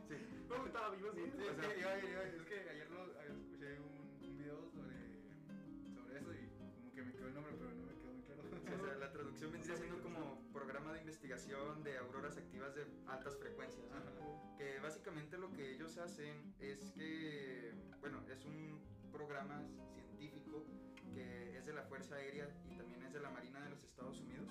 Sí. 0.07 0.15
No, 0.49 0.65
estaba 0.65 0.89
vivo, 0.91 1.11
sí. 1.13 1.21
Sí, 1.31 1.43
es, 1.43 2.43
que, 2.43 2.61
es 2.61 2.67
ayer 2.67 2.89
lo, 2.91 3.03
ayer 3.19 3.31
escuché 3.31 3.79
un, 3.79 4.27
un 4.27 4.37
video 4.37 4.67
sobre, 4.67 4.95
sobre 5.95 6.19
eso 6.19 6.33
y 6.33 6.47
como 6.57 6.93
que 6.93 7.01
me 7.03 7.13
quedó 7.13 7.27
el 7.27 7.33
nombre, 7.33 7.53
pero 7.57 7.71
no 7.71 7.85
me 7.85 7.95
quedó 7.95 8.13
muy 8.13 8.23
claro. 8.23 8.43
Sí, 8.43 8.71
o 8.73 8.85
sea, 8.85 8.95
la 8.95 9.11
traducción 9.11 9.51
vendría 9.51 9.77
siendo 9.77 10.01
como 10.01 10.41
programa 10.51 10.93
de 10.93 10.99
investigación 10.99 11.83
de 11.83 11.97
auroras 11.97 12.37
activas 12.37 12.75
de 12.75 12.85
altas 13.07 13.37
frecuencias. 13.37 13.85
¿no? 13.89 14.57
Que 14.57 14.79
básicamente 14.79 15.37
lo 15.37 15.51
que 15.53 15.71
ellos 15.71 15.97
hacen 15.97 16.53
es 16.59 16.91
que, 16.91 17.73
bueno, 18.01 18.23
es 18.29 18.43
un 18.45 18.81
programa 19.11 19.63
científico 19.93 20.65
que 21.13 21.57
es 21.57 21.65
de 21.65 21.73
la 21.73 21.83
Fuerza 21.83 22.15
Aérea 22.15 22.49
y 22.69 22.75
también 22.75 23.03
es 23.03 23.13
de 23.13 23.19
la 23.21 23.29
Marina 23.29 23.61
de 23.61 23.69
los 23.69 23.83
Estados 23.83 24.19
Unidos. 24.19 24.49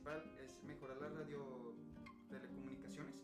Principal 0.00 0.32
es 0.42 0.56
mejorar 0.64 0.96
las 0.96 1.12
radiotelecomunicaciones 1.12 3.20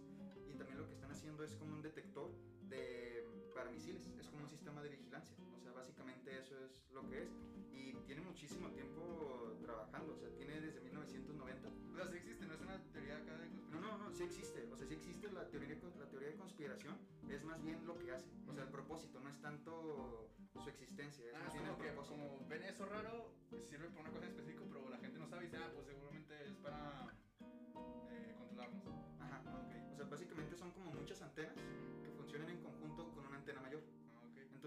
y 0.47 0.53
también 0.59 0.77
lo 0.77 0.87
que 0.87 0.93
están 0.93 1.11
haciendo 1.11 1.43
es 1.43 1.57
como 1.57 1.73
un 1.73 1.81
detector 1.81 2.31
de 2.69 3.25
para 3.55 3.71
misiles, 3.71 4.07
es 4.21 4.29
como 4.29 4.43
un 4.43 4.49
sistema 4.51 4.83
de 4.83 4.91
vigilancia, 4.91 5.35
o 5.57 5.61
sea, 5.63 5.73
básicamente 5.73 6.39
eso 6.39 6.55
es 6.63 6.85
lo 6.93 7.09
que 7.09 7.23
es 7.23 7.31
y 7.73 7.95
tiene 8.05 8.21
muchísimo 8.21 8.69
tiempo 8.73 9.57
trabajando, 9.63 10.13
o 10.13 10.17
sea, 10.19 10.29
tiene 10.37 10.61
desde 10.61 10.83
1990 10.83 11.67
O 11.67 11.97
sea, 11.97 12.07
sí 12.09 12.17
existe, 12.19 12.45
no 12.47 12.53
es 12.53 12.61
una 12.61 12.77
teoría 12.93 13.17
acá 13.17 13.39
de 13.39 13.47
no, 13.49 13.57
conspiración. 13.57 13.81
no, 13.81 13.97
no, 13.99 14.13
sí 14.13 14.23
existe. 14.25 14.69
O 14.71 14.77
sea, 14.77 14.87
sí 14.87 14.93
existe 14.95 15.33
la 15.33 15.49
teoría, 15.49 15.77
la 15.99 16.09
teoría 16.11 16.29
de 16.29 16.37
conspiración. 16.37 16.99
Es 17.31 17.43
más 17.45 17.63
bien 17.63 17.87
lo 17.87 17.97
que 17.99 18.13
hace. 18.13 18.29
O 18.47 18.53
sea, 18.53 18.65
el 18.65 18.69
propósito, 18.71 19.19
no 19.21 19.31
es 19.31 19.41
tanto 19.41 20.29
su 20.63 20.69
existencia, 20.69 21.25
es 21.27 21.35
Ah, 21.37 21.41
más 21.45 21.53
bien 21.55 21.65
el 21.67 21.75
que 21.77 21.85
propósito. 21.93 22.17
como 22.17 22.47
ven 22.49 22.63
eso 22.65 22.85
raro, 22.85 23.33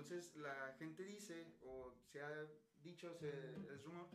Entonces, 0.10 0.36
la 0.38 0.74
gente 0.80 1.04
dice, 1.04 1.46
o 1.62 1.94
se 2.12 2.20
ha 2.24 2.48
dicho, 2.82 3.14
se, 3.14 3.30
es 3.72 3.84
rumor, 3.84 4.08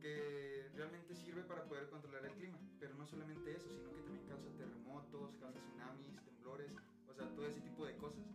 que 0.00 0.68
realmente 0.74 1.14
sirve 1.14 1.44
para 1.44 1.62
poder 1.62 1.88
controlar 1.90 2.26
el 2.26 2.32
clima. 2.32 2.58
Pero 2.80 2.94
no 2.94 3.06
solamente 3.06 3.54
eso, 3.54 3.72
sino 3.72 3.94
que 3.94 4.02
también 4.02 4.26
causa 4.26 4.50
terremotos, 4.56 5.36
causa 5.36 5.60
tsunamis, 5.60 6.20
temblores. 6.24 6.72
O 7.06 7.14
sea, 7.14 7.32
todo 7.36 7.46
ese 7.46 7.60
tipo 7.60 7.86
de 7.86 7.96
cosas. 7.98 8.26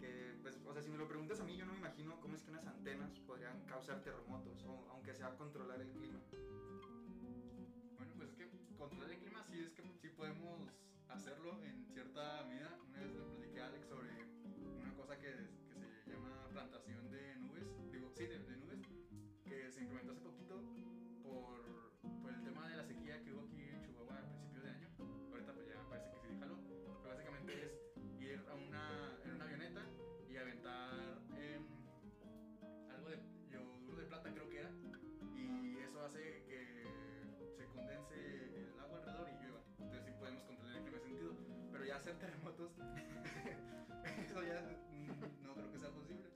Que, 0.00 0.36
pues, 0.42 0.60
o 0.66 0.72
sea, 0.72 0.82
si 0.82 0.90
me 0.90 0.98
lo 0.98 1.06
preguntas 1.06 1.38
a 1.38 1.44
mí, 1.44 1.56
yo 1.56 1.66
no 1.66 1.72
me 1.72 1.78
imagino 1.78 2.20
cómo 2.20 2.34
es 2.34 2.42
que 2.42 2.50
unas 2.50 2.66
antenas 2.66 3.16
podrían 3.20 3.64
causar 3.66 4.02
terremotos, 4.02 4.60
o 4.64 4.88
aunque 4.90 5.14
sea 5.14 5.36
controlar 5.36 5.80
el 5.82 5.92
clima. 5.92 6.18
Bueno, 7.96 8.12
pues 8.16 8.30
es 8.30 8.34
que 8.34 8.50
controlar 8.76 9.08
el 9.08 9.20
clima 9.20 9.40
sí 9.44 9.60
es 9.60 9.72
que 9.72 9.84
sí 10.00 10.08
podemos 10.08 10.68
hacerlo 11.06 11.62
en 11.62 11.86
cierta 11.92 12.42
medida. 12.48 12.76
Hacer 42.04 42.18
terremotos, 42.20 42.70
eso 44.28 44.42
ya 44.44 44.60
mm, 44.60 45.46
no 45.46 45.54
creo 45.54 45.72
que 45.72 45.78
sea 45.78 45.88
posible. 45.88 46.28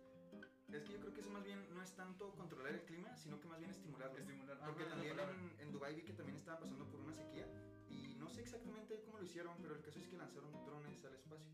Es 0.72 0.82
que 0.84 0.92
yo 0.94 1.00
creo 1.00 1.12
que 1.12 1.20
eso 1.20 1.30
más 1.30 1.44
bien 1.44 1.60
no 1.74 1.82
es 1.82 1.92
tanto 1.94 2.32
controlar 2.36 2.72
el 2.72 2.80
clima, 2.84 3.14
sino 3.16 3.38
que 3.38 3.48
más 3.48 3.58
bien 3.58 3.70
estimularlo. 3.70 4.16
Estimular. 4.16 4.58
Porque 4.64 4.84
Ah, 4.84 4.88
también 4.88 5.18
en, 5.18 5.60
en 5.60 5.72
Dubai 5.72 5.94
vi 5.94 6.02
que 6.02 6.14
también 6.14 6.38
estaban 6.38 6.60
pasando 6.60 6.86
por 6.86 7.00
una 7.00 7.12
sequía 7.12 7.46
y 7.90 8.14
no 8.16 8.30
sé 8.30 8.40
exactamente 8.40 8.98
cómo 9.04 9.18
lo 9.18 9.24
hicieron, 9.24 9.56
pero 9.60 9.74
el 9.74 9.82
caso 9.82 9.98
es 9.98 10.06
que 10.06 10.16
lanzaron 10.16 10.52
drones 10.64 11.04
al 11.04 11.14
espacio 11.14 11.52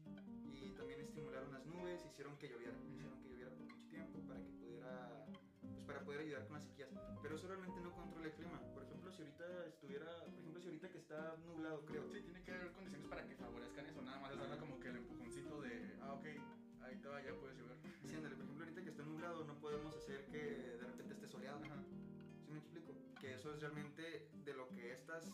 y 0.53 0.71
también 0.79 1.01
estimularon 1.01 1.53
las 1.53 1.67
nubes, 1.67 2.05
hicieron 2.07 2.37
que 2.39 2.49
lloviera, 2.49 2.75
hicieron 2.89 3.19
que 3.21 3.29
lloviera 3.31 3.51
por 3.51 3.67
mucho 3.67 3.89
tiempo 3.89 4.19
para 4.29 4.41
que 4.41 4.51
pudiera, 4.53 5.27
pues 5.61 5.83
para 5.87 6.01
poder 6.05 6.21
ayudar 6.21 6.45
con 6.47 6.55
las 6.55 6.65
sequías. 6.65 6.91
Pero 7.21 7.35
eso 7.35 7.49
realmente 7.49 7.81
no 7.81 7.93
controla 7.95 8.27
el 8.27 8.33
clima. 8.35 8.61
Por 8.75 8.83
ejemplo, 8.85 9.11
si 9.11 9.23
ahorita 9.23 9.67
estuviera, 9.67 10.07
por 10.25 10.39
ejemplo, 10.39 10.61
si 10.61 10.67
ahorita 10.69 10.89
que 10.91 10.99
está 10.99 11.37
nublado, 11.47 11.85
creo. 11.87 12.07
Sí, 12.13 12.21
tiene 12.23 12.43
que 12.43 12.53
haber 12.53 12.73
condiciones 12.73 13.07
para 13.09 13.27
que 13.27 13.35
favorezcan 13.37 13.87
eso. 13.87 13.94
Ok, 16.15 16.27
ahí 16.83 16.97
te 16.97 17.09
va, 17.09 17.23
ya 17.23 17.35
puedes 17.35 17.59
llover. 17.59 17.77
Sí, 18.05 18.17
por 18.17 18.33
ejemplo, 18.33 18.65
ahorita 18.65 18.83
que 18.83 18.91
está 18.91 19.03
nublado 19.03 19.45
no 19.45 19.59
podemos 19.61 19.95
hacer 19.97 20.27
que 20.27 20.39
de 20.39 20.85
repente 20.87 21.15
esté 21.15 21.27
soleado. 21.29 21.63
Ajá. 21.65 21.77
¿Sí 22.45 22.53
me 22.53 22.59
explico? 22.59 22.95
Que 23.21 23.35
eso 23.35 23.53
es 23.55 23.61
realmente 23.61 24.29
de 24.45 24.55
lo 24.55 24.69
que 24.69 24.93
estas, 24.93 25.33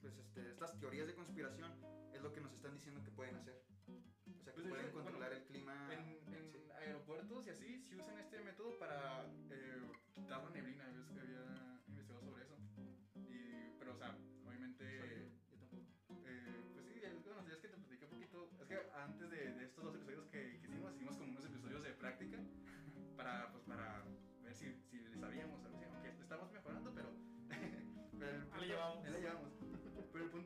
pues, 0.00 0.16
este, 0.18 0.48
estas 0.50 0.78
teorías 0.78 1.06
de 1.06 1.14
conspiración 1.14 1.72
es 2.14 2.22
lo 2.22 2.32
que 2.32 2.40
nos 2.40 2.52
están 2.52 2.72
diciendo 2.74 3.02
que 3.02 3.10
pueden 3.10 3.36
hacer. 3.36 3.62
O 4.40 4.42
sea, 4.44 4.52
que 4.52 4.60
Pues, 4.60 4.64
de 4.64 4.70
pueden 4.70 4.86
hecho, 4.86 4.94
controlar 4.94 5.30
bueno, 5.30 5.42
el 5.42 5.48
clima. 5.48 5.92
En, 5.92 6.34
en 6.34 6.52
sí. 6.52 6.58
aeropuertos 6.78 7.46
y 7.46 7.50
así, 7.50 7.82
sí 7.82 7.96
usan 7.96 8.18
este 8.18 8.40
método 8.40 8.78
para 8.78 9.24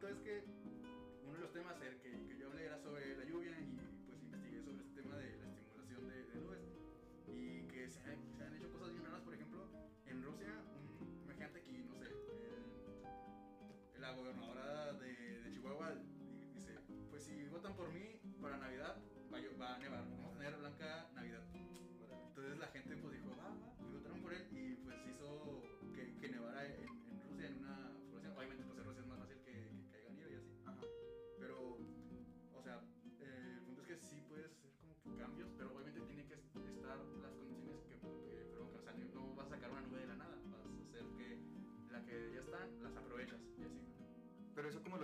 punto 0.00 0.08
es 0.08 0.22
que 0.24 0.42
uno 1.24 1.34
de 1.34 1.40
los 1.40 1.52
temas 1.52 1.78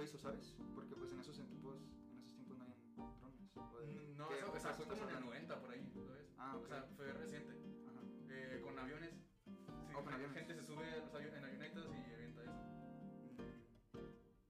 Hizo, 0.07 0.19
¿sabes? 0.19 0.55
Porque 0.75 0.95
pues 0.95 1.11
en 1.11 1.19
esos 1.19 1.35
tiempos, 1.35 1.77
en 2.13 2.19
esos 2.19 2.33
tiempos 2.35 2.57
no 2.57 2.65
hay 2.65 2.73
drones. 2.97 3.51
o 3.57 3.79
de- 3.79 3.87
Mm, 3.87 4.17
No, 4.17 4.29
¿qué 4.29 4.39
eso, 4.39 4.53
o 4.53 4.61
sea, 4.61 4.73
fue 4.75 4.87
como 4.87 5.03
en 5.03 5.09
el 5.09 5.15
habrá? 5.17 5.27
90 5.27 5.61
por 5.61 5.71
ahí, 5.71 5.85
¿sabes? 6.07 6.27
Ah, 6.39 6.55
O 6.55 6.59
ok. 6.59 6.67
sea, 6.69 6.83
fue 6.95 7.13
reciente. 7.13 7.53
Ajá. 7.87 8.01
Eh, 8.31 8.61
con 8.63 8.79
aviones. 8.79 9.13
Sí, 9.45 9.93
Oh, 9.95 10.03
con 10.03 10.11
la 10.11 10.15
aviones. 10.15 10.37
gente 10.37 10.55
se 10.55 10.65
sube 10.65 10.93
a 10.93 11.01
los 11.01 11.13
en 11.15 11.45
avionetas 11.45 11.85
y 11.87 12.13
avienta 12.13 12.43
eso. 12.43 12.53
Mm, 12.53 13.37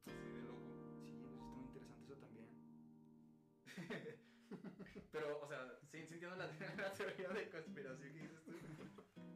Así 0.07 0.33
de 0.33 0.43
loco. 0.43 0.61
Sí, 1.03 1.11
pues 1.21 1.33
está 1.33 1.55
muy 1.55 1.65
interesante 1.65 2.05
eso 2.05 2.17
también. 2.17 2.47
Pero, 5.11 5.39
o 5.41 5.47
sea, 5.47 5.67
sí, 5.91 6.07
sí 6.07 6.15
entiendo 6.15 6.37
la, 6.37 6.47
la 6.77 6.93
teoría 6.93 7.29
de 7.29 7.49
conspiración 7.49 8.13
que 8.13 8.21
dices 8.21 8.43
tú. 8.45 8.53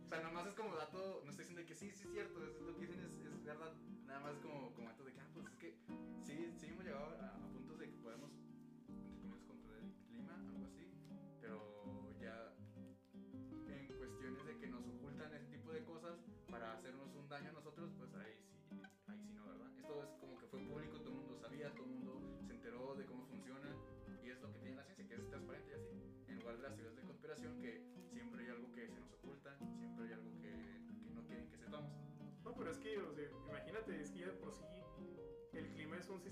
O 0.04 0.08
sea, 0.08 0.20
nomás 0.20 0.46
es 0.46 0.54
como 0.54 0.74
dato, 0.74 1.20
no 1.24 1.30
estoy 1.30 1.44
diciendo 1.44 1.64
que 1.66 1.74
sí, 1.74 1.92
sí 1.94 2.04
es 2.04 2.10
cierto, 2.10 2.44
es, 2.44 2.58
lo 2.60 2.74
que 2.74 2.82
dicen 2.82 3.00
es, 3.00 3.12
es 3.32 3.44
verdad. 3.44 3.72
Nada 4.06 4.20
más 4.20 4.36
como, 4.38 4.72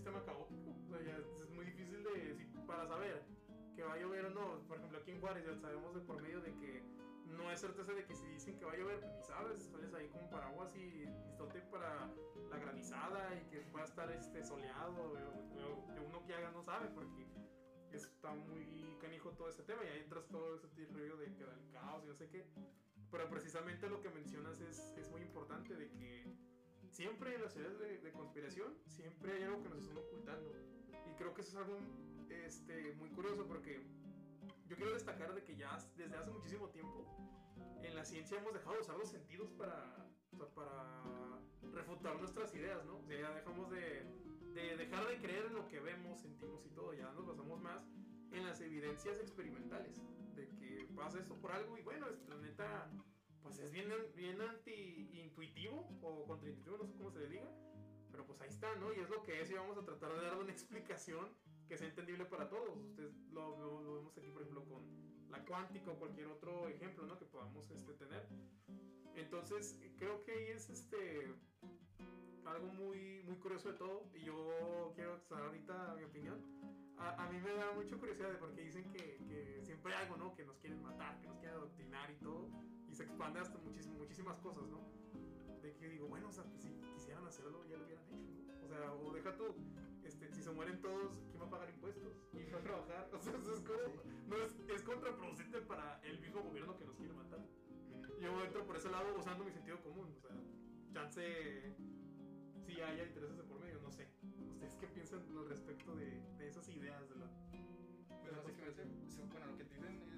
sistema 0.08 0.24
caótico. 0.24 0.70
O 0.84 0.88
sea, 0.88 1.00
ya 1.02 1.16
es 1.18 1.50
muy 1.50 1.64
difícil 1.66 2.02
de, 2.02 2.34
si- 2.34 2.46
para 2.66 2.86
saber 2.86 3.22
que 3.76 3.82
va 3.82 3.94
a 3.94 3.98
llover 3.98 4.24
o 4.26 4.30
no. 4.30 4.60
Por 4.66 4.78
ejemplo, 4.78 4.98
aquí 4.98 5.10
en 5.12 5.20
Juárez 5.20 5.44
ya 5.46 5.54
sabemos 5.56 5.94
de 5.94 6.00
por 6.00 6.20
medio 6.22 6.40
de 6.40 6.54
que 6.56 6.82
no 7.26 7.50
es 7.50 7.60
certeza 7.60 7.92
de 7.92 8.04
que 8.06 8.14
si 8.14 8.26
dicen 8.26 8.58
que 8.58 8.64
va 8.64 8.72
a 8.72 8.76
llover, 8.76 9.00
pues 9.00 9.12
ni 9.14 9.22
sabes, 9.22 9.62
sales 9.70 9.92
ahí 9.94 10.08
con 10.08 10.28
paraguas 10.30 10.74
y 10.76 11.06
listote 11.26 11.60
para 11.70 12.08
la 12.50 12.58
granizada 12.58 13.34
y 13.38 13.44
que 13.50 13.60
pueda 13.70 13.84
estar 13.84 14.10
este, 14.10 14.42
soleado. 14.44 15.12
que 15.94 16.00
uno 16.00 16.24
que 16.24 16.34
haga 16.34 16.50
no 16.52 16.62
sabe 16.62 16.88
porque 16.94 17.26
está 17.92 18.32
muy 18.32 18.96
canijo 19.00 19.30
todo 19.32 19.48
ese 19.50 19.62
tema 19.62 19.84
y 19.84 19.88
ahí 19.88 20.00
entras 20.00 20.26
todo 20.28 20.56
ese 20.56 20.86
rollo 20.86 21.16
de 21.18 21.34
que 21.34 21.44
da 21.44 21.52
el 21.54 21.70
caos 21.70 22.04
y 22.04 22.08
no 22.08 22.14
sé 22.14 22.28
qué. 22.30 22.46
Pero 23.10 23.28
precisamente 23.30 23.88
lo 23.88 24.00
que 24.00 24.08
mencionas 24.10 24.60
es, 24.60 24.78
es 24.96 25.10
muy 25.10 25.22
importante 25.22 25.74
de 25.74 25.90
que 25.90 26.24
siempre 26.98 27.32
en 27.32 27.42
las 27.42 27.54
teorías 27.54 27.78
de, 27.78 27.98
de 27.98 28.10
conspiración 28.10 28.74
siempre 28.84 29.32
hay 29.32 29.44
algo 29.44 29.62
que 29.62 29.68
nos 29.68 29.78
están 29.78 29.98
ocultando. 29.98 30.52
Y 31.08 31.14
creo 31.14 31.32
que 31.32 31.42
eso 31.42 31.50
es 31.50 31.56
algo 31.64 31.78
este, 32.28 32.92
muy 32.94 33.08
curioso 33.10 33.46
porque 33.46 33.86
yo 34.66 34.74
quiero 34.74 34.92
destacar 34.92 35.32
de 35.32 35.44
que 35.44 35.54
ya 35.54 35.78
desde 35.96 36.16
hace 36.16 36.32
muchísimo 36.32 36.68
tiempo 36.70 37.06
en 37.84 37.94
la 37.94 38.04
ciencia 38.04 38.38
hemos 38.38 38.52
dejado 38.52 38.74
de 38.74 38.80
usar 38.80 38.96
los 38.96 39.08
sentidos 39.08 39.52
para, 39.52 40.10
o 40.32 40.36
sea, 40.36 40.48
para 40.48 41.40
refutar 41.72 42.18
nuestras 42.18 42.52
ideas, 42.56 42.84
¿no? 42.84 42.98
O 42.98 43.04
sea, 43.04 43.16
ya 43.16 43.30
dejamos 43.32 43.70
de, 43.70 44.02
de 44.54 44.76
dejar 44.76 45.06
de 45.06 45.18
creer 45.18 45.46
en 45.46 45.54
lo 45.54 45.68
que 45.68 45.78
vemos, 45.78 46.20
sentimos 46.20 46.66
y 46.66 46.70
todo, 46.70 46.94
ya 46.94 47.12
nos 47.12 47.24
basamos 47.24 47.60
más 47.60 47.86
en 48.32 48.44
las 48.44 48.60
evidencias 48.60 49.20
experimentales 49.20 50.02
de 50.34 50.48
que 50.48 50.88
pasa 50.96 51.20
esto 51.20 51.36
por 51.36 51.52
algo 51.52 51.78
y 51.78 51.82
bueno, 51.82 52.06
la 52.28 52.38
neta, 52.38 52.90
pues 53.48 53.60
es 53.60 53.72
bien, 53.72 53.88
bien 54.14 54.40
anti-intuitivo 54.42 55.88
o 56.02 56.26
contraintuitivo, 56.26 56.76
no 56.76 56.86
sé 56.86 56.94
cómo 56.98 57.10
se 57.10 57.20
le 57.20 57.28
diga, 57.28 57.50
pero 58.10 58.26
pues 58.26 58.38
ahí 58.42 58.50
está, 58.50 58.74
¿no? 58.76 58.92
Y 58.92 59.00
es 59.00 59.08
lo 59.08 59.22
que 59.22 59.40
es 59.40 59.50
y 59.50 59.54
vamos 59.54 59.78
a 59.78 59.84
tratar 59.84 60.12
de 60.14 60.20
dar 60.20 60.36
una 60.36 60.52
explicación 60.52 61.30
que 61.66 61.78
sea 61.78 61.88
entendible 61.88 62.26
para 62.26 62.48
todos. 62.50 62.76
Ustedes 62.76 63.14
lo, 63.32 63.56
vemos 63.96 64.16
aquí, 64.18 64.30
por 64.30 64.42
ejemplo, 64.42 64.64
con 64.66 65.30
la 65.30 65.42
cuántica 65.46 65.90
o 65.90 65.98
cualquier 65.98 66.26
otro 66.26 66.68
ejemplo, 66.68 67.06
¿no? 67.06 67.18
Que 67.18 67.24
podamos 67.24 67.70
este, 67.70 67.94
tener. 67.94 68.28
Entonces, 69.14 69.80
creo 69.98 70.22
que 70.24 70.32
ahí 70.32 70.46
es 70.48 70.68
este 70.68 71.34
algo 72.44 72.66
muy, 72.68 73.22
muy 73.24 73.36
curioso 73.36 73.72
de 73.72 73.78
todo 73.78 74.10
y 74.14 74.24
yo 74.24 74.92
quiero 74.94 75.14
expresar 75.14 75.46
ahorita 75.46 75.94
mi 75.96 76.04
opinión. 76.04 76.38
a, 76.98 77.28
mí 77.30 77.38
me 77.40 77.52
da 77.54 77.72
mucha 77.72 77.96
curiosidad 77.96 78.38
porque 78.38 78.62
dicen 78.62 78.90
que, 78.92 79.18
que 79.26 79.60
siempre 79.62 79.94
algo, 79.94 80.16
¿no? 80.16 80.34
Se 82.98 83.04
expande 83.04 83.38
hasta 83.38 83.56
muchísimo, 83.58 83.96
muchísimas 83.96 84.36
cosas, 84.40 84.66
¿no? 84.68 84.80
De 85.62 85.72
que 85.76 85.88
digo, 85.88 86.08
bueno, 86.08 86.28
o 86.30 86.32
sea, 86.32 86.42
pues 86.42 86.62
si 86.62 86.70
quisieran 86.92 87.24
hacerlo, 87.24 87.64
ya 87.70 87.76
lo 87.76 87.84
hubieran 87.84 88.04
hecho, 88.08 88.16
¿no? 88.16 88.64
O 88.64 88.68
sea, 88.68 88.92
o 88.92 89.12
deja 89.12 89.36
tú, 89.36 89.54
este, 90.02 90.28
si 90.32 90.42
se 90.42 90.50
mueren 90.50 90.80
todos, 90.80 91.22
¿quién 91.30 91.40
va 91.40 91.46
a 91.46 91.50
pagar 91.50 91.70
impuestos? 91.70 92.18
¿Quién 92.32 92.52
va 92.52 92.58
a 92.58 92.62
trabajar? 92.62 93.08
O 93.14 93.20
sea, 93.20 93.36
eso 93.36 93.54
es 93.54 93.60
como, 93.60 94.02
no 94.26 94.36
es, 94.36 94.58
es 94.74 94.82
contraproducente 94.82 95.60
para 95.60 96.00
el 96.02 96.18
mismo 96.20 96.42
gobierno 96.42 96.76
que 96.76 96.86
nos 96.86 96.96
quiere 96.96 97.14
matar. 97.14 97.38
Yo 98.20 98.44
entro 98.44 98.66
por 98.66 98.76
ese 98.76 98.90
lado 98.90 99.14
usando 99.16 99.44
mi 99.44 99.52
sentido 99.52 99.80
común, 99.80 100.12
o 100.16 100.20
sea, 100.20 100.36
chance 100.92 101.76
si 102.66 102.80
haya 102.80 103.04
intereses 103.06 103.36
de 103.36 103.44
por 103.44 103.60
medio, 103.60 103.80
no 103.80 103.92
sé. 103.92 104.08
¿Ustedes 104.50 104.74
qué 104.74 104.88
piensan 104.88 105.20
al 105.36 105.48
respecto 105.48 105.94
de, 105.94 106.20
de 106.36 106.48
esas 106.48 106.68
ideas 106.68 107.08
de 107.08 107.14
la... 107.14 107.30
Pues 108.22 108.34
básicamente, 108.34 108.82
bueno, 109.30 109.46
lo 109.46 109.56
que 109.56 109.62
dicen 109.62 110.02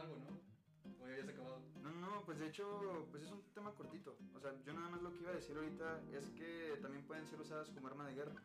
algo, 0.00 0.16
¿no? 0.16 0.40
O 1.02 1.06
ya 1.06 1.12
habías 1.12 1.28
acabado. 1.28 1.60
No, 1.82 1.90
no, 1.92 2.24
pues 2.24 2.38
de 2.38 2.48
hecho, 2.48 3.06
pues 3.10 3.22
es 3.22 3.30
un 3.30 3.42
tema 3.54 3.72
cortito. 3.74 4.16
O 4.34 4.40
sea, 4.40 4.54
yo 4.64 4.72
nada 4.72 4.88
más 4.90 5.02
lo 5.02 5.12
que 5.12 5.20
iba 5.20 5.30
a 5.30 5.34
decir 5.34 5.56
ahorita 5.56 6.02
es 6.12 6.30
que 6.30 6.78
también 6.82 7.04
pueden 7.06 7.26
ser 7.26 7.40
usadas 7.40 7.70
como 7.70 7.88
arma 7.88 8.06
de 8.06 8.14
guerra. 8.14 8.42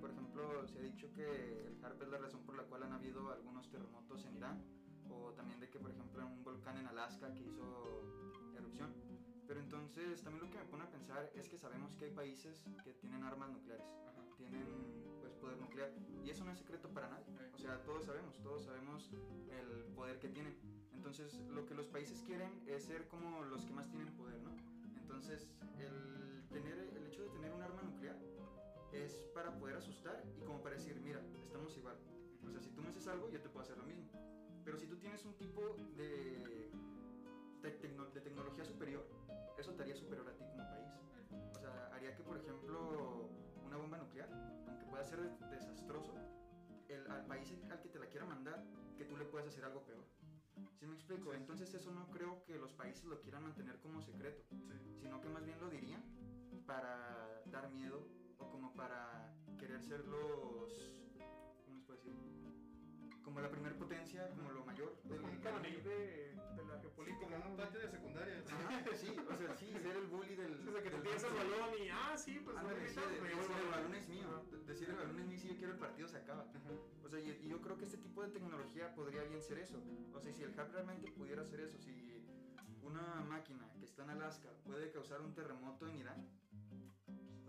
Por 0.00 0.10
ejemplo, 0.10 0.66
se 0.66 0.78
ha 0.78 0.82
dicho 0.82 1.12
que 1.12 1.66
el 1.66 1.84
HARP 1.84 2.02
es 2.02 2.08
la 2.08 2.18
razón 2.18 2.40
por 2.46 2.56
la 2.56 2.62
cual 2.64 2.84
han 2.84 2.92
habido 2.92 3.30
algunos 3.30 3.68
terremotos 3.70 4.24
en 4.24 4.36
Irán, 4.36 4.64
o 5.10 5.32
también 5.32 5.60
de 5.60 5.68
que, 5.68 5.78
por 5.78 5.90
ejemplo, 5.90 6.26
un 6.26 6.42
volcán 6.42 6.78
en 6.78 6.86
Alaska 6.86 7.32
que 7.34 7.44
hizo 7.44 8.02
erupción. 8.56 8.94
Pero 9.46 9.60
entonces, 9.60 10.22
también 10.22 10.44
lo 10.44 10.50
que 10.50 10.56
me 10.56 10.64
pone 10.64 10.84
a 10.84 10.90
pensar 10.90 11.30
es 11.34 11.48
que 11.50 11.58
sabemos 11.58 11.94
que 11.96 12.06
hay 12.06 12.10
países 12.12 12.64
que 12.82 12.94
tienen 12.94 13.22
armas 13.24 13.50
nucleares, 13.50 13.86
Ajá. 14.08 14.24
tienen 14.38 14.66
pues 15.20 15.34
poder 15.34 15.58
nuclear, 15.58 15.92
y 16.24 16.30
eso 16.30 16.44
no 16.44 16.52
es 16.52 16.58
secreto 16.58 16.88
para 16.88 17.10
nadie. 17.10 17.26
O 17.52 17.58
sea, 17.58 17.82
todos 17.84 18.06
sabemos, 18.06 18.40
todos 18.42 18.64
sabemos 18.64 19.10
el 19.50 19.84
poder 19.94 20.18
que 20.18 20.28
tienen. 20.30 20.56
Entonces, 21.04 21.38
lo 21.50 21.66
que 21.66 21.74
los 21.74 21.86
países 21.88 22.22
quieren 22.22 22.48
es 22.66 22.84
ser 22.84 23.06
como 23.08 23.42
los 23.44 23.62
que 23.66 23.74
más 23.74 23.86
tienen 23.90 24.10
poder, 24.16 24.40
¿no? 24.42 24.50
Entonces, 25.02 25.46
el, 25.78 26.48
tener, 26.50 26.78
el 26.96 27.04
hecho 27.04 27.24
de 27.24 27.28
tener 27.28 27.52
un 27.52 27.60
arma 27.60 27.82
nuclear 27.82 28.16
es 28.90 29.12
para 29.34 29.52
poder 29.58 29.76
asustar 29.76 30.24
y 30.34 30.40
como 30.40 30.62
para 30.62 30.76
decir, 30.76 30.98
mira, 31.04 31.20
estamos 31.44 31.76
igual. 31.76 31.98
O 32.46 32.50
sea, 32.50 32.58
si 32.62 32.70
tú 32.70 32.80
me 32.80 32.88
haces 32.88 33.06
algo, 33.06 33.28
yo 33.28 33.38
te 33.38 33.50
puedo 33.50 33.60
hacer 33.60 33.76
lo 33.76 33.84
mismo. 33.84 34.06
Pero 34.64 34.78
si 34.78 34.86
tú 34.86 34.96
tienes 34.96 35.22
un 35.26 35.34
tipo 35.34 35.76
de, 35.94 36.70
de, 37.60 37.80
tecno- 37.82 38.10
de 38.10 38.20
tecnología 38.22 38.64
superior, 38.64 39.04
eso 39.58 39.74
te 39.74 39.82
haría 39.82 39.96
superior 39.96 40.26
a 40.26 40.32
ti 40.34 40.42
como 40.46 40.64
país. 40.70 40.88
O 41.54 41.58
sea, 41.58 41.90
haría 41.92 42.16
que, 42.16 42.22
por 42.22 42.38
ejemplo, 42.38 43.28
una 43.62 43.76
bomba 43.76 43.98
nuclear, 43.98 44.30
aunque 44.66 44.86
pueda 44.86 45.04
ser 45.04 45.20
des- 45.20 45.50
desastroso, 45.50 46.14
al 47.10 47.26
país 47.26 47.52
al 47.70 47.78
que 47.82 47.90
te 47.90 47.98
la 47.98 48.06
quiera 48.06 48.24
mandar, 48.24 48.64
que 48.96 49.04
tú 49.04 49.18
le 49.18 49.26
puedas 49.26 49.46
hacer 49.48 49.64
algo 49.66 49.84
peor. 49.84 50.02
¿Sí 50.78 50.86
me 50.86 50.94
explico? 50.94 51.30
Sí, 51.30 51.36
sí. 51.36 51.40
Entonces 51.40 51.74
eso 51.74 51.90
no 51.92 52.10
creo 52.10 52.44
que 52.44 52.56
los 52.58 52.72
países 52.72 53.04
lo 53.04 53.20
quieran 53.20 53.42
mantener 53.44 53.78
como 53.80 54.00
secreto, 54.02 54.42
Sí. 54.50 54.98
sino 55.02 55.20
que 55.20 55.28
más 55.28 55.44
bien 55.44 55.58
lo 55.60 55.68
dirían 55.68 56.02
para 56.66 57.42
dar 57.46 57.70
miedo 57.70 58.06
o 58.38 58.48
como 58.50 58.72
para 58.74 59.34
querer 59.58 59.82
ser 59.82 60.04
los... 60.06 60.72
¿Cómo 61.64 61.76
les 61.76 61.84
puedo 61.84 61.98
decir? 61.98 62.43
Como 63.24 63.40
la 63.40 63.50
primer 63.50 63.74
potencia, 63.76 64.28
como 64.36 64.50
lo 64.52 64.64
mayor. 64.64 64.94
Del- 65.04 65.20
como 65.20 65.32
un 65.32 65.40
mundo. 65.40 65.88
de, 65.88 66.34
de 66.34 66.64
la 66.68 66.74
Sí, 66.76 66.80
geopolítica. 66.82 67.20
como 67.26 67.36
un 67.50 67.56
¿no? 67.56 67.56
patio 67.56 67.80
de 67.80 67.88
secundaria. 67.88 68.42
Ajá, 68.46 68.84
sí, 68.94 69.08
o 69.18 69.36
sea, 69.36 69.54
sí, 69.54 69.66
ser 69.72 69.96
el 69.96 70.06
bully 70.06 70.34
del... 70.36 70.62
Sea, 70.62 70.82
que 70.82 70.90
te 70.90 70.98
tienes 71.00 71.24
el 71.24 71.32
balón 71.34 71.70
y, 71.82 71.88
ah, 71.88 72.16
sí, 72.16 72.40
pues 72.44 72.56
sí, 72.56 73.00
llevo 73.00 73.40
decir 73.40 73.56
el 73.64 73.70
balón. 73.70 73.94
es 73.94 74.08
mío, 74.08 74.44
decir 74.66 74.88
el 74.90 74.96
balón 74.96 75.18
es 75.20 75.26
mío, 75.26 75.38
si 75.38 75.48
yo 75.48 75.56
quiero 75.56 75.72
el 75.72 75.78
partido 75.78 76.08
se 76.08 76.16
acaba. 76.18 76.46
O 77.02 77.08
sea, 77.08 77.18
y, 77.20 77.30
y 77.42 77.48
yo 77.48 77.60
creo 77.60 77.76
que 77.78 77.84
este 77.86 77.96
tipo 77.98 78.22
de 78.22 78.28
tecnología 78.28 78.94
podría 78.94 79.22
bien 79.24 79.42
ser 79.42 79.58
eso. 79.58 79.82
O 80.14 80.20
sea, 80.20 80.32
si 80.32 80.42
el 80.42 80.50
hub 80.50 80.70
realmente 80.72 81.10
pudiera 81.12 81.42
hacer 81.42 81.60
eso, 81.60 81.78
si 81.78 82.22
una 82.82 83.22
máquina 83.26 83.66
que 83.78 83.84
está 83.86 84.04
en 84.04 84.10
Alaska 84.10 84.50
puede 84.64 84.90
causar 84.90 85.20
un 85.22 85.34
terremoto 85.34 85.86
en 85.88 85.96
Irán, 85.96 86.28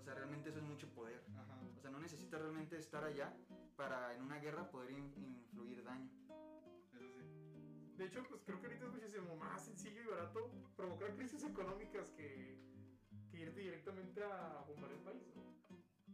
sea, 0.06 0.14
realmente 0.14 0.50
eso 0.50 0.60
es 0.60 0.64
mucho 0.66 0.88
poder. 0.94 1.24
Ajá. 1.36 1.60
O 1.78 1.80
sea, 1.82 1.90
no 1.90 2.00
necesita 2.00 2.38
realmente 2.38 2.78
estar 2.78 3.04
allá 3.04 3.34
para 3.76 4.14
en 4.14 4.22
una 4.22 4.38
guerra 4.40 4.70
poder 4.70 4.92
in- 4.92 5.14
influir 5.18 5.84
daño. 5.84 6.10
Eso 6.94 7.10
sí. 7.12 7.94
De 7.98 8.06
hecho, 8.06 8.24
pues 8.28 8.42
creo 8.44 8.60
que 8.60 8.68
ahorita 8.68 8.86
es 8.86 8.92
muchísimo 8.92 9.36
más 9.38 9.64
sencillo 9.64 10.02
y 10.02 10.06
barato 10.08 10.50
provocar 10.76 11.16
crisis 11.16 11.44
económicas 11.44 12.10
que, 12.12 12.58
que 13.32 13.40
ir 13.40 13.54
directamente 13.54 14.22
a 14.24 14.64
bombardear 14.68 15.00
el 15.00 15.04
país, 15.06 15.36
¿no? 15.36 15.44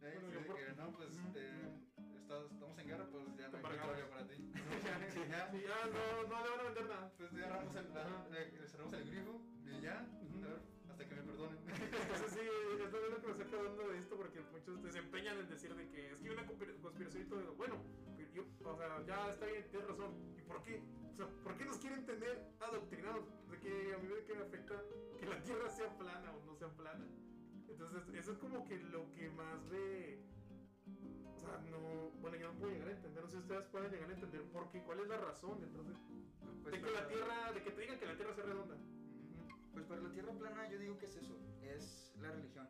Eh, 0.01 0.17
Bueno, 0.19 0.39
sí, 0.39 0.45
por- 0.47 0.55
que 0.55 0.73
no, 0.73 0.91
pues 0.93 1.09
Ujú. 1.17 1.27
eh, 1.35 1.69
está- 2.15 2.45
estamos 2.45 2.77
en 2.79 2.87
guerra, 2.87 3.05
pues 3.11 3.23
ya 3.37 3.49
no 3.49 3.57
hay 3.57 3.63
petróleo 3.63 4.09
para 4.09 4.27
ti. 4.27 4.35
ya, 4.85 4.99
ya, 5.29 5.51
Sí, 5.51 5.61
ya 5.61 5.85
no, 5.87 6.23
no 6.29 6.43
le 6.43 6.49
van 6.49 6.59
a 6.59 6.63
vender 6.63 6.87
nada. 6.87 7.11
pues 7.17 7.31
cerramos 7.31 7.75
el, 7.75 7.93
la- 7.93 8.27
le- 8.29 8.51
le 8.51 8.67
cerramos 8.67 8.93
el 8.93 9.05
grifo 9.05 9.41
y 9.65 9.81
ya, 9.81 9.99
a 9.99 10.47
ver, 10.47 10.61
hasta 11.01 11.07
que 11.09 11.15
me 11.15 11.21
perdonen. 11.23 11.57
Entonces 11.67 12.31
sí, 12.31 12.39
es 12.39 12.79
lo 12.79 13.21
que 13.21 13.27
me 13.27 13.31
está 13.31 13.43
acabando 13.57 13.89
de 13.89 13.97
esto 13.97 14.15
porque 14.17 14.41
muchos 14.51 14.83
desempeñan 14.83 15.37
en 15.39 15.49
decir 15.49 15.75
de 15.75 15.89
que 15.89 16.11
es 16.11 16.17
que 16.19 16.29
hay 16.29 16.33
una 16.33 16.45
conspira- 16.45 16.75
conspiración 16.81 17.23
y 17.23 17.25
todo. 17.25 17.55
Bueno, 17.55 17.75
yo, 18.33 18.43
o 18.63 18.75
sea, 18.77 19.05
ya 19.05 19.31
está 19.31 19.45
bien, 19.45 19.65
tienes 19.69 19.87
razón. 19.87 20.13
¿Y 20.37 20.41
por 20.41 20.63
qué? 20.63 20.81
O 21.13 21.15
sea, 21.15 21.27
¿por 21.43 21.57
qué 21.57 21.65
nos 21.65 21.77
quieren 21.77 22.05
tener 22.05 22.47
adoctrinados? 22.59 23.25
De 23.49 23.59
que 23.59 23.93
a 23.93 23.97
mí 23.97 24.07
me, 24.07 24.23
que 24.23 24.33
me 24.35 24.41
afecta 24.41 24.75
que 25.19 25.25
la 25.25 25.41
Tierra 25.41 25.69
sea 25.69 25.97
plana 25.97 26.31
o 26.33 26.45
no 26.45 26.55
sea 26.55 26.69
plana. 26.69 27.05
Entonces, 27.67 28.03
eso 28.15 28.31
es 28.33 28.37
como 28.37 28.65
que 28.65 28.77
lo 28.77 29.11
que 29.13 29.29
más 29.31 29.69
ve... 29.69 30.23
O 31.35 31.39
sea, 31.39 31.57
no... 31.69 32.11
Bueno, 32.21 32.37
yo 32.37 32.51
no 32.53 32.59
puedo 32.59 32.71
llegar 32.71 32.89
a 32.89 32.91
entender, 32.91 33.23
no 33.23 33.29
sé 33.29 33.37
si 33.37 33.41
ustedes 33.41 33.65
pueden 33.65 33.91
llegar 33.91 34.09
a 34.09 34.13
entender 34.13 34.43
por 34.51 34.69
qué, 34.71 34.81
cuál 34.83 34.99
es 34.99 35.07
la 35.07 35.17
razón 35.17 35.59
detrás 35.59 35.87
de, 35.87 35.93
Pues 36.61 36.73
de 36.75 36.81
que 36.81 36.91
la 36.91 37.07
Tierra, 37.07 37.51
de 37.51 37.63
que 37.63 37.71
te 37.71 37.81
digan 37.81 37.99
que 37.99 38.05
la 38.05 38.15
Tierra 38.15 38.33
sea 38.35 38.45
redonda. 38.45 38.77
Pues 39.74 39.86
para 39.86 40.01
la 40.01 40.11
Tierra 40.11 40.34
plana 40.34 40.69
yo 40.69 40.78
digo 40.78 40.97
que 40.97 41.05
es 41.05 41.15
eso, 41.15 41.38
es 41.61 42.13
la 42.22 42.32
religión, 42.32 42.67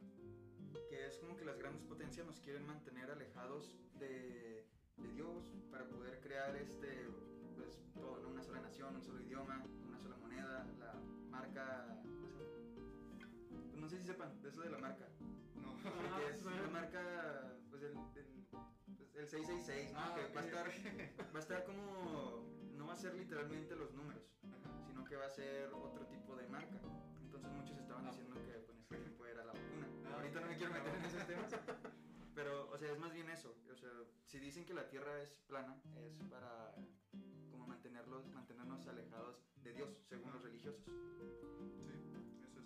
que 0.90 1.08
es 1.08 1.18
como 1.18 1.36
que 1.36 1.46
las 1.46 1.58
grandes 1.58 1.84
potencias 1.84 2.26
nos 2.26 2.40
quieren 2.40 2.66
mantener 2.66 3.10
alejados 3.10 3.76
de, 4.00 4.68
de 4.98 5.08
Dios 5.14 5.52
para 5.72 5.88
poder 5.88 6.20
crear 6.22 6.56
este, 6.56 7.08
pues 7.56 7.82
todo, 7.94 8.20
¿no? 8.22 8.30
una 8.30 8.44
sola 8.44 8.62
nación, 8.62 8.96
un 8.96 9.02
solo 9.02 9.22
idioma, 9.22 9.64
una 9.88 10.00
sola 10.00 10.18
moneda, 10.18 10.68
la 10.80 10.94
marca. 11.30 12.02
Pues 13.70 13.82
no 13.82 13.90
sé 13.90 13.98
si 13.98 14.06
sepan 14.06 14.42
de 14.42 14.50
eso 14.50 14.62
de 14.62 14.70
la 14.70 14.78
marca, 14.78 15.08
No. 15.56 15.78
Ah, 15.86 16.20
que 16.20 16.34
es 16.34 16.44
la 16.44 16.68
marca, 16.68 17.58
pues 17.70 17.82
el, 17.84 17.92
el, 17.92 18.46
pues, 18.96 19.16
el 19.16 19.28
666, 19.28 19.94
¿no? 19.94 20.00
Ah, 20.00 20.16
que 20.16 20.34
va 20.34 20.42
a 20.42 20.46
estar, 20.46 20.68
va 21.34 21.38
a 21.38 21.42
estar 21.42 21.64
como, 21.64 22.46
no 22.76 22.86
va 22.86 22.94
a 22.94 22.98
ser 22.98 23.16
literalmente 23.16 23.76
los 23.76 23.94
números, 23.94 24.24
que 25.12 25.18
va 25.18 25.26
a 25.26 25.30
ser 25.30 25.68
otro 25.74 26.06
tipo 26.08 26.38
de 26.38 26.48
marca. 26.48 26.80
Entonces 27.22 27.52
muchos 27.52 27.78
estaban 27.78 28.06
diciendo 28.06 28.34
que 28.46 28.54
pues, 28.60 28.78
ese 28.80 28.98
tipo 29.10 29.26
era 29.26 29.44
la 29.44 29.52
vacuna. 29.52 29.90
Ah, 30.06 30.14
Ahorita 30.16 30.40
no 30.40 30.48
me 30.48 30.56
quiero 30.56 30.72
meter 30.72 30.96
en 30.96 31.04
esos 31.04 31.28
temas. 31.28 31.52
Pero, 32.34 32.70
o 32.72 32.78
sea, 32.78 32.94
es 32.94 32.98
más 32.98 33.12
bien 33.12 33.28
eso. 33.28 33.54
O 33.70 33.76
sea, 33.76 33.90
si 34.24 34.40
dicen 34.40 34.64
que 34.66 34.74
la 34.74 34.88
Tierra 34.88 35.20
es 35.22 35.36
plana, 35.48 35.76
es 35.98 36.16
para 36.30 36.74
como 37.52 37.68
mantenerlos, 37.68 38.26
mantenernos 38.32 38.88
alejados 38.88 39.44
de 39.62 39.74
Dios, 39.74 40.02
según 40.08 40.32
los 40.32 40.42
religiosos. 40.44 40.86
Sí, 40.86 41.82
es 41.90 42.06
eso. 42.06 42.62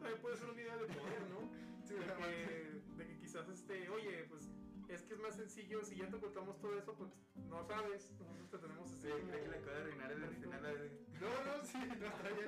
También 0.00 0.20
puede 0.20 0.36
ser 0.36 0.50
una 0.50 0.60
idea 0.60 0.76
de 0.76 0.84
poder, 0.84 1.26
¿no? 1.30 1.50
Sí, 1.82 1.94
de, 1.94 2.06
más. 2.06 2.18
que, 2.18 2.82
de 2.98 3.06
que 3.06 3.16
quizás 3.18 3.48
este, 3.48 3.88
oye, 3.88 4.24
pues 4.28 4.44
es 4.88 5.02
que 5.02 5.14
es 5.14 5.18
más 5.20 5.34
sencillo, 5.34 5.82
si 5.82 5.96
ya 5.96 6.06
te 6.08 6.16
ocultamos 6.16 6.60
todo 6.60 6.78
eso, 6.78 6.94
pues 6.94 7.10
no 7.48 7.64
sabes, 7.64 8.12
nosotros 8.20 8.50
te 8.50 8.58
tenemos 8.58 8.92
así 8.92 9.00
Sí, 9.00 9.08
como... 9.08 9.26
creo 9.30 9.42
que 9.42 9.48
le 9.48 9.56
acaba 9.56 9.72
de 9.72 9.80
arruinar 9.80 10.12
el 10.12 10.36
final. 10.36 10.62
de- 10.62 11.09
No, 11.20 11.28
no, 11.44 11.64
sí, 11.64 11.78
no, 11.78 12.06
está 12.06 12.28
bien. 12.30 12.46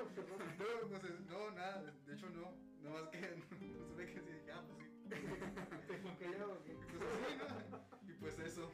No, 0.59 0.89
pues, 0.89 1.05
es- 1.05 1.21
no, 1.27 1.51
nada, 1.51 1.83
de 2.07 2.15
hecho 2.15 2.29
no. 2.31 2.57
No 2.83 2.91
más 2.91 3.09
que 3.11 3.21
no 3.37 3.87
supe 3.87 4.07
que 4.07 4.21
sí, 4.21 4.33
dije, 4.33 4.53
ah, 4.53 4.63
pues 4.67 4.79
sí. 4.79 4.89
¿Te 5.09 6.25
callado 6.25 6.53
o 6.55 6.65
qué? 6.65 6.75
Pues 6.75 6.89
sí, 6.89 7.37
¿no? 7.39 8.09
Y 8.09 8.13
pues 8.15 8.39
eso. 8.39 8.73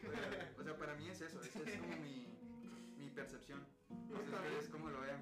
O 0.58 0.62
sea, 0.62 0.76
para 0.78 0.94
mí 0.94 1.08
es 1.08 1.20
eso. 1.20 1.40
Esa 1.42 1.58
es 1.62 1.76
como 1.80 1.96
mi, 1.96 2.26
mi 2.96 3.10
percepción. 3.10 3.66
No 3.90 4.18
sé 4.18 4.22
ustedes 4.34 4.68
cómo 4.68 4.88
lo 4.90 5.00
vean. 5.00 5.20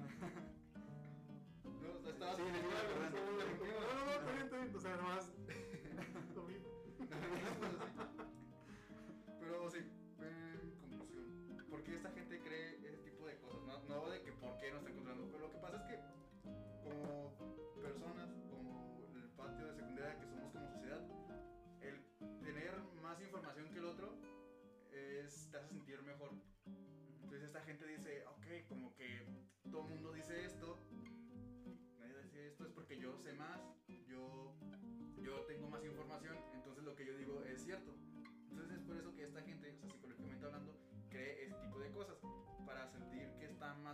No, 1.63 2.09
estaba 2.09 2.35
Sí. 2.35 2.41
No, 2.43 2.49
no, 2.49 4.05
no, 4.05 4.11
está 4.11 4.31
bien, 4.31 4.43
está 4.43 4.57
bien. 4.57 4.75
O 4.75 4.79
sea, 4.79 4.95
nomás. 4.97 5.31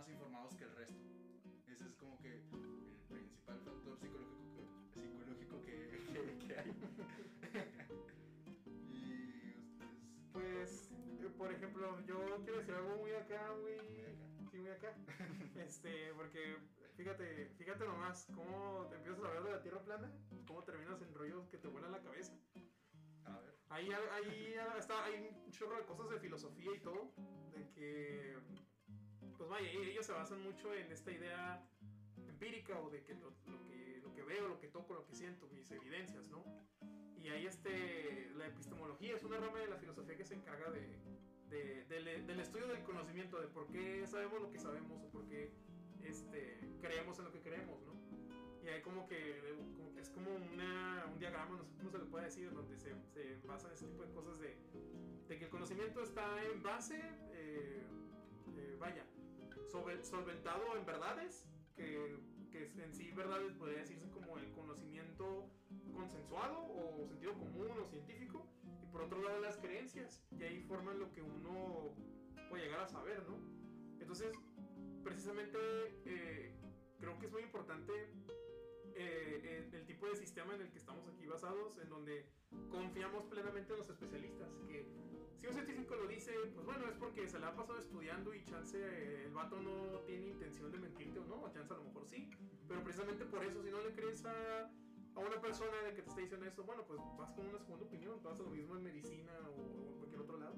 Más 0.04 0.08
informados 0.12 0.54
que 0.56 0.64
el 0.64 0.74
resto. 0.74 0.98
Ese 1.66 1.86
es 1.86 1.94
como 1.96 2.18
que 2.20 2.34
el 2.34 2.42
principal 3.08 3.58
factor 3.60 3.98
psicológico 3.98 4.68
que, 4.92 5.00
psicológico 5.00 5.62
que, 5.62 5.88
que- 6.12 6.38
que 6.46 6.58
hay. 6.58 6.70
y 8.92 9.56
ustedes, 9.56 9.96
Pues, 10.32 10.90
eh, 11.22 11.30
por 11.38 11.50
ejemplo, 11.52 11.98
yo 12.06 12.18
quiero 12.44 12.58
decir 12.58 12.74
algo 12.74 12.96
muy 12.98 13.12
acá, 13.12 13.54
muy. 13.62 13.76
Muy 13.78 14.04
acá. 14.10 14.26
Sí, 14.50 14.58
muy 14.58 14.70
acá. 14.70 14.94
Este, 15.56 16.12
porque 16.14 16.56
fíjate, 16.96 17.46
fíjate 17.56 17.84
nomás 17.86 18.26
cómo 18.34 18.86
te 18.90 18.96
empiezas 18.96 19.22
a 19.24 19.28
hablar 19.28 19.44
de 19.44 19.50
la 19.52 19.62
tierra 19.62 19.82
plana, 19.84 20.12
cómo 20.46 20.62
terminas 20.64 21.00
en 21.00 21.14
rollos 21.14 21.48
que 21.48 21.56
te 21.58 21.68
vuelan 21.68 21.92
la 21.92 22.02
cabeza. 22.02 22.34
a 23.24 23.38
ver, 23.40 23.54
Ahí, 23.70 23.88
ahí 23.90 24.54
está, 24.78 25.02
hay 25.04 25.14
un 25.46 25.50
chorro 25.50 25.78
de 25.78 25.84
cosas 25.86 26.10
de 26.10 26.18
filosofía 26.20 26.74
y 26.74 26.80
todo, 26.80 27.14
de 27.54 27.70
que, 27.70 28.36
pues 29.36 29.48
vaya, 29.50 29.68
ellos 29.70 30.06
se 30.06 30.12
basan 30.12 30.42
mucho 30.42 30.72
en 30.74 30.90
esta 30.92 31.10
idea 31.12 31.62
empírica 32.28 32.78
o 32.80 32.90
de 32.90 33.02
que 33.02 33.14
lo, 33.14 33.32
que 34.14 34.22
veo, 34.22 34.48
lo 34.48 34.58
que 34.60 34.68
toco, 34.68 34.94
lo 34.94 35.04
que 35.06 35.14
siento, 35.14 35.48
mis 35.48 35.70
evidencias, 35.70 36.28
¿no? 36.28 36.44
Y 37.22 37.28
ahí 37.28 37.46
este, 37.46 38.30
la 38.36 38.46
epistemología 38.46 39.16
es 39.16 39.24
una 39.24 39.38
rama 39.38 39.58
de 39.58 39.66
la 39.68 39.76
filosofía 39.76 40.16
que 40.16 40.24
se 40.24 40.34
encarga 40.34 40.70
de, 40.70 40.98
de- 41.48 41.84
del, 41.86 42.40
estudio 42.40 42.66
del 42.68 42.82
conocimiento, 42.82 43.40
de 43.40 43.48
por 43.48 43.66
qué 43.68 44.06
sabemos 44.06 44.40
lo 44.42 44.50
que 44.50 44.58
sabemos 44.58 45.00
o 45.02 45.08
por 45.10 45.26
qué 45.26 45.52
este, 46.02 46.58
creemos 46.80 47.18
en 47.18 47.24
lo 47.26 47.32
que 47.32 47.40
creemos, 47.40 47.80
¿no? 47.82 47.94
Y 48.62 48.68
hay 48.68 48.82
como 48.82 49.06
que, 49.06 49.40
es 49.98 50.10
como 50.10 50.34
una, 50.34 51.06
un 51.12 51.18
diagrama, 51.18 51.56
no 51.56 51.64
sé 51.64 51.72
cómo 51.76 51.90
se 51.90 51.98
le 51.98 52.04
puede 52.06 52.24
decir, 52.26 52.52
donde 52.52 52.76
se, 52.78 52.94
se 53.12 53.46
basan 53.46 53.72
ese 53.72 53.86
tipo 53.86 54.02
de 54.04 54.12
cosas 54.12 54.38
de, 54.38 54.56
de 55.28 55.38
que 55.38 55.44
el 55.44 55.50
conocimiento 55.50 56.02
está 56.02 56.42
en 56.44 56.62
base, 56.62 56.98
eh, 57.32 57.82
eh, 58.56 58.76
vaya, 58.78 59.04
solventado 60.02 60.76
en 60.76 60.86
verdades, 60.86 61.44
que, 61.74 62.18
que 62.52 62.70
en 62.82 62.94
sí 62.94 63.10
verdades 63.10 63.52
podría 63.54 63.78
decirse 63.78 64.08
como 64.10 64.38
el 64.38 64.50
conocimiento 64.52 65.50
consensuado 65.92 66.58
o 66.60 67.06
sentido 67.08 67.34
común 67.34 67.68
o 67.82 67.86
científico, 67.88 68.46
y 68.82 68.86
por 68.92 69.02
otro 69.02 69.22
lado 69.22 69.40
las 69.40 69.56
creencias, 69.58 70.22
y 70.38 70.42
ahí 70.44 70.60
forman 70.62 70.98
lo 70.98 71.10
que 71.12 71.22
uno 71.22 71.94
puede 72.48 72.64
llegar 72.64 72.80
a 72.80 72.88
saber, 72.88 73.24
¿no? 73.28 73.36
Entonces, 74.00 74.32
precisamente 75.02 75.58
eh, 76.04 76.54
creo 77.00 77.18
que 77.18 77.26
es 77.26 77.32
muy 77.32 77.42
importante 77.42 77.92
eh, 78.94 79.66
el, 79.68 79.74
el 79.74 79.86
tipo 79.86 80.06
de 80.06 80.14
sistema 80.16 80.54
en 80.54 80.60
el 80.60 80.70
que 80.70 80.78
estamos 80.78 81.08
aquí 81.08 81.26
basados, 81.26 81.78
en 81.78 81.88
donde 81.88 82.26
confiamos 82.70 83.24
plenamente 83.24 83.72
en 83.72 83.78
los 83.78 83.88
especialistas, 83.88 84.48
que 84.68 84.86
si 85.38 85.46
un 85.46 85.54
científico 85.54 85.94
lo 85.94 86.06
dice, 86.08 86.32
pues 86.54 86.66
bueno, 86.66 86.88
es 86.88 86.96
porque 86.96 87.28
se 87.28 87.38
la 87.38 87.48
ha 87.48 87.54
pasado 87.54 87.78
estudiando 87.78 88.34
y 88.34 88.42
chance 88.44 88.78
eh, 88.78 89.24
el 89.26 89.32
vato 89.32 89.60
no 89.60 90.00
tiene 90.06 90.28
intención 90.28 90.72
de 90.72 90.78
mentirte 90.78 91.18
o 91.18 91.24
no, 91.24 91.42
o 91.42 91.50
chance 91.50 91.72
a 91.72 91.76
lo 91.76 91.84
mejor 91.84 92.06
sí, 92.06 92.30
pero 92.66 92.82
precisamente 92.82 93.24
por 93.26 93.44
eso, 93.44 93.62
si 93.62 93.70
no 93.70 93.80
le 93.80 93.92
crees 93.92 94.24
a, 94.24 94.70
a 95.14 95.18
una 95.18 95.40
persona 95.40 95.76
de 95.82 95.94
que 95.94 96.02
te 96.02 96.08
está 96.08 96.20
diciendo 96.20 96.46
eso, 96.46 96.64
bueno, 96.64 96.84
pues 96.86 97.00
vas 97.18 97.32
con 97.32 97.46
una 97.46 97.58
segunda 97.58 97.84
opinión, 97.84 98.22
vas 98.22 98.40
a 98.40 98.42
lo 98.42 98.50
mismo 98.50 98.76
en 98.76 98.82
medicina 98.82 99.32
o, 99.48 99.60
o 99.60 99.88
en 99.90 99.98
cualquier 99.98 100.20
otro 100.22 100.38
lado. 100.38 100.56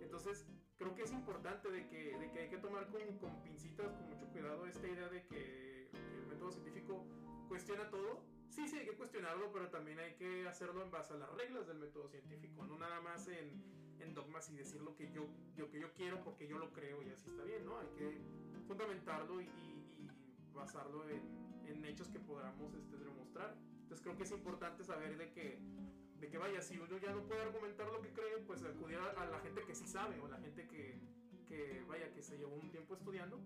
Entonces, 0.00 0.46
creo 0.78 0.94
que 0.94 1.02
es 1.02 1.12
importante 1.12 1.70
de 1.70 1.86
que, 1.88 2.16
de 2.18 2.30
que 2.30 2.38
hay 2.40 2.48
que 2.48 2.58
tomar 2.58 2.88
con, 2.88 3.02
con 3.18 3.42
pincitas, 3.42 3.92
con 3.92 4.08
mucho 4.08 4.26
cuidado, 4.28 4.66
esta 4.66 4.88
idea 4.88 5.08
de 5.08 5.26
que 5.26 5.90
el 5.92 6.26
método 6.26 6.52
científico 6.52 7.04
cuestiona 7.48 7.90
todo. 7.90 8.22
Sí, 8.50 8.68
sí, 8.68 8.78
hay 8.78 8.84
que 8.86 8.96
cuestionarlo, 8.96 9.50
pero 9.52 9.68
también 9.68 9.98
hay 10.00 10.14
que 10.14 10.46
hacerlo 10.48 10.82
en 10.82 10.90
base 10.90 11.14
a 11.14 11.16
las 11.16 11.30
reglas 11.34 11.66
del 11.66 11.78
método 11.78 12.08
científico, 12.08 12.64
no 12.66 12.76
nada 12.78 13.00
más 13.00 13.28
en, 13.28 13.62
en 14.00 14.12
dogmas 14.14 14.50
y 14.50 14.56
decir 14.56 14.80
lo 14.82 14.94
que 14.96 15.10
yo, 15.12 15.28
yo, 15.56 15.70
que 15.70 15.80
yo 15.80 15.92
quiero 15.94 16.22
porque 16.24 16.46
yo 16.48 16.58
lo 16.58 16.72
creo 16.72 17.02
y 17.02 17.10
así 17.10 17.28
está 17.28 17.44
bien, 17.44 17.64
¿no? 17.64 17.78
Hay 17.78 17.88
que 17.96 18.20
fundamentarlo 18.66 19.40
y, 19.40 19.44
y- 19.44 19.96
y 19.98 20.52
basarlo 20.52 21.08
en, 21.08 21.22
en 21.66 21.84
hechos 21.84 22.08
que 22.08 22.18
podamos 22.18 22.74
este, 22.74 22.96
demostrar. 22.98 23.56
Entonces 23.82 24.00
creo 24.02 24.16
que 24.16 24.24
es 24.24 24.30
importante 24.32 24.84
saber 24.84 25.16
de 25.16 25.30
que, 25.32 25.58
de 26.18 26.28
que 26.28 26.38
vaya, 26.38 26.60
si 26.60 26.76
uno 26.78 26.98
ya 26.98 27.12
no 27.12 27.22
puede 27.26 27.42
argumentar 27.42 27.86
lo 27.92 28.00
que 28.02 28.12
cree, 28.12 28.38
pues 28.46 28.62
acudir 28.64 28.98
a, 28.98 29.10
a 29.22 29.26
la 29.26 29.38
gente 29.40 29.62
que 29.64 29.74
sí 29.74 29.86
sabe 29.86 30.18
o 30.20 30.26
la 30.28 30.38
gente 30.38 30.66
que, 30.66 30.98
que, 31.48 31.84
vaya, 31.88 32.12
que 32.12 32.22
se 32.22 32.36
llevó 32.36 32.56
un 32.56 32.70
tiempo 32.70 32.94
estudiando. 32.94 33.40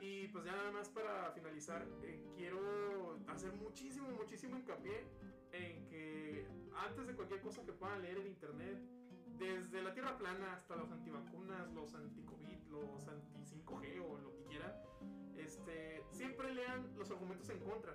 Y 0.00 0.28
pues 0.28 0.44
ya 0.44 0.52
nada 0.52 0.72
más 0.72 0.88
para 0.88 1.30
finalizar, 1.32 1.86
eh, 2.02 2.20
quiero 2.36 3.18
hacer 3.28 3.52
muchísimo, 3.54 4.08
muchísimo 4.10 4.56
hincapié 4.56 5.06
en 5.52 5.86
que 5.86 6.46
antes 6.76 7.06
de 7.06 7.14
cualquier 7.14 7.40
cosa 7.40 7.64
que 7.64 7.72
puedan 7.72 8.02
leer 8.02 8.18
en 8.18 8.26
internet, 8.26 8.78
desde 9.38 9.82
la 9.82 9.92
tierra 9.92 10.16
plana 10.18 10.54
hasta 10.54 10.76
los 10.76 10.90
antivacunas, 10.90 11.72
los 11.72 11.94
anti-COVID, 11.94 12.58
los 12.70 13.08
anti-5G 13.08 14.00
o 14.04 14.18
lo 14.18 14.34
que 14.34 14.44
quieran, 14.44 14.72
este, 15.36 16.04
siempre 16.10 16.54
lean 16.54 16.96
los 16.96 17.10
argumentos 17.10 17.48
en 17.50 17.60
contra. 17.60 17.94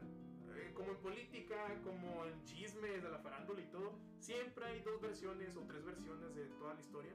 Eh, 0.55 0.71
como 0.73 0.91
en 0.91 0.97
política, 0.97 1.55
como 1.83 2.25
en 2.25 2.43
chismes 2.45 3.03
de 3.03 3.09
la 3.09 3.19
farándula 3.19 3.61
y 3.61 3.67
todo, 3.67 3.99
siempre 4.19 4.65
hay 4.65 4.81
dos 4.81 4.99
versiones 5.01 5.55
o 5.55 5.61
tres 5.61 5.83
versiones 5.85 6.35
de 6.35 6.45
toda 6.57 6.73
la 6.73 6.81
historia. 6.81 7.13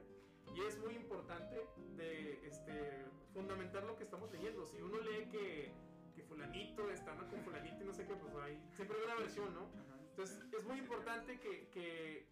Y 0.55 0.61
es 0.61 0.77
muy 0.79 0.95
importante 0.95 1.67
de 1.95 2.45
este, 2.45 3.05
fundamentar 3.33 3.83
lo 3.83 3.95
que 3.95 4.03
estamos 4.03 4.31
leyendo. 4.31 4.65
Si 4.65 4.81
uno 4.81 4.99
lee 4.99 5.27
que, 5.29 5.73
que 6.15 6.23
fulanito 6.23 6.89
está 6.89 7.15
con 7.15 7.41
fulanito 7.43 7.83
y 7.83 7.85
no 7.85 7.93
sé 7.93 8.05
qué, 8.05 8.15
pues 8.15 8.35
hay, 8.35 8.61
siempre 8.71 8.97
hay 8.97 9.03
una 9.05 9.15
versión, 9.15 9.53
¿no? 9.53 9.69
Entonces 10.09 10.45
es 10.51 10.63
muy 10.65 10.77
importante 10.77 11.39
que, 11.39 11.69
que, 11.69 12.27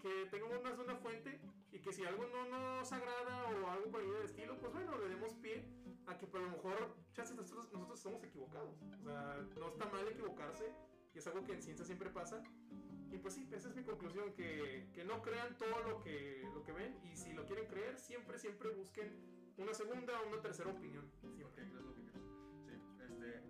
que 0.00 0.26
tengamos 0.30 0.62
más 0.62 0.76
de 0.78 0.84
una 0.84 0.96
fuente 0.96 1.38
y 1.70 1.78
que 1.80 1.92
si 1.92 2.04
algo 2.04 2.24
no 2.26 2.48
nos 2.48 2.90
agrada 2.92 3.46
o 3.48 3.70
algo 3.70 3.90
por 3.90 4.00
ahí 4.00 4.08
del 4.08 4.24
estilo, 4.24 4.58
pues 4.58 4.72
bueno, 4.72 4.96
le 4.96 5.08
demos 5.08 5.34
pie 5.34 5.64
a 6.06 6.16
que 6.16 6.26
por 6.26 6.40
lo 6.40 6.50
mejor 6.50 6.94
chances 7.12 7.36
nosotros, 7.36 7.70
nosotros 7.72 7.98
estamos 7.98 8.24
equivocados. 8.24 8.80
O 9.00 9.04
sea, 9.04 9.46
no 9.58 9.68
está 9.68 9.84
mal 9.86 10.08
equivocarse 10.08 10.72
y 11.16 11.18
es 11.18 11.26
algo 11.28 11.42
que 11.44 11.54
en 11.54 11.62
ciencia 11.62 11.82
siempre 11.86 12.10
pasa. 12.10 12.42
Y 13.10 13.16
pues 13.16 13.32
sí, 13.34 13.48
esa 13.50 13.70
es 13.70 13.74
mi 13.74 13.82
conclusión, 13.84 14.34
que, 14.34 14.86
que 14.92 15.02
no 15.02 15.22
crean 15.22 15.56
todo 15.56 15.80
lo 15.88 16.00
que, 16.00 16.42
lo 16.52 16.62
que 16.62 16.72
ven 16.72 16.94
y 17.04 17.16
si 17.16 17.32
lo 17.32 17.46
quieren 17.46 17.66
creer, 17.66 17.98
siempre, 17.98 18.38
siempre 18.38 18.68
busquen 18.68 19.16
una 19.56 19.72
segunda 19.72 20.20
o 20.20 20.28
una 20.28 20.42
tercera 20.42 20.68
opinión. 20.70 21.10
¿por 21.22 21.32
Siempre. 21.32 21.80
Sí, 22.66 22.72
este, 23.00 23.42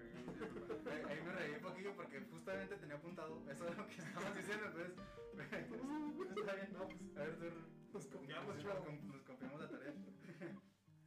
ahí- 1.09 1.23
me 1.25 1.33
reí 1.33 1.55
un 1.55 1.61
poquillo 1.61 1.97
porque 1.97 2.21
justamente 2.31 2.77
tenía 2.77 2.95
apuntado 2.97 3.43
eso 3.51 3.65
de 3.65 3.75
lo 3.75 3.87
que 3.89 3.97
estabas 3.97 4.37
diciendo, 4.37 4.67
entonces, 4.67 4.93
está 6.39 6.55
bien, 6.55 6.73
No, 6.73 6.87
pues, 6.87 7.17
a 7.17 7.21
ver, 7.25 7.53
nos 7.93 8.07
confiamos, 8.07 8.57
nos, 8.65 9.05
nos 9.05 9.23
confiamos 9.23 9.61
la 9.61 9.69
tarea. 9.69 9.95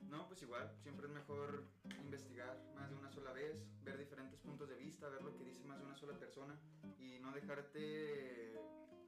No, 0.10 0.28
pues 0.28 0.42
igual, 0.42 0.72
siempre 0.82 1.06
es 1.06 1.14
mejor 1.14 1.66
investigar 2.04 2.60
más 2.76 2.90
de 2.90 2.96
una 2.96 3.12
sola 3.12 3.32
vez, 3.32 3.64
ver 3.84 3.98
diferentes 3.98 4.40
puntos 4.40 4.68
de 4.68 4.76
vista, 4.76 5.08
ver 5.08 5.22
lo 5.22 5.36
que 5.36 5.44
dice 5.44 5.64
más 5.66 5.78
de 5.78 5.86
una 5.86 5.96
sola 5.96 6.18
persona 6.18 6.60
y 6.98 7.20
no 7.20 7.32
dejarte 7.32 8.60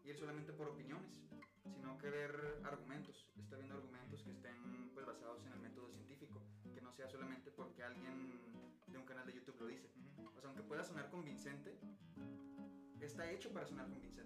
ir 0.04 0.16
solamente 0.16 0.54
por 0.54 0.68
opiniones, 0.68 1.24
sino 1.74 1.98
que 1.98 2.10
ver 2.10 2.62
argumentos, 2.64 3.28
estar 3.36 3.58
viendo 3.58 3.76
argumentos 3.76 4.22
que 4.22 4.32
estén 4.32 4.92
pues, 4.94 5.06
basados 5.06 5.44
en 5.46 5.54
el 5.54 5.60
método 5.60 5.90
científico, 5.90 6.42
que 6.74 6.82
no 6.82 6.92
sea 6.92 7.08
solamente 7.08 7.52
porque 7.52 7.84
alguien 7.84 8.40
de 8.88 8.98
un 8.98 9.06
canal 9.06 9.26
de 9.26 9.34
YouTube 9.34 9.60
lo 9.60 9.68
dice. 9.68 9.90
O 10.36 10.40
sea, 10.40 10.50
aunque 10.50 10.64
pueda 10.64 10.84
sonar 10.84 11.10
convincente, 11.10 11.80
está 13.00 13.30
hecho 13.30 13.52
para 13.52 13.66
sonar 13.66 13.88
convincente. 13.90 14.22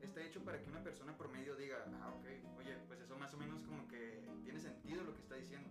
Está 0.00 0.22
hecho 0.22 0.42
para 0.44 0.60
que 0.62 0.68
una 0.70 0.82
persona 0.82 1.16
promedio 1.16 1.56
diga, 1.56 1.84
ah, 2.00 2.14
ok, 2.18 2.58
oye, 2.58 2.76
pues 2.86 3.00
eso 3.00 3.16
más 3.16 3.32
o 3.34 3.36
menos 3.36 3.62
como 3.62 3.86
que 3.88 4.22
tiene 4.42 4.60
sentido 4.60 5.02
lo 5.02 5.14
que 5.14 5.20
está 5.20 5.34
diciendo. 5.36 5.70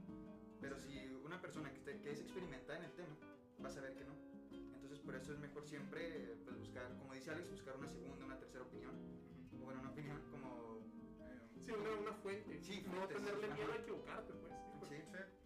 Pero 0.63 0.79
si 0.79 0.97
una 1.25 1.41
persona 1.41 1.69
que, 1.73 1.79
esté- 1.79 1.99
que 2.01 2.11
es 2.11 2.21
experimentada 2.21 2.79
en 2.79 2.85
el 2.85 2.91
tema, 2.95 3.13
va 3.61 3.67
a 3.67 3.71
saber 3.71 3.95
que 3.97 4.05
no. 4.05 4.15
Entonces 4.73 4.97
por 4.99 5.13
eso 5.15 5.33
es 5.33 5.39
mejor 5.39 5.65
siempre 5.65 6.37
pues, 6.45 6.57
buscar, 6.57 6.87
como 6.97 7.13
dice 7.13 7.31
Alex, 7.31 7.49
buscar 7.51 7.75
una 7.75 7.89
segunda, 7.89 8.25
una 8.25 8.39
tercera 8.39 8.63
opinión. 8.63 8.95
O 9.59 9.65
bueno, 9.65 9.81
una 9.81 9.89
opinión 9.89 10.21
como... 10.31 10.79
Eh, 11.19 11.39
Sí, 11.65 11.71
una, 11.71 11.91
una 11.97 12.13
fuente. 12.13 12.59
Sí, 12.59 12.81
no 12.87 13.07
tenerle 13.07 13.45
ajá. 13.45 13.55
miedo 13.55 13.71
a 13.73 13.75
equivocarte, 13.75 14.33
pues. 14.33 14.53
Sí, 14.89 14.95
Sí. 14.95 15.42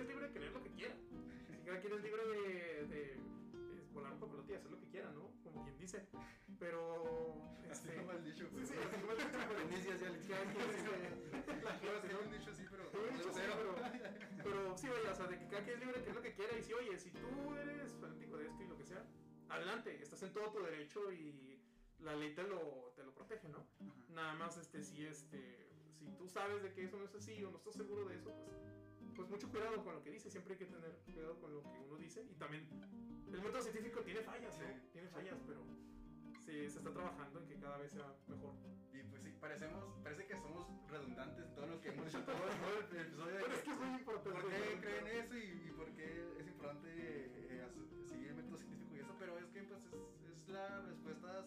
Quien 0.00 0.08
es 0.08 0.08
libre 0.08 0.26
de 0.28 0.32
creer 0.34 0.52
lo 0.52 0.62
que 0.62 0.70
quiera. 0.70 0.94
Cada 1.64 1.80
quien 1.80 1.92
es 1.94 2.02
libre 2.02 2.26
de, 2.26 2.86
de, 2.86 3.00
de 3.16 3.82
volar 3.92 4.12
un 4.12 4.20
papalote 4.20 4.52
y 4.52 4.56
hacer 4.56 4.70
lo 4.70 4.78
que 4.80 4.86
quiera, 4.88 5.10
¿no? 5.12 5.30
Como 5.44 5.62
quien 5.64 5.78
dice. 5.78 6.06
Pero... 6.58 7.36
así 7.70 7.88
Este, 7.88 7.96
como 7.96 8.12
el 8.12 8.24
dicho, 8.24 8.48
sí, 8.50 8.66
sí, 8.66 8.74
así 8.74 9.00
como 9.00 9.12
el 9.12 9.18
dicho, 9.18 9.38
pero- 9.48 9.60
Venecia 9.68 9.94
hacia 9.94 10.08
el 10.08 10.26
cada 10.26 10.44
quien, 10.52 10.70
este, 10.70 11.62
la 11.64 11.78
Claro, 11.78 12.00
gente, 12.00 12.08
sí, 12.08 12.14
¿no? 12.14 12.20
un 12.20 12.30
dicho 12.38 12.50
así, 12.50 12.64
pero 12.70 12.90
Sí, 12.90 12.96
un 12.98 13.16
dicho 13.16 13.30
así, 13.30 13.40
cero. 13.40 13.54
pero, 13.56 14.42
pero 14.42 14.76
sí, 14.78 14.88
vaya, 14.88 15.10
o 15.12 15.14
sea, 15.14 15.26
de 15.26 15.38
que 15.38 15.46
cada 15.48 15.62
quien 15.64 15.74
es 15.76 15.80
libre 15.80 15.96
de 15.98 16.00
creer 16.02 16.16
lo 16.16 16.22
que 16.22 16.34
quiera 16.34 16.58
y 16.58 16.62
si, 16.62 16.72
oye, 16.72 16.98
si 16.98 17.10
tú 17.10 17.54
eres 17.56 17.92
fanático 18.00 18.36
de 18.38 18.46
esto 18.48 18.62
y 18.62 18.66
lo 18.68 18.76
que 18.76 18.84
sea, 18.84 19.04
adelante, 19.48 20.02
estás 20.02 20.22
en 20.22 20.32
todo 20.32 20.50
tu 20.50 20.62
derecho 20.62 21.12
y 21.12 21.60
la 22.00 22.16
ley 22.16 22.34
te 22.34 22.42
lo, 22.42 22.92
te 22.96 23.04
lo 23.04 23.14
protege, 23.14 23.48
¿no? 23.48 23.58
Ajá. 23.58 23.94
Nada 24.08 24.34
más, 24.34 24.56
este, 24.58 24.82
si, 24.82 25.06
este, 25.06 25.68
si 25.98 26.10
tú 26.18 26.26
sabes 26.28 26.62
de 26.62 26.72
que 26.72 26.84
eso 26.84 26.96
no 26.98 27.04
es 27.04 27.14
así 27.14 27.42
o 27.44 27.50
no 27.50 27.56
estás 27.58 27.74
seguro 27.74 28.04
de 28.06 28.16
eso, 28.16 28.32
pues, 28.44 28.58
pues 29.14 29.28
mucho 29.28 29.48
cuidado 29.50 29.82
con 29.84 29.94
lo 29.94 30.02
que 30.02 30.10
dice, 30.10 30.30
siempre 30.30 30.54
hay 30.54 30.58
que 30.58 30.66
tener 30.66 30.90
cuidado 31.04 31.38
con 31.40 31.52
lo 31.54 31.62
que 31.62 31.78
uno 31.78 31.96
dice 31.96 32.22
y 32.30 32.34
también 32.34 32.66
el 33.32 33.40
método 33.42 33.62
científico 33.62 34.00
tiene 34.02 34.20
fallas, 34.22 34.58
¿no? 34.58 34.66
Sí. 34.66 34.72
Tiene 34.92 35.08
fallas, 35.08 35.38
pero 35.46 35.60
sí, 36.40 36.68
se 36.68 36.78
está 36.78 36.92
trabajando 36.92 37.40
en 37.40 37.46
que 37.46 37.56
cada 37.56 37.78
vez 37.78 37.92
sea 37.92 38.14
mejor. 38.28 38.54
Y 38.92 39.02
pues 39.04 39.22
sí, 39.22 39.30
parecemos, 39.40 39.84
parece 40.02 40.26
que 40.26 40.36
somos 40.36 40.66
redundantes 40.88 41.44
en 41.46 41.54
todo 41.54 41.66
lo 41.66 41.80
que 41.80 41.88
hemos 41.90 42.06
dicho 42.06 42.22
todo, 42.24 42.34
todo 42.36 42.78
el 42.90 42.96
episodio. 43.06 43.36
Pero 43.40 43.54
es 43.54 43.62
que- 43.62 43.70
es 43.70 43.78
muy 43.78 43.88
importante. 44.00 44.40
¿Por 44.40 44.50
qué 44.50 44.78
creen 44.80 45.06
eso 45.24 45.36
y, 45.38 45.68
y 45.68 45.70
por 45.76 45.90
qué 45.92 46.26
es 46.40 46.46
importante 46.48 46.88
eh, 46.90 47.68
seguir 48.04 48.28
el 48.28 48.34
método 48.36 48.56
científico 48.58 48.94
y 48.96 48.98
eso? 49.00 49.14
Pero 49.18 49.38
es 49.38 49.46
que 49.50 49.62
pues 49.62 49.80
es, 49.84 50.42
es 50.42 50.48
la 50.48 50.80
respuesta 50.82 51.46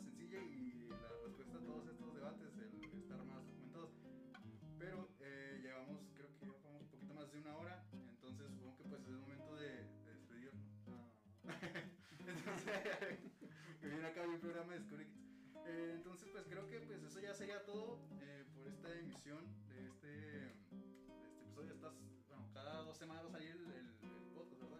sería 17.44 17.66
todo 17.66 18.00
eh, 18.22 18.46
por 18.56 18.66
esta 18.70 18.90
emisión 18.98 19.44
de 19.68 19.86
este, 19.86 20.08
de 20.08 20.48
este 20.48 21.42
episodio. 21.42 21.74
Estás, 21.74 21.94
bueno, 22.30 22.48
cada 22.54 22.84
dos 22.84 22.98
semanas 22.98 23.26
va 23.26 23.28
a 23.28 23.32
salir 23.32 23.50
el, 23.52 23.70
el, 23.70 24.32
podcast, 24.34 24.62
¿verdad? 24.62 24.80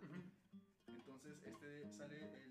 Entonces, 0.88 1.44
este 1.44 1.90
sale 1.92 2.43